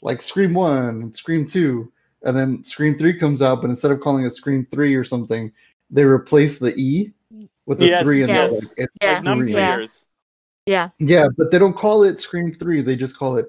like 0.01 0.21
Scream 0.21 0.53
One, 0.53 1.13
Scream 1.13 1.47
Two, 1.47 1.91
and 2.23 2.35
then 2.35 2.63
Scream 2.65 2.97
Three 2.97 3.17
comes 3.17 3.41
out, 3.41 3.61
but 3.61 3.69
instead 3.69 3.91
of 3.91 4.01
calling 4.01 4.25
it 4.25 4.31
Scream 4.31 4.65
Three 4.71 4.95
or 4.95 5.03
something, 5.05 5.51
they 5.89 6.03
replace 6.03 6.59
the 6.59 6.73
E 6.75 7.13
with 7.69 7.81
a 7.83 7.85
Yes, 7.85 8.03
three 8.03 8.23
in 8.23 8.27
yes. 8.29 8.51
there. 8.51 8.61
Like, 8.77 8.89
Yeah. 9.01 9.13
Like 9.13 9.23
num 9.23 9.41
Scream. 9.41 9.55
Yeah. 9.55 9.85
Yeah. 10.65 10.89
Yeah, 10.99 11.27
but 11.37 11.51
they 11.51 11.59
don't 11.59 11.75
call 11.77 12.03
it 12.03 12.19
Scream 12.19 12.53
Three. 12.55 12.81
They 12.81 12.95
just 12.95 13.15
call 13.17 13.37
it 13.37 13.45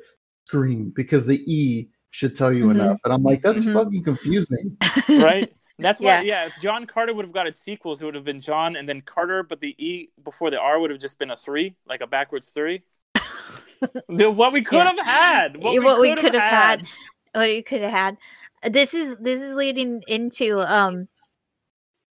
Scream 0.47 0.93
because 0.95 1.27
the 1.27 1.39
E 1.53 1.89
should 2.11 2.37
tell 2.37 2.53
you 2.53 2.65
Mhm. 2.67 2.71
enough. 2.75 2.99
And 3.05 3.13
I'm 3.15 3.23
like, 3.23 3.41
that's 3.43 3.65
Mhm. 3.65 3.73
fucking 3.73 4.05
confusing. 4.05 4.77
right? 5.09 5.51
That's 5.79 6.01
why, 6.01 6.21
Yeah. 6.21 6.21
yeah. 6.23 6.47
If 6.47 6.53
John 6.61 6.87
Carter 6.87 7.15
would 7.15 7.25
have 7.25 7.33
got 7.33 7.47
its 7.47 7.59
sequels, 7.59 8.03
it 8.03 8.05
would 8.05 8.15
have 8.15 8.25
been 8.25 8.41
John 8.41 8.77
and 8.77 8.87
then 8.87 9.01
Carter, 9.01 9.43
but 9.43 9.61
the 9.61 9.75
E 9.83 10.11
before 10.23 10.51
the 10.51 10.59
R 10.61 10.79
would 10.79 10.91
have 10.91 11.01
just 11.01 11.19
been 11.19 11.31
a 11.31 11.37
three, 11.37 11.75
like 11.87 12.03
a 12.03 12.07
backwards 12.07 12.51
three. 12.51 12.83
the, 14.09 14.31
what 14.31 14.53
we 14.53 14.63
could 14.63 14.77
Yeah. 14.77 14.93
have 14.97 15.07
had. 15.07 15.57
What, 15.57 15.73
Yeah, 15.73 15.79
we, 15.81 15.85
what 15.87 16.01
we 16.01 16.09
could 16.11 16.19
could 16.21 16.35
have 16.35 16.43
have 16.51 16.81
had. 16.81 16.87
what 17.35 17.55
you 17.55 17.63
could 17.63 17.81
have 17.81 17.91
had. 17.91 18.17
This 18.71 18.93
is 18.93 19.17
this 19.19 19.41
is 19.41 19.55
leading 19.55 20.03
into 20.07 20.61
um 20.61 21.09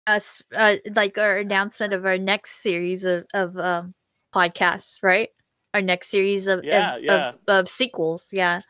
us 0.07 0.41
uh, 0.55 0.75
like 0.95 1.17
our 1.17 1.37
announcement 1.37 1.93
of 1.93 2.05
our 2.05 2.17
next 2.17 2.61
series 2.61 3.05
of 3.05 3.25
of 3.33 3.57
um 3.57 3.93
podcasts, 4.33 4.99
right? 5.01 5.29
Our 5.73 5.81
next 5.81 6.09
series 6.09 6.47
of 6.47 6.63
Yeah, 6.63 6.97
of, 6.97 7.03
yeah. 7.03 7.29
of, 7.29 7.39
of 7.47 7.69
sequels, 7.69 8.29
yeah. 8.31 8.61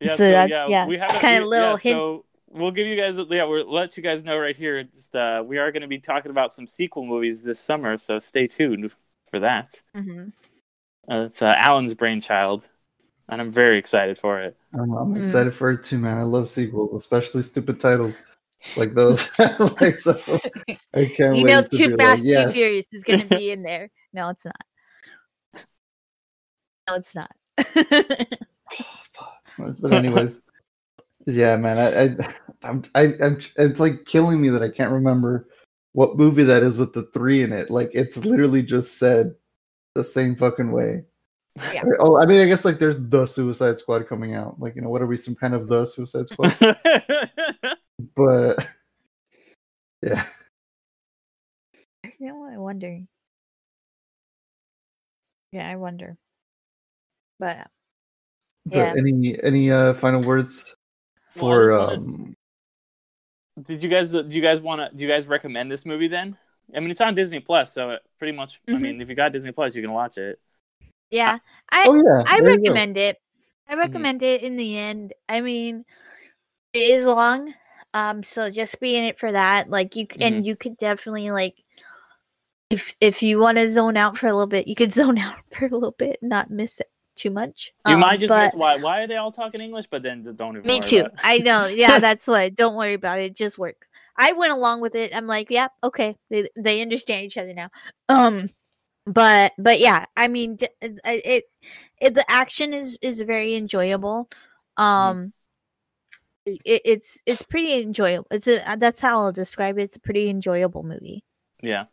Yeah, 0.00 0.08
So 0.10 0.16
so, 0.16 0.30
that's- 0.30 0.50
yeah, 0.50 0.68
yeah, 0.68 0.86
we 0.86 0.98
have 0.98 1.10
a 1.10 1.20
kinda 1.20 1.46
little 1.46 1.72
yeah, 1.72 1.76
hint. 1.76 2.06
So 2.06 2.24
we'll 2.48 2.70
give 2.70 2.86
you 2.86 2.96
guys, 2.96 3.18
yeah, 3.18 3.44
we'll 3.44 3.70
let 3.70 3.96
you 3.96 4.02
guys 4.02 4.24
know 4.24 4.38
right 4.38 4.56
here. 4.56 4.82
Just 4.84 5.14
uh, 5.14 5.42
we 5.46 5.58
are 5.58 5.70
going 5.72 5.82
to 5.82 5.88
be 5.88 5.98
talking 5.98 6.30
about 6.30 6.52
some 6.52 6.66
sequel 6.66 7.04
movies 7.04 7.42
this 7.42 7.60
summer, 7.60 7.96
so 7.96 8.18
stay 8.18 8.46
tuned 8.46 8.90
for 9.30 9.40
that. 9.40 9.82
hmm 9.94 10.30
Uh, 11.10 11.22
it's 11.26 11.42
uh, 11.42 11.54
Alan's 11.56 11.94
brainchild, 11.94 12.68
and 13.28 13.40
I'm 13.40 13.50
very 13.52 13.78
excited 13.78 14.18
for 14.18 14.40
it. 14.40 14.56
I'm, 14.72 14.92
I'm 14.92 15.12
Mm. 15.12 15.18
excited 15.20 15.54
for 15.54 15.72
it 15.72 15.82
too, 15.82 15.98
man. 15.98 16.18
I 16.18 16.22
love 16.22 16.48
sequels, 16.48 16.94
especially 16.94 17.42
stupid 17.42 17.80
titles 17.80 18.20
like 18.76 18.94
those. 18.94 19.30
like 19.80 19.94
so, 19.94 20.18
I 20.94 21.06
can't 21.06 21.36
You 21.36 21.44
wait 21.44 21.46
know, 21.46 21.62
to 21.62 21.68
Too 21.68 21.90
be 21.90 21.96
Fast, 21.96 22.22
like, 22.22 22.28
yes. 22.28 22.46
Too 22.46 22.52
Furious 22.52 22.86
is 22.92 23.04
going 23.04 23.20
to 23.28 23.36
be 23.36 23.50
in 23.50 23.62
there. 23.62 23.90
No, 24.12 24.28
it's 24.28 24.44
not. 24.44 25.64
No, 26.88 26.94
it's 26.96 27.14
not. 27.14 27.30
Oh, 29.58 29.74
but 29.80 29.92
anyways, 29.92 30.42
yeah, 31.26 31.56
man. 31.56 31.78
I, 31.78 32.04
I, 32.04 32.34
I'm, 32.68 32.82
I, 32.94 33.02
I'm, 33.22 33.38
it's 33.56 33.80
like 33.80 34.04
killing 34.04 34.40
me 34.40 34.48
that 34.50 34.62
I 34.62 34.68
can't 34.68 34.92
remember 34.92 35.48
what 35.92 36.16
movie 36.16 36.44
that 36.44 36.62
is 36.62 36.78
with 36.78 36.92
the 36.92 37.02
three 37.14 37.42
in 37.42 37.52
it. 37.52 37.70
Like 37.70 37.90
it's 37.94 38.24
literally 38.24 38.62
just 38.62 38.98
said 38.98 39.34
the 39.94 40.04
same 40.04 40.36
fucking 40.36 40.70
way. 40.70 41.04
Yeah. 41.72 41.82
Oh, 41.98 42.18
I 42.18 42.26
mean, 42.26 42.40
I 42.40 42.46
guess 42.46 42.64
like 42.64 42.78
there's 42.78 42.98
the 42.98 43.26
Suicide 43.26 43.78
Squad 43.78 44.06
coming 44.06 44.34
out. 44.34 44.60
Like 44.60 44.76
you 44.76 44.82
know, 44.82 44.88
what 44.88 45.02
are 45.02 45.06
we? 45.06 45.16
Some 45.16 45.34
kind 45.34 45.54
of 45.54 45.68
the 45.68 45.84
Suicide 45.84 46.28
Squad? 46.28 46.56
But 48.16 48.58
yeah, 50.02 50.24
You 52.18 52.28
know 52.28 52.36
what? 52.36 52.52
I 52.54 52.58
wonder. 52.58 53.00
Yeah, 55.52 55.68
I 55.68 55.76
wonder. 55.76 56.16
But 57.38 57.66
but 58.66 58.76
Yeah. 58.76 58.94
any 58.96 59.36
any 59.42 59.70
uh 59.70 59.94
final 59.94 60.22
words 60.22 60.74
for 61.30 61.70
just 61.70 61.80
wanted- 61.80 61.98
um? 61.98 62.36
Did 63.62 63.82
you 63.82 63.88
guys? 63.90 64.12
Do 64.12 64.24
you 64.28 64.40
guys 64.40 64.60
want 64.60 64.80
to? 64.80 64.96
Do 64.96 65.02
you 65.02 65.08
guys 65.10 65.26
recommend 65.26 65.70
this 65.70 65.84
movie 65.84 66.08
then? 66.08 66.36
I 66.74 66.80
mean, 66.80 66.90
it's 66.90 67.00
on 67.00 67.14
Disney 67.14 67.40
Plus, 67.40 67.74
so 67.74 67.90
it 67.90 68.02
pretty 68.18 68.32
much. 68.32 68.60
I 68.68 68.72
Mhm. 68.72 68.80
mean, 68.80 69.00
if 69.00 69.08
you 69.08 69.14
got 69.14 69.32
Disney 69.32 69.52
Plus, 69.52 69.74
you 69.74 69.82
can 69.82 69.92
watch 69.92 70.16
it. 70.18 70.38
yeah, 71.10 71.38
I 71.70 71.84
Oh 71.86 71.94
yeah, 71.94 72.22
I 72.26 72.40
there 72.40 72.56
recommend 72.56 72.96
it. 72.96 73.18
I 73.68 73.74
recommend 73.74 74.22
it 74.22 74.42
in 74.42 74.56
the 74.56 74.78
end. 74.78 75.12
I 75.28 75.40
mean, 75.42 75.84
it 76.72 76.78
is 76.78 77.04
long, 77.06 77.52
um, 77.94 78.22
so 78.22 78.50
just 78.50 78.78
be 78.80 78.96
in 78.96 79.04
it 79.04 79.18
for 79.18 79.32
that. 79.32 79.70
Like 79.70 79.96
you, 79.96 80.06
c 80.10 80.18
and 80.20 80.44
you 80.46 80.56
could 80.56 80.76
definitely 80.76 81.30
like, 81.30 81.56
if 82.70 82.94
if 83.00 83.22
you 83.22 83.38
want 83.38 83.58
to 83.58 83.68
zone 83.68 83.96
out 83.96 84.16
for 84.16 84.28
a 84.28 84.32
little 84.32 84.46
bit, 84.46 84.68
you 84.68 84.74
could 84.74 84.92
zone 85.00 85.18
out 85.18 85.36
for 85.52 85.66
a 85.66 85.70
little 85.70 85.92
bit, 85.98 86.18
not 86.22 86.50
miss 86.50 86.80
it 86.80 86.90
too 87.16 87.30
much. 87.30 87.72
You 87.86 87.94
Um, 87.94 88.00
might 88.00 88.20
just 88.20 88.30
but- 88.30 88.44
miss 88.44 88.54
why. 88.54 88.76
Why 88.76 89.02
are 89.02 89.06
they 89.06 89.16
all 89.16 89.32
talking 89.32 89.60
English? 89.60 89.86
But 89.90 90.02
then 90.02 90.22
don't 90.36 90.56
even. 90.56 90.66
Me 90.66 90.80
too. 90.80 91.04
I 91.22 91.38
know. 91.38 91.66
Yeah, 91.66 91.98
that's 92.06 92.26
what. 92.26 92.54
Don't 92.54 92.76
worry 92.76 92.94
about 92.94 93.18
it. 93.18 93.24
It 93.32 93.36
just 93.36 93.58
works. 93.58 93.90
I 94.16 94.32
went 94.32 94.52
along 94.52 94.80
with 94.80 94.94
it. 94.94 95.14
I'm 95.14 95.26
like, 95.26 95.50
yeah, 95.50 95.68
okay. 95.82 96.16
They 96.30 96.48
they 96.56 96.80
understand 96.82 97.26
each 97.26 97.36
other 97.38 97.52
now. 97.54 97.70
Um, 98.08 98.50
but 99.06 99.52
but 99.58 99.80
yeah, 99.80 100.04
I 100.16 100.28
mean, 100.28 100.56
it, 100.80 101.00
it, 101.04 101.44
it 102.00 102.14
the 102.14 102.24
action 102.30 102.72
is 102.72 102.96
is 103.02 103.20
very 103.22 103.56
enjoyable. 103.56 104.28
Um, 104.76 105.32
it, 106.46 106.60
it's 106.84 107.22
it's 107.26 107.42
pretty 107.42 107.74
enjoyable. 107.82 108.26
It's 108.30 108.46
a 108.48 108.62
that's 108.78 109.00
how 109.00 109.20
I'll 109.22 109.32
describe 109.32 109.78
it. 109.78 109.82
It's 109.82 109.96
a 109.96 110.00
pretty 110.00 110.28
enjoyable 110.28 110.82
movie. 110.82 111.24
Yeah. 111.62 111.84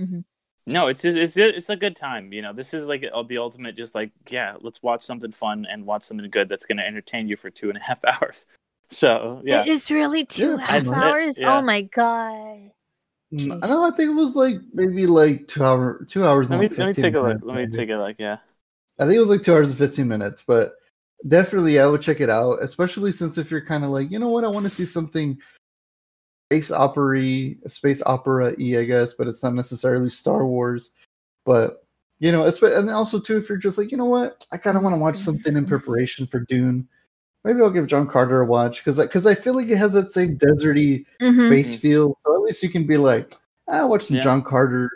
Mhm. 0.00 0.24
No, 0.68 0.88
it's 0.88 1.02
just 1.02 1.16
it's 1.16 1.36
it's 1.36 1.68
a 1.70 1.76
good 1.76 1.94
time. 1.94 2.32
You 2.32 2.42
know, 2.42 2.52
this 2.52 2.74
is 2.74 2.86
like 2.86 3.04
uh, 3.12 3.22
the 3.22 3.38
ultimate. 3.38 3.76
Just 3.76 3.94
like 3.94 4.10
yeah, 4.28 4.56
let's 4.60 4.82
watch 4.82 5.02
something 5.02 5.30
fun 5.30 5.66
and 5.70 5.86
watch 5.86 6.02
something 6.02 6.28
good 6.30 6.48
that's 6.48 6.66
going 6.66 6.78
to 6.78 6.86
entertain 6.86 7.28
you 7.28 7.36
for 7.36 7.50
two 7.50 7.68
and 7.68 7.78
a 7.78 7.80
half 7.82 8.00
hours. 8.22 8.46
So 8.90 9.42
yeah, 9.44 9.62
It 9.62 9.68
is 9.68 9.90
really 9.90 10.24
two 10.24 10.52
Yeah, 10.58 10.66
half 10.66 10.88
I- 10.88 11.10
hours. 11.10 11.40
yeah. 11.40 11.56
Oh 11.58 11.62
my 11.62 11.82
god. 11.82 12.70
Mm, 13.32 13.58
I 13.62 13.66
know. 13.68 13.84
I 13.84 13.90
think 13.90 14.10
it 14.10 14.14
was 14.14 14.36
like 14.36 14.56
maybe 14.72 15.06
like 15.06 15.48
two 15.48 15.64
hour, 15.64 16.04
two 16.08 16.24
hours. 16.24 16.48
let 16.50 16.60
and 16.60 16.62
me 16.62 16.68
like 16.68 16.78
let 16.78 16.96
me 16.96 17.02
take 17.02 17.14
a 17.14 17.18
look. 17.18 17.26
minutes, 17.28 17.44
Let 17.46 17.54
me 17.56 17.62
maybe. 17.62 17.76
take 17.76 17.90
a 17.90 17.94
look. 17.96 18.16
Yeah. 18.18 18.38
I 18.98 19.04
think 19.04 19.16
it 19.16 19.20
was 19.20 19.28
like 19.28 19.42
two 19.42 19.52
hours 19.54 19.68
and 19.68 19.76
15 19.78 20.06
minutes, 20.08 20.42
but 20.46 20.74
definitely 21.28 21.78
I 21.80 21.86
would 21.86 22.02
check 22.02 22.20
it 22.20 22.30
out, 22.30 22.62
especially 22.62 23.12
since 23.12 23.38
if 23.38 23.50
you're 23.50 23.64
kind 23.64 23.84
of 23.84 23.90
like, 23.90 24.10
you 24.10 24.18
know 24.18 24.28
what, 24.28 24.44
I 24.44 24.48
want 24.48 24.64
to 24.64 24.70
see 24.70 24.84
something 24.84 25.38
space 26.50 26.70
opera 26.70 27.54
space 27.68 28.02
opera 28.06 28.54
y, 28.58 28.78
I 28.78 28.84
guess, 28.84 29.14
but 29.14 29.26
it's 29.26 29.42
not 29.42 29.54
necessarily 29.54 30.08
Star 30.10 30.46
Wars. 30.46 30.90
But 31.44 31.84
you 32.18 32.32
know, 32.32 32.44
it's 32.46 32.62
and 32.62 32.88
also 32.90 33.18
too, 33.20 33.36
if 33.36 33.48
you're 33.48 33.58
just 33.58 33.78
like, 33.78 33.90
you 33.90 33.96
know 33.96 34.04
what, 34.06 34.46
I 34.52 34.56
kind 34.56 34.76
of 34.76 34.82
want 34.82 34.94
to 34.94 35.00
watch 35.00 35.16
something 35.16 35.56
in 35.56 35.66
preparation 35.66 36.26
for 36.26 36.40
Dune. 36.40 36.88
Maybe 37.44 37.60
I'll 37.60 37.70
give 37.70 37.86
John 37.86 38.08
Carter 38.08 38.40
a 38.40 38.46
watch 38.46 38.84
because 38.84 38.98
because 38.98 39.26
I 39.26 39.34
feel 39.34 39.54
like 39.54 39.68
it 39.68 39.76
has 39.76 39.92
that 39.92 40.10
same 40.12 40.36
deserty 40.38 41.04
Mhm. 41.20 41.46
space 41.46 41.80
feel. 41.80 42.16
So 42.22 42.34
at 42.34 42.42
least 42.42 42.62
you 42.62 42.70
can 42.70 42.86
be 42.86 42.96
like, 42.96 43.34
ah, 43.68 43.86
watch 43.86 44.04
some 44.06 44.16
Yeah. 44.16 44.22
John 44.22 44.42
Carter. 44.42 44.90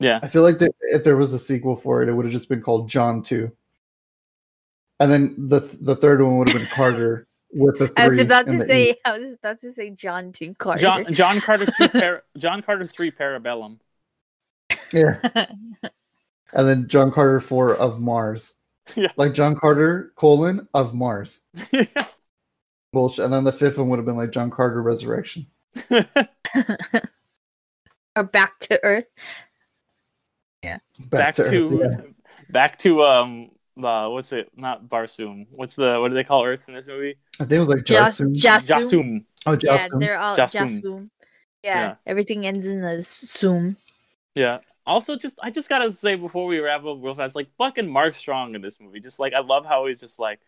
Yeah. 0.00 0.18
I 0.22 0.28
feel 0.28 0.42
like 0.42 0.58
that 0.58 0.72
if 0.92 1.04
there 1.04 1.16
was 1.16 1.32
a 1.34 1.38
sequel 1.38 1.76
for 1.76 2.02
it, 2.02 2.08
it 2.08 2.12
would 2.14 2.24
have 2.24 2.32
just 2.32 2.48
been 2.48 2.60
called 2.62 2.88
John 2.88 3.22
Two, 3.22 3.52
and 5.00 5.10
then 5.10 5.34
the 5.48 5.60
the 5.80 5.96
third 5.96 6.22
one 6.22 6.38
would 6.38 6.48
have 6.48 6.58
been 6.60 6.68
Carter 6.70 7.26
with 7.52 7.78
the 7.78 7.88
three. 7.88 7.94
I 8.04 8.08
was 8.08 8.18
about 8.18 8.46
to 8.46 8.58
the 8.58 8.64
say. 8.64 8.90
E. 8.90 8.96
I 9.04 9.18
was 9.18 9.32
about 9.34 9.60
to 9.60 9.72
say 9.72 9.90
John 9.90 10.32
Two 10.32 10.54
Carter. 10.54 10.80
John 10.80 11.12
John 11.12 11.40
Carter 11.40 11.66
two 11.66 11.88
par- 12.00 12.22
John 12.38 12.62
Carter 12.62 12.86
three 12.86 13.10
Parabellum. 13.10 13.78
yeah, 14.92 15.18
and 16.52 16.68
then 16.68 16.88
John 16.88 17.10
Carter 17.10 17.40
four 17.40 17.74
of 17.74 18.00
Mars, 18.00 18.54
Yeah. 18.96 19.08
like 19.16 19.34
John 19.34 19.56
Carter 19.56 20.12
colon 20.16 20.68
of 20.74 20.94
Mars. 20.94 21.40
Bullshit, 22.92 23.24
and 23.24 23.34
then 23.34 23.42
the 23.44 23.52
fifth 23.52 23.78
one 23.78 23.88
would 23.88 23.98
have 23.98 24.06
been 24.06 24.16
like 24.16 24.30
John 24.30 24.50
Carter 24.50 24.80
Resurrection. 24.80 25.46
or 28.16 28.22
back 28.22 28.58
to 28.60 28.78
Earth. 28.84 29.06
Yeah. 30.62 30.78
Back, 31.10 31.34
to, 31.34 31.42
Earth, 31.42 31.72
yeah. 31.72 32.00
back 32.50 32.78
to 32.78 33.02
um 33.02 33.50
uh, 33.82 34.08
what's 34.08 34.32
it? 34.32 34.50
Not 34.56 34.88
Barsoom. 34.88 35.46
What's 35.50 35.74
the 35.74 35.98
what 36.00 36.08
do 36.08 36.14
they 36.14 36.24
call 36.24 36.44
Earth 36.44 36.68
in 36.68 36.74
this 36.74 36.88
movie? 36.88 37.16
I 37.40 37.44
think 37.44 37.52
it 37.52 37.58
was 37.58 37.68
like 37.68 37.84
Just, 37.84 38.20
Jasoom. 38.20 38.34
just 38.34 38.68
Jasoom. 38.68 39.24
oh, 39.46 39.58
Yeah, 39.60 39.88
Jasoom. 39.88 40.00
they're 40.00 40.18
all 40.18 40.36
Jasoom. 40.36 40.80
Jasoom. 40.82 41.10
Yeah, 41.62 41.80
Yeah. 41.80 41.94
everything 42.06 42.46
ends 42.46 42.66
in 42.66 42.84
a 42.84 43.00
zoom. 43.00 43.76
Yeah. 44.34 44.58
Also, 44.86 45.16
just 45.16 45.38
I 45.42 45.50
just 45.50 45.68
gotta 45.68 45.92
say 45.92 46.14
before 46.14 46.46
we 46.46 46.58
wrap 46.58 46.84
up 46.84 46.98
real 47.00 47.14
fast, 47.14 47.34
like 47.34 47.48
fucking 47.56 47.88
Mark 47.88 48.12
Strong 48.14 48.54
in 48.54 48.60
this 48.60 48.78
movie. 48.80 49.00
Just 49.00 49.18
like 49.18 49.32
I 49.32 49.40
love 49.40 49.64
how 49.64 49.86
he's 49.86 49.98
just 50.00 50.18
like, 50.18 50.40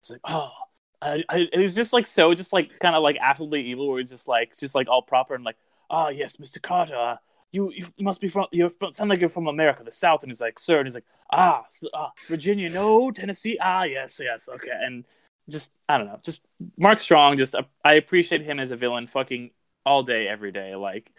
it's 0.00 0.10
like 0.10 0.20
oh, 0.24 0.52
I, 1.00 1.24
I, 1.28 1.48
and 1.52 1.62
he's 1.62 1.74
just 1.74 1.92
like 1.94 2.06
so 2.06 2.34
just 2.34 2.52
like 2.52 2.78
kind 2.80 2.94
of 2.94 3.02
like 3.02 3.16
affably 3.16 3.62
evil, 3.64 3.88
where 3.88 3.98
he's 4.00 4.10
just 4.10 4.28
like 4.28 4.52
just 4.58 4.74
like 4.74 4.88
all 4.88 5.00
proper 5.00 5.34
and 5.34 5.42
like, 5.42 5.56
oh 5.88 6.08
yes, 6.10 6.38
Mister 6.38 6.60
Carter, 6.60 7.18
you 7.52 7.72
you 7.72 7.86
must 8.00 8.20
be 8.20 8.28
from 8.28 8.46
you 8.52 8.70
sound 8.90 9.10
like 9.10 9.20
you're 9.20 9.28
from 9.28 9.48
America, 9.48 9.82
the 9.82 9.92
South, 9.92 10.22
and 10.22 10.30
he's 10.30 10.40
like, 10.40 10.58
sir, 10.58 10.78
and 10.78 10.86
he's 10.86 10.94
like, 10.94 11.06
ah, 11.32 11.64
ah, 11.94 12.12
Virginia, 12.26 12.68
no, 12.68 13.10
Tennessee, 13.10 13.58
ah, 13.60 13.84
yes, 13.84 14.20
yes, 14.22 14.48
okay, 14.48 14.72
and 14.72 15.04
just 15.48 15.72
I 15.88 15.98
don't 15.98 16.06
know, 16.06 16.18
just 16.22 16.42
Mark 16.76 16.98
Strong, 16.98 17.38
just 17.38 17.54
uh, 17.54 17.62
I 17.84 17.94
appreciate 17.94 18.42
him 18.42 18.60
as 18.60 18.70
a 18.70 18.76
villain, 18.76 19.06
fucking 19.06 19.50
all 19.86 20.02
day, 20.02 20.28
every 20.28 20.52
day, 20.52 20.74
like 20.74 21.10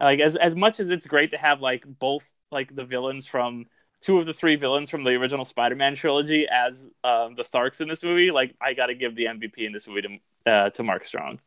like 0.00 0.20
as 0.20 0.36
as 0.36 0.54
much 0.54 0.80
as 0.80 0.90
it's 0.90 1.06
great 1.06 1.30
to 1.30 1.38
have 1.38 1.60
like 1.60 1.84
both 1.86 2.32
like 2.50 2.74
the 2.74 2.84
villains 2.84 3.26
from 3.26 3.66
two 4.00 4.18
of 4.18 4.26
the 4.26 4.32
three 4.32 4.56
villains 4.56 4.90
from 4.90 5.04
the 5.04 5.10
original 5.10 5.44
Spider-Man 5.44 5.94
trilogy 5.94 6.46
as 6.48 6.88
um, 7.02 7.34
the 7.34 7.42
Tharks 7.42 7.80
in 7.80 7.88
this 7.88 8.04
movie, 8.04 8.30
like 8.30 8.54
I 8.60 8.74
got 8.74 8.86
to 8.86 8.94
give 8.94 9.16
the 9.16 9.24
MVP 9.24 9.58
in 9.58 9.72
this 9.72 9.86
movie 9.86 10.02
to 10.02 10.50
uh, 10.50 10.70
to 10.70 10.82
Mark 10.82 11.04
Strong. 11.04 11.40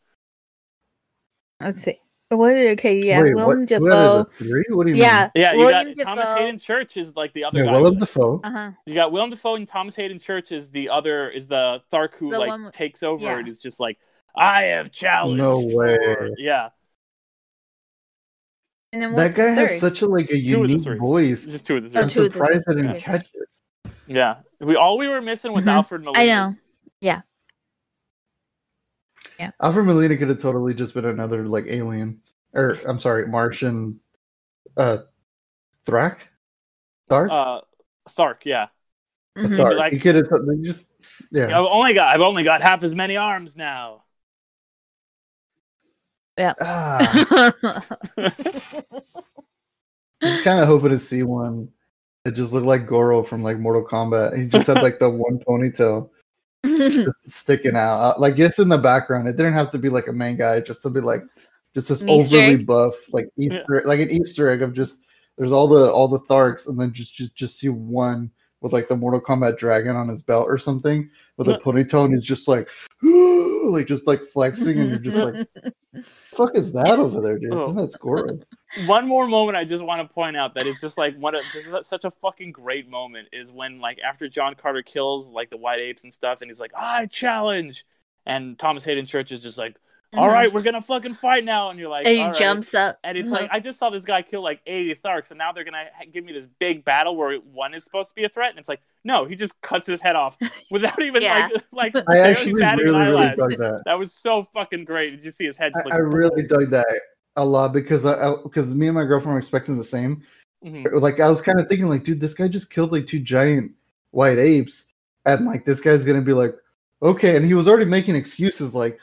Let's 1.59 1.83
see. 1.83 2.01
What? 2.31 2.53
Okay, 2.53 3.03
yeah, 3.05 3.21
Wait, 3.23 3.35
Willem 3.35 3.59
what, 3.59 3.69
who 3.69 3.91
out 3.91 4.25
Dafoe. 4.25 4.29
three? 4.37 4.63
What 4.69 4.85
do 4.87 4.93
you 4.93 4.97
Yeah, 5.01 5.29
Yeah, 5.35 5.51
you 5.51 5.59
William 5.59 5.93
got 5.93 6.03
Thomas 6.05 6.29
Haden 6.29 6.57
Church 6.59 6.95
is 6.95 7.13
like 7.15 7.33
the 7.33 7.43
other 7.43 7.57
mean? 7.59 7.65
Yeah, 7.65 7.73
guy. 7.73 7.81
Willem 7.81 7.99
Dafoe. 7.99 8.39
Uh 8.43 8.51
huh. 8.51 8.71
You 8.85 8.93
got 8.93 9.11
Willem 9.11 9.29
Dafoe 9.31 9.55
and 9.55 9.67
Thomas 9.67 9.97
Haden 9.97 10.17
Church 10.19 10.53
is 10.53 10.69
the 10.69 10.87
other 10.89 11.29
is 11.29 11.47
the 11.47 11.81
Thark 11.91 12.15
who 12.15 12.31
The 12.31 12.39
like 12.39 12.47
one- 12.47 12.71
takes 12.71 13.03
over 13.03 13.25
yeah. 13.25 13.37
and 13.39 13.47
is 13.49 13.61
just 13.61 13.81
like 13.81 13.97
I 14.33 14.61
have 14.63 14.91
challenged. 14.93 15.39
No 15.39 15.61
way. 15.75 15.97
for-" 15.97 16.29
Yeah, 16.37 16.69
And 18.93 19.01
then 19.01 19.15
That 19.15 19.35
guy 19.35 19.53
the 19.53 19.67
has 19.67 19.79
such 19.81 20.01
a 20.01 20.05
like 20.05 20.29
a 20.29 20.35
Two 20.41 20.65
unique 20.65 20.87
voice. 20.99 21.45
just 21.45 21.65
two 21.67 21.77
of 21.77 21.83
the 21.83 21.89
Oh, 21.89 21.91
three. 21.91 22.01
I'm 22.01 22.09
two 22.09 22.19
of 22.21 22.25
the 22.27 22.31
surprised 22.31 22.61
I 22.61 22.63
three. 22.71 22.75
didn't 22.81 22.91
Okay. 22.91 22.99
catch 23.01 23.27
it. 23.33 23.91
Yeah, 24.07 24.35
we 24.61 24.77
all 24.77 24.97
we 24.97 25.09
were 25.09 25.21
missing 25.21 25.51
was 25.51 25.65
Mhm. 25.65 25.73
Alfred 25.73 26.03
Molina. 26.03 26.19
I 26.21 26.25
know. 26.27 26.55
Alfred 29.61 29.85
Molina 29.85 30.17
could 30.17 30.29
have 30.29 30.39
totally 30.41 30.73
just 30.73 30.93
been 30.93 31.05
another 31.05 31.45
like 31.47 31.65
alien, 31.67 32.21
or 32.53 32.77
I'm 32.87 32.99
sorry, 32.99 33.27
Martian, 33.27 33.99
uh, 34.77 34.97
Thrak, 35.87 36.17
Thark, 37.09 37.29
Uh, 37.31 37.61
Thark. 38.09 38.45
Yeah, 38.45 38.67
Mhm. 39.37 39.57
Thark. 39.57 39.77
like- 39.77 39.93
he 39.93 39.99
could 39.99 40.15
have 40.15 40.25
they 40.29 40.57
just 40.63 40.87
yeah. 41.31 41.47
I've 41.59 41.65
only 41.65 41.93
got 41.93 42.13
I've 42.13 42.21
only 42.21 42.43
got 42.43 42.61
half 42.61 42.83
as 42.83 42.93
many 42.95 43.17
arms 43.17 43.55
now. 43.55 44.03
Ah, 46.59 47.53
I 48.21 48.31
was 50.21 50.41
kind 50.43 50.59
of 50.59 50.67
hoping 50.67 50.89
to 50.89 50.99
see 50.99 51.23
one 51.23 51.69
that 52.25 52.31
just 52.33 52.53
looked 52.53 52.65
like 52.65 52.87
Goro 52.87 53.23
from 53.23 53.43
like 53.43 53.57
Mortal 53.59 53.85
Kombat. 53.85 54.37
He 54.37 54.47
just 54.47 54.67
had 54.67 54.81
like 54.81 54.99
the 54.99 55.09
one 55.25 55.39
ponytail 55.39 56.09
just 56.09 56.20
sticking 57.25 57.75
out, 57.75 57.99
uh, 57.99 58.13
like 58.19 58.37
it's 58.37 58.59
in 58.59 58.69
the 58.69 58.77
background. 58.77 59.27
It 59.27 59.37
didn't 59.37 59.53
have 59.53 59.71
to 59.71 59.77
be 59.77 59.89
like 59.89 60.07
a 60.07 60.13
main 60.13 60.37
guy, 60.37 60.59
just 60.61 60.81
to 60.83 60.89
be 60.89 61.01
like 61.01 61.21
just 61.73 61.89
this 61.89 62.01
An 62.01 62.09
overly 62.09 62.57
buff, 62.57 62.95
like 63.11 63.27
Easter, 63.37 63.83
like 63.85 63.99
an 63.99 64.11
Easter 64.11 64.49
egg 64.49 64.61
of 64.61 64.73
just 64.73 65.01
there's 65.37 65.51
all 65.51 65.67
the 65.67 65.91
all 65.91 66.07
the 66.07 66.19
Tharks, 66.19 66.67
and 66.67 66.79
then 66.79 66.93
just 66.93 67.13
just 67.15 67.35
just 67.35 67.57
see 67.59 67.69
one 67.69 68.29
with 68.61 68.73
like 68.73 68.87
the 68.87 68.95
Mortal 68.95 69.21
Kombat 69.21 69.57
dragon 69.57 69.95
on 69.95 70.07
his 70.07 70.21
belt 70.21 70.47
or 70.47 70.57
something 70.57 71.09
with 71.37 71.47
a 71.47 71.51
Yeah. 71.51 71.57
ponytail, 71.57 72.05
and 72.05 72.13
he's 72.13 72.25
just 72.25 72.47
like 72.47 72.69
like 73.01 73.87
just 73.87 74.05
like 74.07 74.21
flexing, 74.21 74.79
and 74.79 74.89
you're 74.89 74.99
just 74.99 75.17
like, 75.17 75.47
fuck 76.33 76.55
is 76.55 76.71
that 76.73 76.99
over 76.99 77.21
there, 77.21 77.39
dude? 77.39 77.53
Oh. 77.53 77.73
That's 77.73 77.95
Goro. 77.95 78.39
One 78.87 79.07
more 79.07 79.27
moment 79.27 79.57
I 79.57 79.65
just 79.65 79.83
want 79.83 80.07
to 80.07 80.13
point 80.13 80.37
out 80.37 80.53
that 80.55 80.65
is 80.65 80.79
just 80.79 80.97
like 80.97 81.17
one 81.17 81.35
of 81.35 81.43
just 81.51 81.89
such 81.89 82.05
a 82.05 82.11
fucking 82.11 82.51
great 82.53 82.89
moment 82.89 83.27
is 83.33 83.51
when 83.51 83.79
like 83.79 83.99
after 83.99 84.29
John 84.29 84.55
Carter 84.55 84.81
kills 84.81 85.29
like 85.31 85.49
the 85.49 85.57
white 85.57 85.79
apes 85.79 86.03
and 86.03 86.13
stuff, 86.13 86.41
and 86.41 86.49
he's 86.49 86.59
like, 86.61 86.71
I 86.75 87.05
challenge, 87.07 87.85
and 88.25 88.57
Thomas 88.57 88.85
Haden 88.85 89.05
Church 89.05 89.31
is 89.33 89.43
just 89.43 89.57
like, 89.57 89.75
"All 90.13 90.27
Mhm. 90.27 90.33
right, 90.33 90.53
we're 90.53 90.61
gonna 90.61 90.81
fucking 90.81 91.15
fight 91.15 91.43
now, 91.43 91.69
and 91.69 91.77
you're 91.79 91.89
like, 91.89 92.05
and 92.05 92.15
he 92.15 92.21
"All 92.21 92.29
right." 92.29 92.37
jumps 92.39 92.73
up. 92.73 92.97
And 93.03 93.17
it's 93.17 93.29
Uh-huh. 93.31 93.41
like 93.41 93.49
I 93.51 93.59
just 93.59 93.77
saw 93.77 93.89
this 93.89 94.05
guy 94.05 94.21
kill 94.21 94.41
like 94.41 94.61
80 94.65 94.95
Tharks, 94.95 95.31
and 95.31 95.37
now 95.37 95.51
they're 95.51 95.65
gonna 95.65 95.89
give 96.09 96.23
me 96.23 96.31
this 96.31 96.47
big 96.47 96.85
battle 96.85 97.15
where 97.17 97.35
one 97.39 97.73
is 97.73 97.83
supposed 97.83 98.09
to 98.09 98.15
be 98.15 98.23
a 98.23 98.29
threat, 98.29 98.51
and 98.51 98.59
it's 98.59 98.69
like, 98.69 98.81
no, 99.03 99.25
he 99.25 99.35
just 99.35 99.59
cuts 99.61 99.87
his 99.87 99.99
head 99.99 100.15
off 100.15 100.37
without 100.71 101.01
even 101.01 101.23
Yeah. 101.23 101.49
like 101.73 101.93
like 101.97 102.09
I 102.09 102.19
actually 102.19 102.53
really 102.53 102.83
really 102.85 102.95
eyelash. 102.95 103.35
dug 103.35 103.57
that. 103.57 103.81
That 103.85 103.99
was 103.99 104.13
so 104.13 104.47
fucking 104.53 104.85
great. 104.85 105.09
Did 105.11 105.23
you 105.23 105.31
see 105.31 105.45
his 105.45 105.57
head? 105.57 105.73
Just 105.73 105.85
I, 105.85 105.89
like, 105.89 105.93
I 105.95 106.01
really 106.03 106.43
dug 106.43 106.69
that 106.71 106.87
a 107.35 107.45
lot 107.45 107.73
because 107.73 108.05
I 108.05 108.33
because 108.43 108.75
me 108.75 108.87
and 108.87 108.95
my 108.95 109.03
girlfriend 109.05 109.33
were 109.33 109.39
expecting 109.39 109.77
the 109.77 109.83
same. 109.83 110.23
Mhm. 110.63 111.01
Like 111.01 111.19
I 111.19 111.27
was 111.29 111.41
kind 111.41 111.59
of 111.59 111.67
thinking, 111.67 111.87
like, 111.89 112.03
dude, 112.03 112.21
this 112.21 112.33
guy 112.33 112.47
just 112.47 112.69
killed 112.71 112.91
like 112.91 113.07
two 113.07 113.19
giant 113.19 113.71
white 114.11 114.37
apes, 114.39 114.87
and 115.25 115.45
like 115.45 115.65
this 115.65 115.81
guy's 115.81 116.05
gonna 116.05 116.21
be 116.21 116.33
like, 116.33 116.55
okay, 117.01 117.35
and 117.35 117.45
he 117.45 117.53
was 117.53 117.67
already 117.67 117.85
making 117.85 118.15
excuses 118.15 118.75
like, 118.75 118.99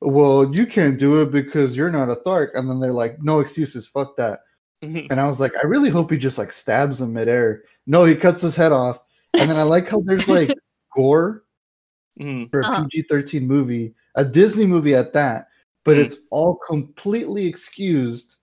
well, 0.00 0.54
you 0.54 0.66
can't 0.66 0.98
do 0.98 1.20
it 1.22 1.30
because 1.32 1.76
you're 1.76 1.90
not 1.90 2.10
a 2.10 2.16
Thark, 2.16 2.50
and 2.54 2.68
then 2.68 2.80
they're 2.80 2.92
like, 2.92 3.20
no 3.22 3.40
excuses, 3.40 3.86
fuck 3.86 4.16
that. 4.16 4.40
Mhm. 4.82 5.08
And 5.10 5.20
I 5.20 5.26
was 5.26 5.40
like, 5.40 5.52
I 5.62 5.66
really 5.66 5.90
hope 5.90 6.10
he 6.10 6.16
just 6.18 6.38
like 6.38 6.52
stabs 6.52 7.00
him 7.00 7.12
midair. 7.12 7.64
No, 7.86 8.04
he 8.04 8.14
cuts 8.14 8.42
his 8.42 8.56
head 8.56 8.72
off, 8.72 9.02
and 9.34 9.50
then 9.50 9.56
I 9.58 9.62
like 9.64 9.88
how 9.88 10.00
there's 10.00 10.28
like 10.28 10.54
gore 10.96 11.44
Mhm. 12.20 12.50
for 12.50 12.60
a 12.60 12.64
Uh-huh. 12.66 12.84
PG 12.84 13.02
13 13.08 13.46
movie, 13.46 13.94
a 14.14 14.24
Disney 14.24 14.66
movie 14.66 14.94
at 14.94 15.12
that, 15.14 15.48
but 15.84 15.96
Mhm. 15.96 16.04
it's 16.04 16.16
all 16.30 16.56
completely 16.56 17.46
excused 17.46 18.36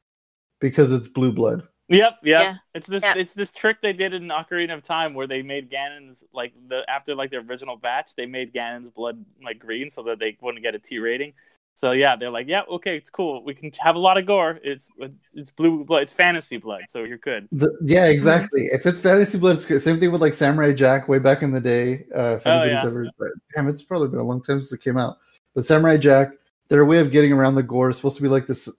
because 0.60 0.92
it's 0.92 1.08
blue 1.08 1.32
blood. 1.32 1.68
Yep, 1.90 2.18
yep. 2.24 2.42
Yeah. 2.42 2.56
It's 2.74 2.88
this 2.88 3.04
Yep. 3.04 3.16
it's 3.16 3.34
this 3.34 3.52
trick 3.52 3.78
they 3.82 3.94
did 3.94 4.14
in 4.14 4.28
Ocarina 4.28 4.74
of 4.74 4.84
Time 4.84 5.14
where 5.14 5.28
they 5.28 5.42
made 5.42 5.70
Ganon's 5.72 6.24
like 6.34 6.52
the 6.68 6.84
after 6.90 7.16
like 7.16 7.30
the 7.32 7.38
original 7.38 7.78
batch, 7.78 8.16
they 8.16 8.26
made 8.26 8.54
Ganon's 8.54 8.90
blood 8.90 9.24
like 9.42 9.60
green 9.60 9.88
so 9.90 10.04
that 10.04 10.20
they 10.20 10.38
wouldn't 10.42 10.64
get 10.64 10.76
a 10.76 10.80
T 10.80 11.00
rating. 11.00 11.34
So 11.76 11.92
yeah, 11.92 12.16
they're 12.16 12.32
like, 12.32 12.48
yeah, 12.48 12.64
okay, 12.68 12.98
it's 12.98 13.12
cool. 13.12 13.42
We 13.46 13.54
can 13.54 13.72
have 13.80 13.96
a 13.96 14.00
lot 14.00 14.18
of 14.18 14.26
gore. 14.26 14.60
It's 14.64 14.90
it's 15.34 15.52
blue 15.52 15.86
blood. 15.86 16.02
It's 16.02 16.12
fantasy 16.12 16.58
blood, 16.58 16.82
so 16.90 17.04
you're 17.04 17.20
good. 17.20 17.48
The, 17.54 17.72
yeah, 17.84 18.08
exactly. 18.08 18.64
If 18.72 18.86
it's 18.86 19.00
fantasy 19.00 19.38
blood, 19.38 19.56
it's 19.58 19.64
good. 19.64 19.80
Same 19.82 19.98
thing 20.00 20.12
with 20.12 20.20
like 20.22 20.34
Samurai 20.34 20.74
Jack 20.74 21.08
way 21.08 21.20
back 21.20 21.42
in 21.44 21.52
the 21.52 21.62
day. 21.62 22.06
Uh, 22.14 22.36
if 22.38 22.48
Oh, 22.48 22.52
anybody's 22.52 22.84
yeah. 22.84 22.86
ever, 22.90 23.10
but, 23.20 23.28
damn, 23.56 23.70
it's 23.70 23.84
probably 23.84 24.08
been 24.10 24.20
a 24.20 24.24
long 24.24 24.42
time 24.42 24.60
since 24.60 24.74
it 24.74 24.82
came 24.84 24.98
out. 24.98 25.20
But 25.56 25.64
Samurai 25.66 25.96
Jack, 25.98 26.32
their 26.70 26.86
way 26.86 26.99
of 26.99 27.11
getting 27.11 27.32
around 27.32 27.55
the 27.55 27.63
gore 27.63 27.89
is 27.89 27.97
supposed 27.97 28.18
to 28.18 28.24
be 28.24 28.30
like 28.30 28.47
this 28.47 28.70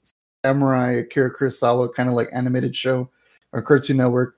samurai 0.45 0.93
Akira 0.93 1.35
Kurosawa 1.35 1.93
kind 1.93 2.09
of 2.09 2.15
like 2.15 2.29
animated 2.33 2.75
show 2.77 3.11
or 3.53 3.63
Cartoon 3.63 3.99
Network. 3.99 4.35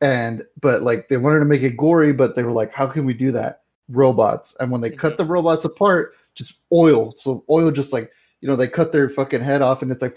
And 0.00 0.44
but 0.60 0.82
like 0.82 1.08
they 1.08 1.18
wanted 1.18 1.40
to 1.40 1.44
make 1.44 1.62
it 1.62 1.76
gory, 1.76 2.12
but 2.12 2.34
they 2.34 2.42
were 2.42 2.52
like, 2.52 2.72
how 2.72 2.86
can 2.86 3.04
we 3.04 3.14
do 3.14 3.32
that? 3.32 3.62
Robots. 3.88 4.56
And 4.58 4.70
when 4.70 4.80
they 4.80 4.90
cut 4.90 5.18
the 5.18 5.24
robots 5.24 5.64
apart, 5.64 6.14
just 6.34 6.54
oil. 6.72 7.12
So 7.12 7.44
oil 7.50 7.70
just 7.70 7.92
like 7.92 8.10
you 8.40 8.48
know 8.48 8.56
they 8.56 8.68
cut 8.68 8.92
their 8.92 9.10
fucking 9.10 9.42
head 9.42 9.62
off, 9.62 9.82
and 9.82 9.92
it's 9.92 10.02
like. 10.02 10.16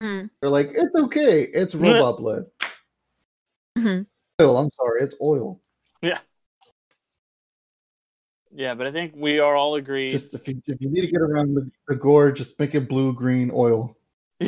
Mm. 0.00 0.30
They're 0.40 0.48
like, 0.48 0.70
it's 0.74 0.94
okay. 0.94 1.42
It's 1.52 1.74
robot 1.74 2.18
blood. 2.18 2.46
Mhm. 3.76 4.06
Oil. 4.40 4.56
I'm 4.56 4.70
sorry. 4.76 5.02
It's 5.02 5.16
oil. 5.20 5.60
Yeah, 6.02 6.20
but 8.52 8.86
I 8.86 8.92
think 8.92 9.14
we 9.16 9.40
are 9.40 9.56
all 9.56 9.74
agreed. 9.74 10.10
Just 10.10 10.34
if 10.34 10.46
you, 10.48 10.62
if 10.66 10.80
you 10.80 10.90
need 10.90 11.02
to 11.02 11.10
get 11.10 11.20
around 11.20 11.54
the, 11.54 11.70
the 11.86 11.94
gore, 11.94 12.32
just 12.32 12.58
make 12.58 12.74
it 12.74 12.88
blue, 12.88 13.12
green, 13.12 13.50
oil. 13.52 13.96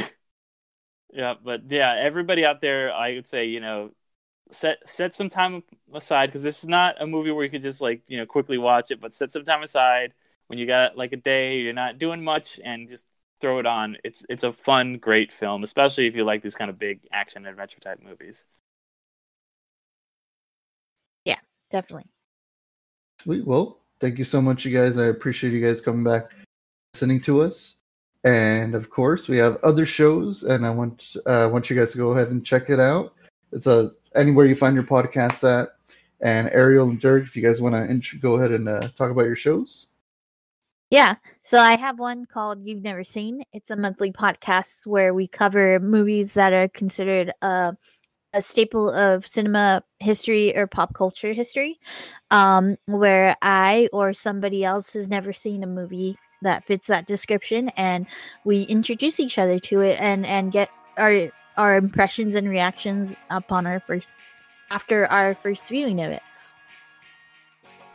Yeah, 1.13 1.35
but 1.43 1.63
yeah, 1.71 1.97
everybody 1.99 2.45
out 2.45 2.61
there, 2.61 2.93
I 2.93 3.15
would 3.15 3.27
say, 3.27 3.47
you 3.47 3.59
know, 3.61 3.91
set 4.51 4.79
set 4.89 5.15
some 5.15 5.29
time 5.29 5.63
aside 5.93 6.27
because 6.27 6.43
this 6.43 6.63
is 6.63 6.69
not 6.69 7.01
a 7.01 7.07
movie 7.07 7.31
where 7.31 7.45
you 7.45 7.51
could 7.51 7.63
just 7.63 7.81
like 7.81 8.09
you 8.09 8.17
know 8.19 8.27
quickly 8.27 8.59
watch 8.59 8.91
it, 8.91 9.01
but 9.01 9.13
set 9.13 9.31
some 9.33 9.45
time 9.45 9.63
aside 9.63 10.15
when 10.47 10.59
you 10.59 10.67
got 10.67 10.97
like 10.97 11.13
a 11.13 11.17
day, 11.17 11.59
you're 11.61 11.73
not 11.73 11.99
doing 11.99 12.23
much, 12.23 12.61
and 12.65 12.89
just 12.89 13.07
throw 13.41 13.59
it 13.59 13.67
on. 13.67 13.97
It's 14.05 14.25
it's 14.29 14.45
a 14.45 14.53
fun, 14.53 14.99
great 14.99 15.33
film, 15.33 15.63
especially 15.63 16.07
if 16.07 16.17
you 16.17 16.25
like 16.25 16.43
these 16.43 16.57
kind 16.57 16.71
of 16.71 16.79
big 16.79 17.07
action 17.13 17.47
adventure 17.47 17.81
type 17.81 18.01
movies. 18.03 18.47
Yeah, 21.25 21.39
definitely. 21.71 22.11
Sweet. 23.21 23.47
Well, 23.47 23.80
thank 24.01 24.19
you 24.19 24.25
so 24.25 24.41
much, 24.41 24.65
you 24.65 24.77
guys. 24.77 24.99
I 24.99 25.07
appreciate 25.07 25.53
you 25.53 25.65
guys 25.65 25.81
coming 25.81 26.05
back, 26.05 26.31
listening 26.95 27.21
to 27.23 27.43
us. 27.43 27.77
And 28.25 28.75
of 28.75 28.91
course, 28.91 29.29
we 29.29 29.39
have 29.39 29.57
other 29.63 29.87
shows, 29.87 30.43
and 30.43 30.67
I 30.67 30.71
want 30.71 31.17
uh, 31.27 31.49
want 31.53 31.71
you 31.71 31.77
guys 31.77 31.93
to 31.93 31.99
go 31.99 32.11
ahead 32.11 32.29
and 32.29 32.45
check 32.45 32.69
it 32.69 32.81
out. 32.81 33.15
It's 33.53 33.67
uh, 33.67 33.91
anywhere 34.15 34.47
you 34.47 34.55
find 34.55 34.75
your 34.75 34.85
podcasts 34.85 35.49
at. 35.49 35.71
And 36.21 36.51
Ariel 36.53 36.91
and 36.91 37.01
Dirk, 37.01 37.25
if 37.25 37.35
you 37.35 37.43
guys 37.43 37.63
want 37.63 37.75
to 37.75 37.83
int- 37.85 38.21
go 38.21 38.35
ahead 38.35 38.53
and 38.53 38.69
uh, 38.69 38.89
talk 38.95 39.11
about 39.11 39.25
your 39.25 39.37
shows. 39.37 39.87
Yeah. 40.91 41.15
So 41.43 41.59
I 41.59 41.77
have 41.77 41.99
one 41.99 42.27
called 42.27 42.67
You've 42.67 42.83
Never 42.83 43.05
Seen. 43.05 43.43
It's 43.53 43.71
a 43.71 43.77
monthly 43.77 44.13
podcast 44.13 44.87
where 44.87 45.15
we 45.15 45.27
cover 45.29 45.81
movies 45.81 46.35
that 46.35 46.53
are 46.53 46.69
considered 46.69 47.33
uh, 47.41 47.73
a 48.33 48.43
staple 48.43 48.91
of 48.91 49.27
cinema 49.27 49.83
history 49.99 50.57
or 50.57 50.67
pop 50.67 50.95
culture 50.95 51.33
history. 51.33 51.79
Um, 52.31 52.77
where 52.87 53.37
I 53.43 53.89
or 53.93 54.13
somebody 54.13 54.65
else 54.65 54.93
has 54.95 55.09
never 55.09 55.33
seen 55.33 55.63
a 55.63 55.67
movie 55.67 56.17
that 56.43 56.65
fits 56.65 56.87
that 56.87 57.07
description, 57.07 57.71
and 57.77 58.07
we 58.45 58.63
introduce 58.63 59.21
each 59.21 59.39
other 59.39 59.59
to 59.59 59.81
it 59.81 59.99
and 60.01 60.25
and 60.25 60.53
get 60.53 60.71
our 60.97 61.31
our 61.57 61.77
impressions 61.77 62.35
and 62.35 62.49
reactions 62.49 63.17
upon 63.31 63.67
our 63.67 63.81
first 63.81 64.17
after 64.71 65.07
our 65.07 65.35
first 65.35 65.69
viewing 65.69 66.01
of 66.01 66.11
it. 66.13 66.23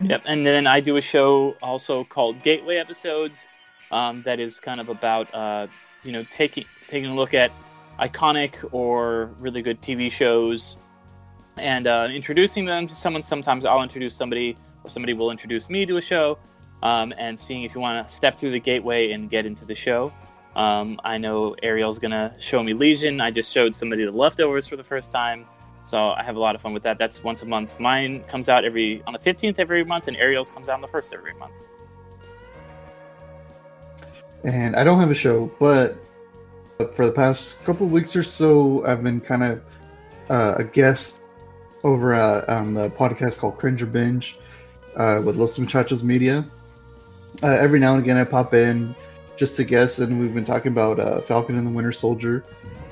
Yep, 0.02 0.24
and 0.26 0.46
then 0.46 0.68
I 0.68 0.82
do 0.82 0.98
a 0.98 1.02
show 1.02 1.56
also 1.62 2.04
called 2.04 2.44
Gateway 2.44 2.76
Episodes, 2.76 3.48
um, 3.92 4.24
that 4.24 4.40
is 4.40 4.60
kind 4.60 4.80
of 4.80 4.90
about 4.90 5.34
uh, 5.34 5.68
you 6.04 6.12
know 6.12 6.24
taking 6.30 6.66
taking 6.88 7.12
a 7.12 7.16
look 7.16 7.34
at 7.34 7.52
iconic 8.00 8.68
or 8.72 9.32
really 9.40 9.62
good 9.62 9.82
TV 9.82 10.12
shows 10.12 10.78
and 11.58 11.88
uh, 11.88 12.08
introducing 12.12 12.66
them 12.66 12.88
to 12.88 12.96
someone. 12.96 13.22
Sometimes 13.22 13.66
I'll 13.66 13.84
introduce 13.84 14.16
somebody, 14.16 14.58
or 14.84 14.90
somebody 14.90 15.14
will 15.14 15.32
introduce 15.32 15.70
me 15.70 15.86
to 15.86 15.98
a 15.98 16.02
show, 16.02 16.38
um, 16.84 17.14
and 17.18 17.40
seeing 17.40 17.64
if 17.64 17.74
you 17.74 17.82
want 17.82 18.08
to 18.08 18.14
step 18.14 18.38
through 18.38 18.52
the 18.52 18.60
gateway 18.60 19.12
and 19.12 19.30
get 19.30 19.46
into 19.46 19.66
the 19.66 19.76
show. 19.76 20.12
Um, 20.56 21.00
I 21.04 21.18
know 21.18 21.56
Ariel's 21.64 22.00
gonna 22.00 22.34
show 22.40 22.64
me 22.64 22.74
Legion. 22.74 23.20
I 23.22 23.32
just 23.32 23.54
showed 23.54 23.76
somebody 23.76 24.06
the 24.06 24.12
leftovers 24.12 24.68
for 24.68 24.78
the 24.78 24.84
first 24.84 25.12
time. 25.12 25.46
So 25.84 26.10
I 26.12 26.24
have 26.24 26.36
a 26.36 26.40
lot 26.40 26.56
of 26.56 26.62
fun 26.62 26.74
with 26.74 26.84
that. 26.84 26.98
That's 26.98 27.24
once 27.24 27.44
a 27.44 27.46
month. 27.46 27.80
Mine 27.80 28.24
comes 28.24 28.50
out 28.50 28.66
every 28.66 29.04
on 29.04 29.14
the 29.14 29.20
fifteenth 29.20 29.60
every 29.60 29.84
month, 29.84 30.08
and 30.08 30.16
Ariel's 30.18 30.52
comes 30.52 30.70
out 30.70 30.76
on 30.76 30.82
the 30.82 30.88
first 30.88 31.14
every 31.14 31.34
month. 31.36 31.54
and 34.46 34.76
I 34.76 34.84
don't 34.84 35.00
have 35.00 35.12
a 35.12 35.16
show, 35.16 35.52
but 35.60 35.98
for 36.78 37.06
the 37.06 37.12
past 37.12 37.64
couple 37.64 37.88
weeks 37.88 38.16
or 38.16 38.24
so, 38.24 38.86
I've 38.86 39.04
been 39.04 39.22
kind 39.22 39.44
of 39.44 39.62
uh, 40.30 40.56
a 40.58 40.64
guest 40.64 41.22
over 41.84 42.16
uh, 42.16 42.44
on 42.48 42.74
the 42.74 42.90
podcast 42.90 43.38
called 43.38 43.58
Cringe 43.58 43.82
or 43.82 43.86
Binge 43.86 44.38
uh, 44.96 45.22
with 45.24 45.36
Los 45.36 45.58
Muchachos 45.58 46.04
Media. 46.04 46.46
Uh, 47.44 47.48
every 47.48 47.80
now 47.80 47.94
and 47.94 48.04
again, 48.04 48.18
I 48.18 48.24
pop 48.24 48.54
in 48.54 48.96
just 49.38 49.56
to 49.58 49.64
guest, 49.64 50.00
and 50.00 50.20
we've 50.20 50.34
been 50.34 50.46
talking 50.46 50.72
about 50.72 51.00
uh, 51.00 51.22
Falcon 51.22 51.58
and 51.58 51.68
the 51.68 51.72
Winter 51.72 51.92
Soldier, 51.92 52.44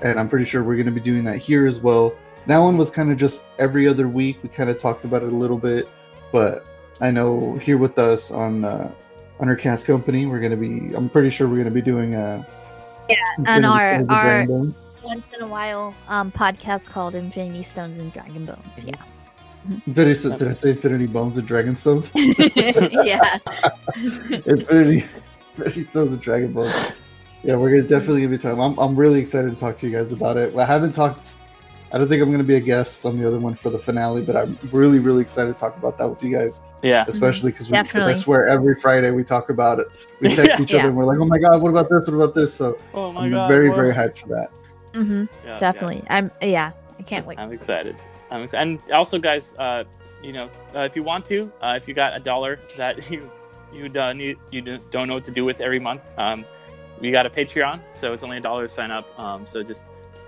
and 0.02 0.20
I'm 0.20 0.30
pretty 0.30 0.46
sure 0.46 0.64
we're 0.64 0.76
going 0.76 0.86
to 0.86 0.92
be 0.92 1.02
doing 1.02 1.24
that 1.26 1.38
here 1.38 1.66
as 1.66 1.80
well. 1.80 2.14
That 2.48 2.58
one 2.58 2.78
was 2.78 2.90
kind 2.90 3.12
of 3.12 3.18
just 3.18 3.50
every 3.58 3.88
other 3.88 4.08
week. 4.08 4.40
We 4.44 4.50
kind 4.50 4.70
of 4.70 4.78
talked 4.78 5.06
about 5.06 5.24
it 5.24 5.32
a 5.32 5.36
little 5.36 5.58
bit, 5.58 5.88
but 6.32 6.66
I 7.00 7.10
know 7.10 7.58
here 7.58 7.78
with 7.78 7.98
us 7.98 8.32
on 8.32 8.66
uh, 8.66 8.92
company, 9.86 10.26
we're 10.26 10.40
going 10.40 10.52
to 10.52 10.58
be. 10.58 10.94
I'm 10.96 11.10
pretty 11.10 11.30
sure 11.30 11.48
we're 11.48 11.56
going 11.56 11.66
to 11.66 11.72
be 11.72 11.82
doing 11.82 12.16
a 12.16 12.46
Yeah, 13.10 13.16
on 13.48 13.66
our- 13.66 14.06
our- 14.10 14.46
Once 15.04 15.26
in 15.38 15.44
a 15.44 15.48
while, 15.48 15.94
um, 16.08 16.32
podcast 16.32 16.90
called 16.90 17.14
Infinity 17.14 17.64
Stones 17.64 18.00
and 18.00 18.14
Dragon 18.14 18.46
Bones. 18.46 18.60
Mhm. 18.78 18.88
Yeah. 18.96 19.80
Infinity, 19.88 20.16
Sto- 20.16 20.38
did 20.38 20.48
I 20.48 20.54
say 20.54 20.70
Infinity 20.72 21.08
Bones 21.08 21.38
and 21.38 21.46
Dragon 21.48 21.76
Stones? 21.76 22.10
yeah. 22.16 23.38
Infinity, 24.46 25.06
Infinity 25.58 25.84
Stones 25.84 26.12
and 26.14 26.22
Dragon 26.22 26.54
Bones. 26.54 26.74
Yeah, 27.44 27.56
we're 27.58 27.70
gonna 27.72 27.82
definitely 27.84 28.22
gonna 28.22 28.32
be 28.32 28.38
talking. 28.38 28.62
I'm, 28.62 28.78
I'm 28.80 28.96
really 28.96 29.20
excited 29.20 29.52
to 29.52 29.58
talk 29.58 29.76
to 29.78 29.86
you 29.88 29.92
guys 29.98 30.14
about 30.14 30.38
it. 30.38 30.56
I 30.56 30.64
haven't 30.66 30.94
talked. 30.94 31.36
I 31.94 32.00
don't 32.00 32.08
think 32.08 32.24
I'm 32.24 32.32
gonna 32.32 32.44
be 32.44 32.56
a 32.56 32.60
guest 32.60 33.06
on 33.06 33.20
the 33.20 33.28
other 33.28 33.40
one 33.40 33.54
for 33.54 33.70
the 33.70 33.78
finale, 33.78 34.24
but 34.24 34.36
I'm 34.36 34.58
really, 34.72 34.98
really 34.98 35.22
excited 35.22 35.54
to 35.54 35.60
talk 35.60 35.78
about 35.78 36.00
that 36.00 36.10
with 36.10 36.24
you 36.24 36.36
guys, 36.36 36.62
Yeah. 36.82 37.06
especially 37.08 37.52
because 37.52 37.70
I 37.72 37.84
Definitely. 37.84 38.16
swear 38.16 38.48
every 38.48 38.76
Friday 38.76 39.12
we 39.12 39.24
talk 39.24 39.50
about 39.50 39.78
it. 39.78 39.88
We 40.20 40.30
text 40.36 40.60
each 40.60 40.72
Yeah. 40.74 40.80
other 40.80 40.88
and 40.90 40.98
we're 40.98 41.06
like, 41.06 41.20
"Oh 41.20 41.26
my 41.26 41.38
god, 41.38 41.62
what 41.62 41.70
about 41.70 41.90
this? 41.90 42.08
What 42.10 42.16
about 42.16 42.34
this?" 42.34 42.52
So 42.52 42.80
Oh 42.96 43.16
I'm 43.16 43.30
very, 43.48 43.70
very 43.70 43.94
hyped 43.94 44.18
for 44.18 44.30
that. 44.30 44.50
hmm 44.96 45.26
Yeah, 45.46 45.58
Definitely. 45.58 46.04
I'm. 46.10 46.32
Yeah. 46.42 46.72
I 46.98 47.04
can't 47.04 47.28
wait. 47.28 47.38
I'm 47.38 47.52
excited. 47.52 47.96
I'm 48.32 48.42
excited. 48.44 48.80
And 48.88 48.92
also, 48.92 49.20
guys, 49.20 49.54
uh, 49.60 49.84
you 50.24 50.34
know, 50.34 50.50
uh, 50.76 50.80
if 50.80 50.96
you 50.96 51.04
want 51.04 51.26
to, 51.28 51.52
uh, 51.62 51.78
if 51.80 51.88
you 51.88 51.94
got 51.94 52.16
a 52.18 52.20
dollar 52.20 52.58
that 52.76 53.10
you 53.12 53.30
you 53.72 53.92
uh, 54.00 54.14
need, 54.14 54.38
you 54.52 54.62
don't 54.62 54.90
don't 54.92 55.08
know 55.08 55.14
what 55.14 55.24
to 55.26 55.32
do 55.32 55.46
with 55.46 55.62
every 55.62 55.80
month, 55.80 56.02
um, 56.18 56.44
we 57.00 57.12
got 57.12 57.28
a 57.28 57.30
Patreon, 57.30 57.82
so 57.94 58.14
it's 58.14 58.24
only 58.24 58.38
a 58.38 58.42
dollar 58.42 58.64
to 58.64 58.68
sign 58.68 58.90
up. 58.90 59.08
Um, 59.20 59.46
so 59.46 59.62
just 59.62 59.84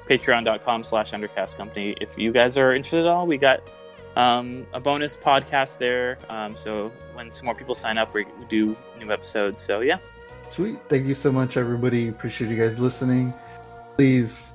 patreon.com 0.10 0.84
slash 0.84 1.12
undercast 1.12 1.58
company. 1.58 1.96
If 2.02 2.18
you 2.18 2.32
guys 2.32 2.58
are 2.58 2.74
interested 2.74 3.02
at 3.02 3.08
all, 3.08 3.28
we 3.28 3.38
got 3.38 3.62
um, 4.16 4.66
a 4.74 4.80
bonus 4.80 5.18
podcast 5.18 5.78
there. 5.78 6.18
Um, 6.30 6.56
so 6.56 6.92
when 7.14 7.32
some 7.32 7.46
more 7.46 7.56
people 7.56 7.76
sign 7.76 7.98
up, 7.98 8.14
we 8.14 8.26
we 8.40 8.46
do 8.46 8.76
new 9.00 9.12
episodes. 9.12 9.62
So 9.62 9.82
yeah, 9.82 9.98
Sweet. 10.52 10.78
Thank 10.88 11.06
you 11.06 11.14
so 11.14 11.32
much, 11.32 11.58
everybody. 11.58 12.08
Appreciate 12.08 12.50
you 12.50 12.58
guys 12.58 12.80
listening. 12.80 13.34
Please 13.96 14.54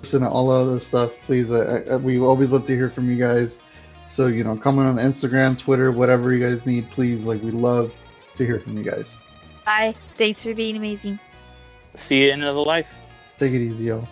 listen 0.00 0.22
to 0.22 0.28
all 0.28 0.52
of 0.52 0.72
this 0.72 0.86
stuff. 0.86 1.18
Please, 1.22 1.50
uh, 1.50 1.82
uh, 1.90 1.98
we 1.98 2.20
always 2.20 2.52
love 2.52 2.64
to 2.66 2.74
hear 2.74 2.88
from 2.88 3.10
you 3.10 3.16
guys. 3.16 3.58
So, 4.06 4.26
you 4.26 4.44
know, 4.44 4.56
comment 4.56 4.88
on 4.88 4.96
Instagram, 4.96 5.58
Twitter, 5.58 5.92
whatever 5.92 6.32
you 6.32 6.44
guys 6.46 6.66
need. 6.66 6.90
Please, 6.90 7.26
like, 7.26 7.42
we 7.42 7.50
love 7.50 7.94
to 8.36 8.46
hear 8.46 8.58
from 8.60 8.76
you 8.76 8.84
guys. 8.84 9.18
Bye. 9.64 9.94
Thanks 10.16 10.42
for 10.42 10.54
being 10.54 10.76
amazing. 10.76 11.18
see 11.94 12.22
you 12.24 12.30
in 12.32 12.42
another 12.42 12.60
life. 12.60 12.94
Take 13.38 13.52
it 13.52 13.60
easy, 13.60 13.86
y'all. 13.86 14.06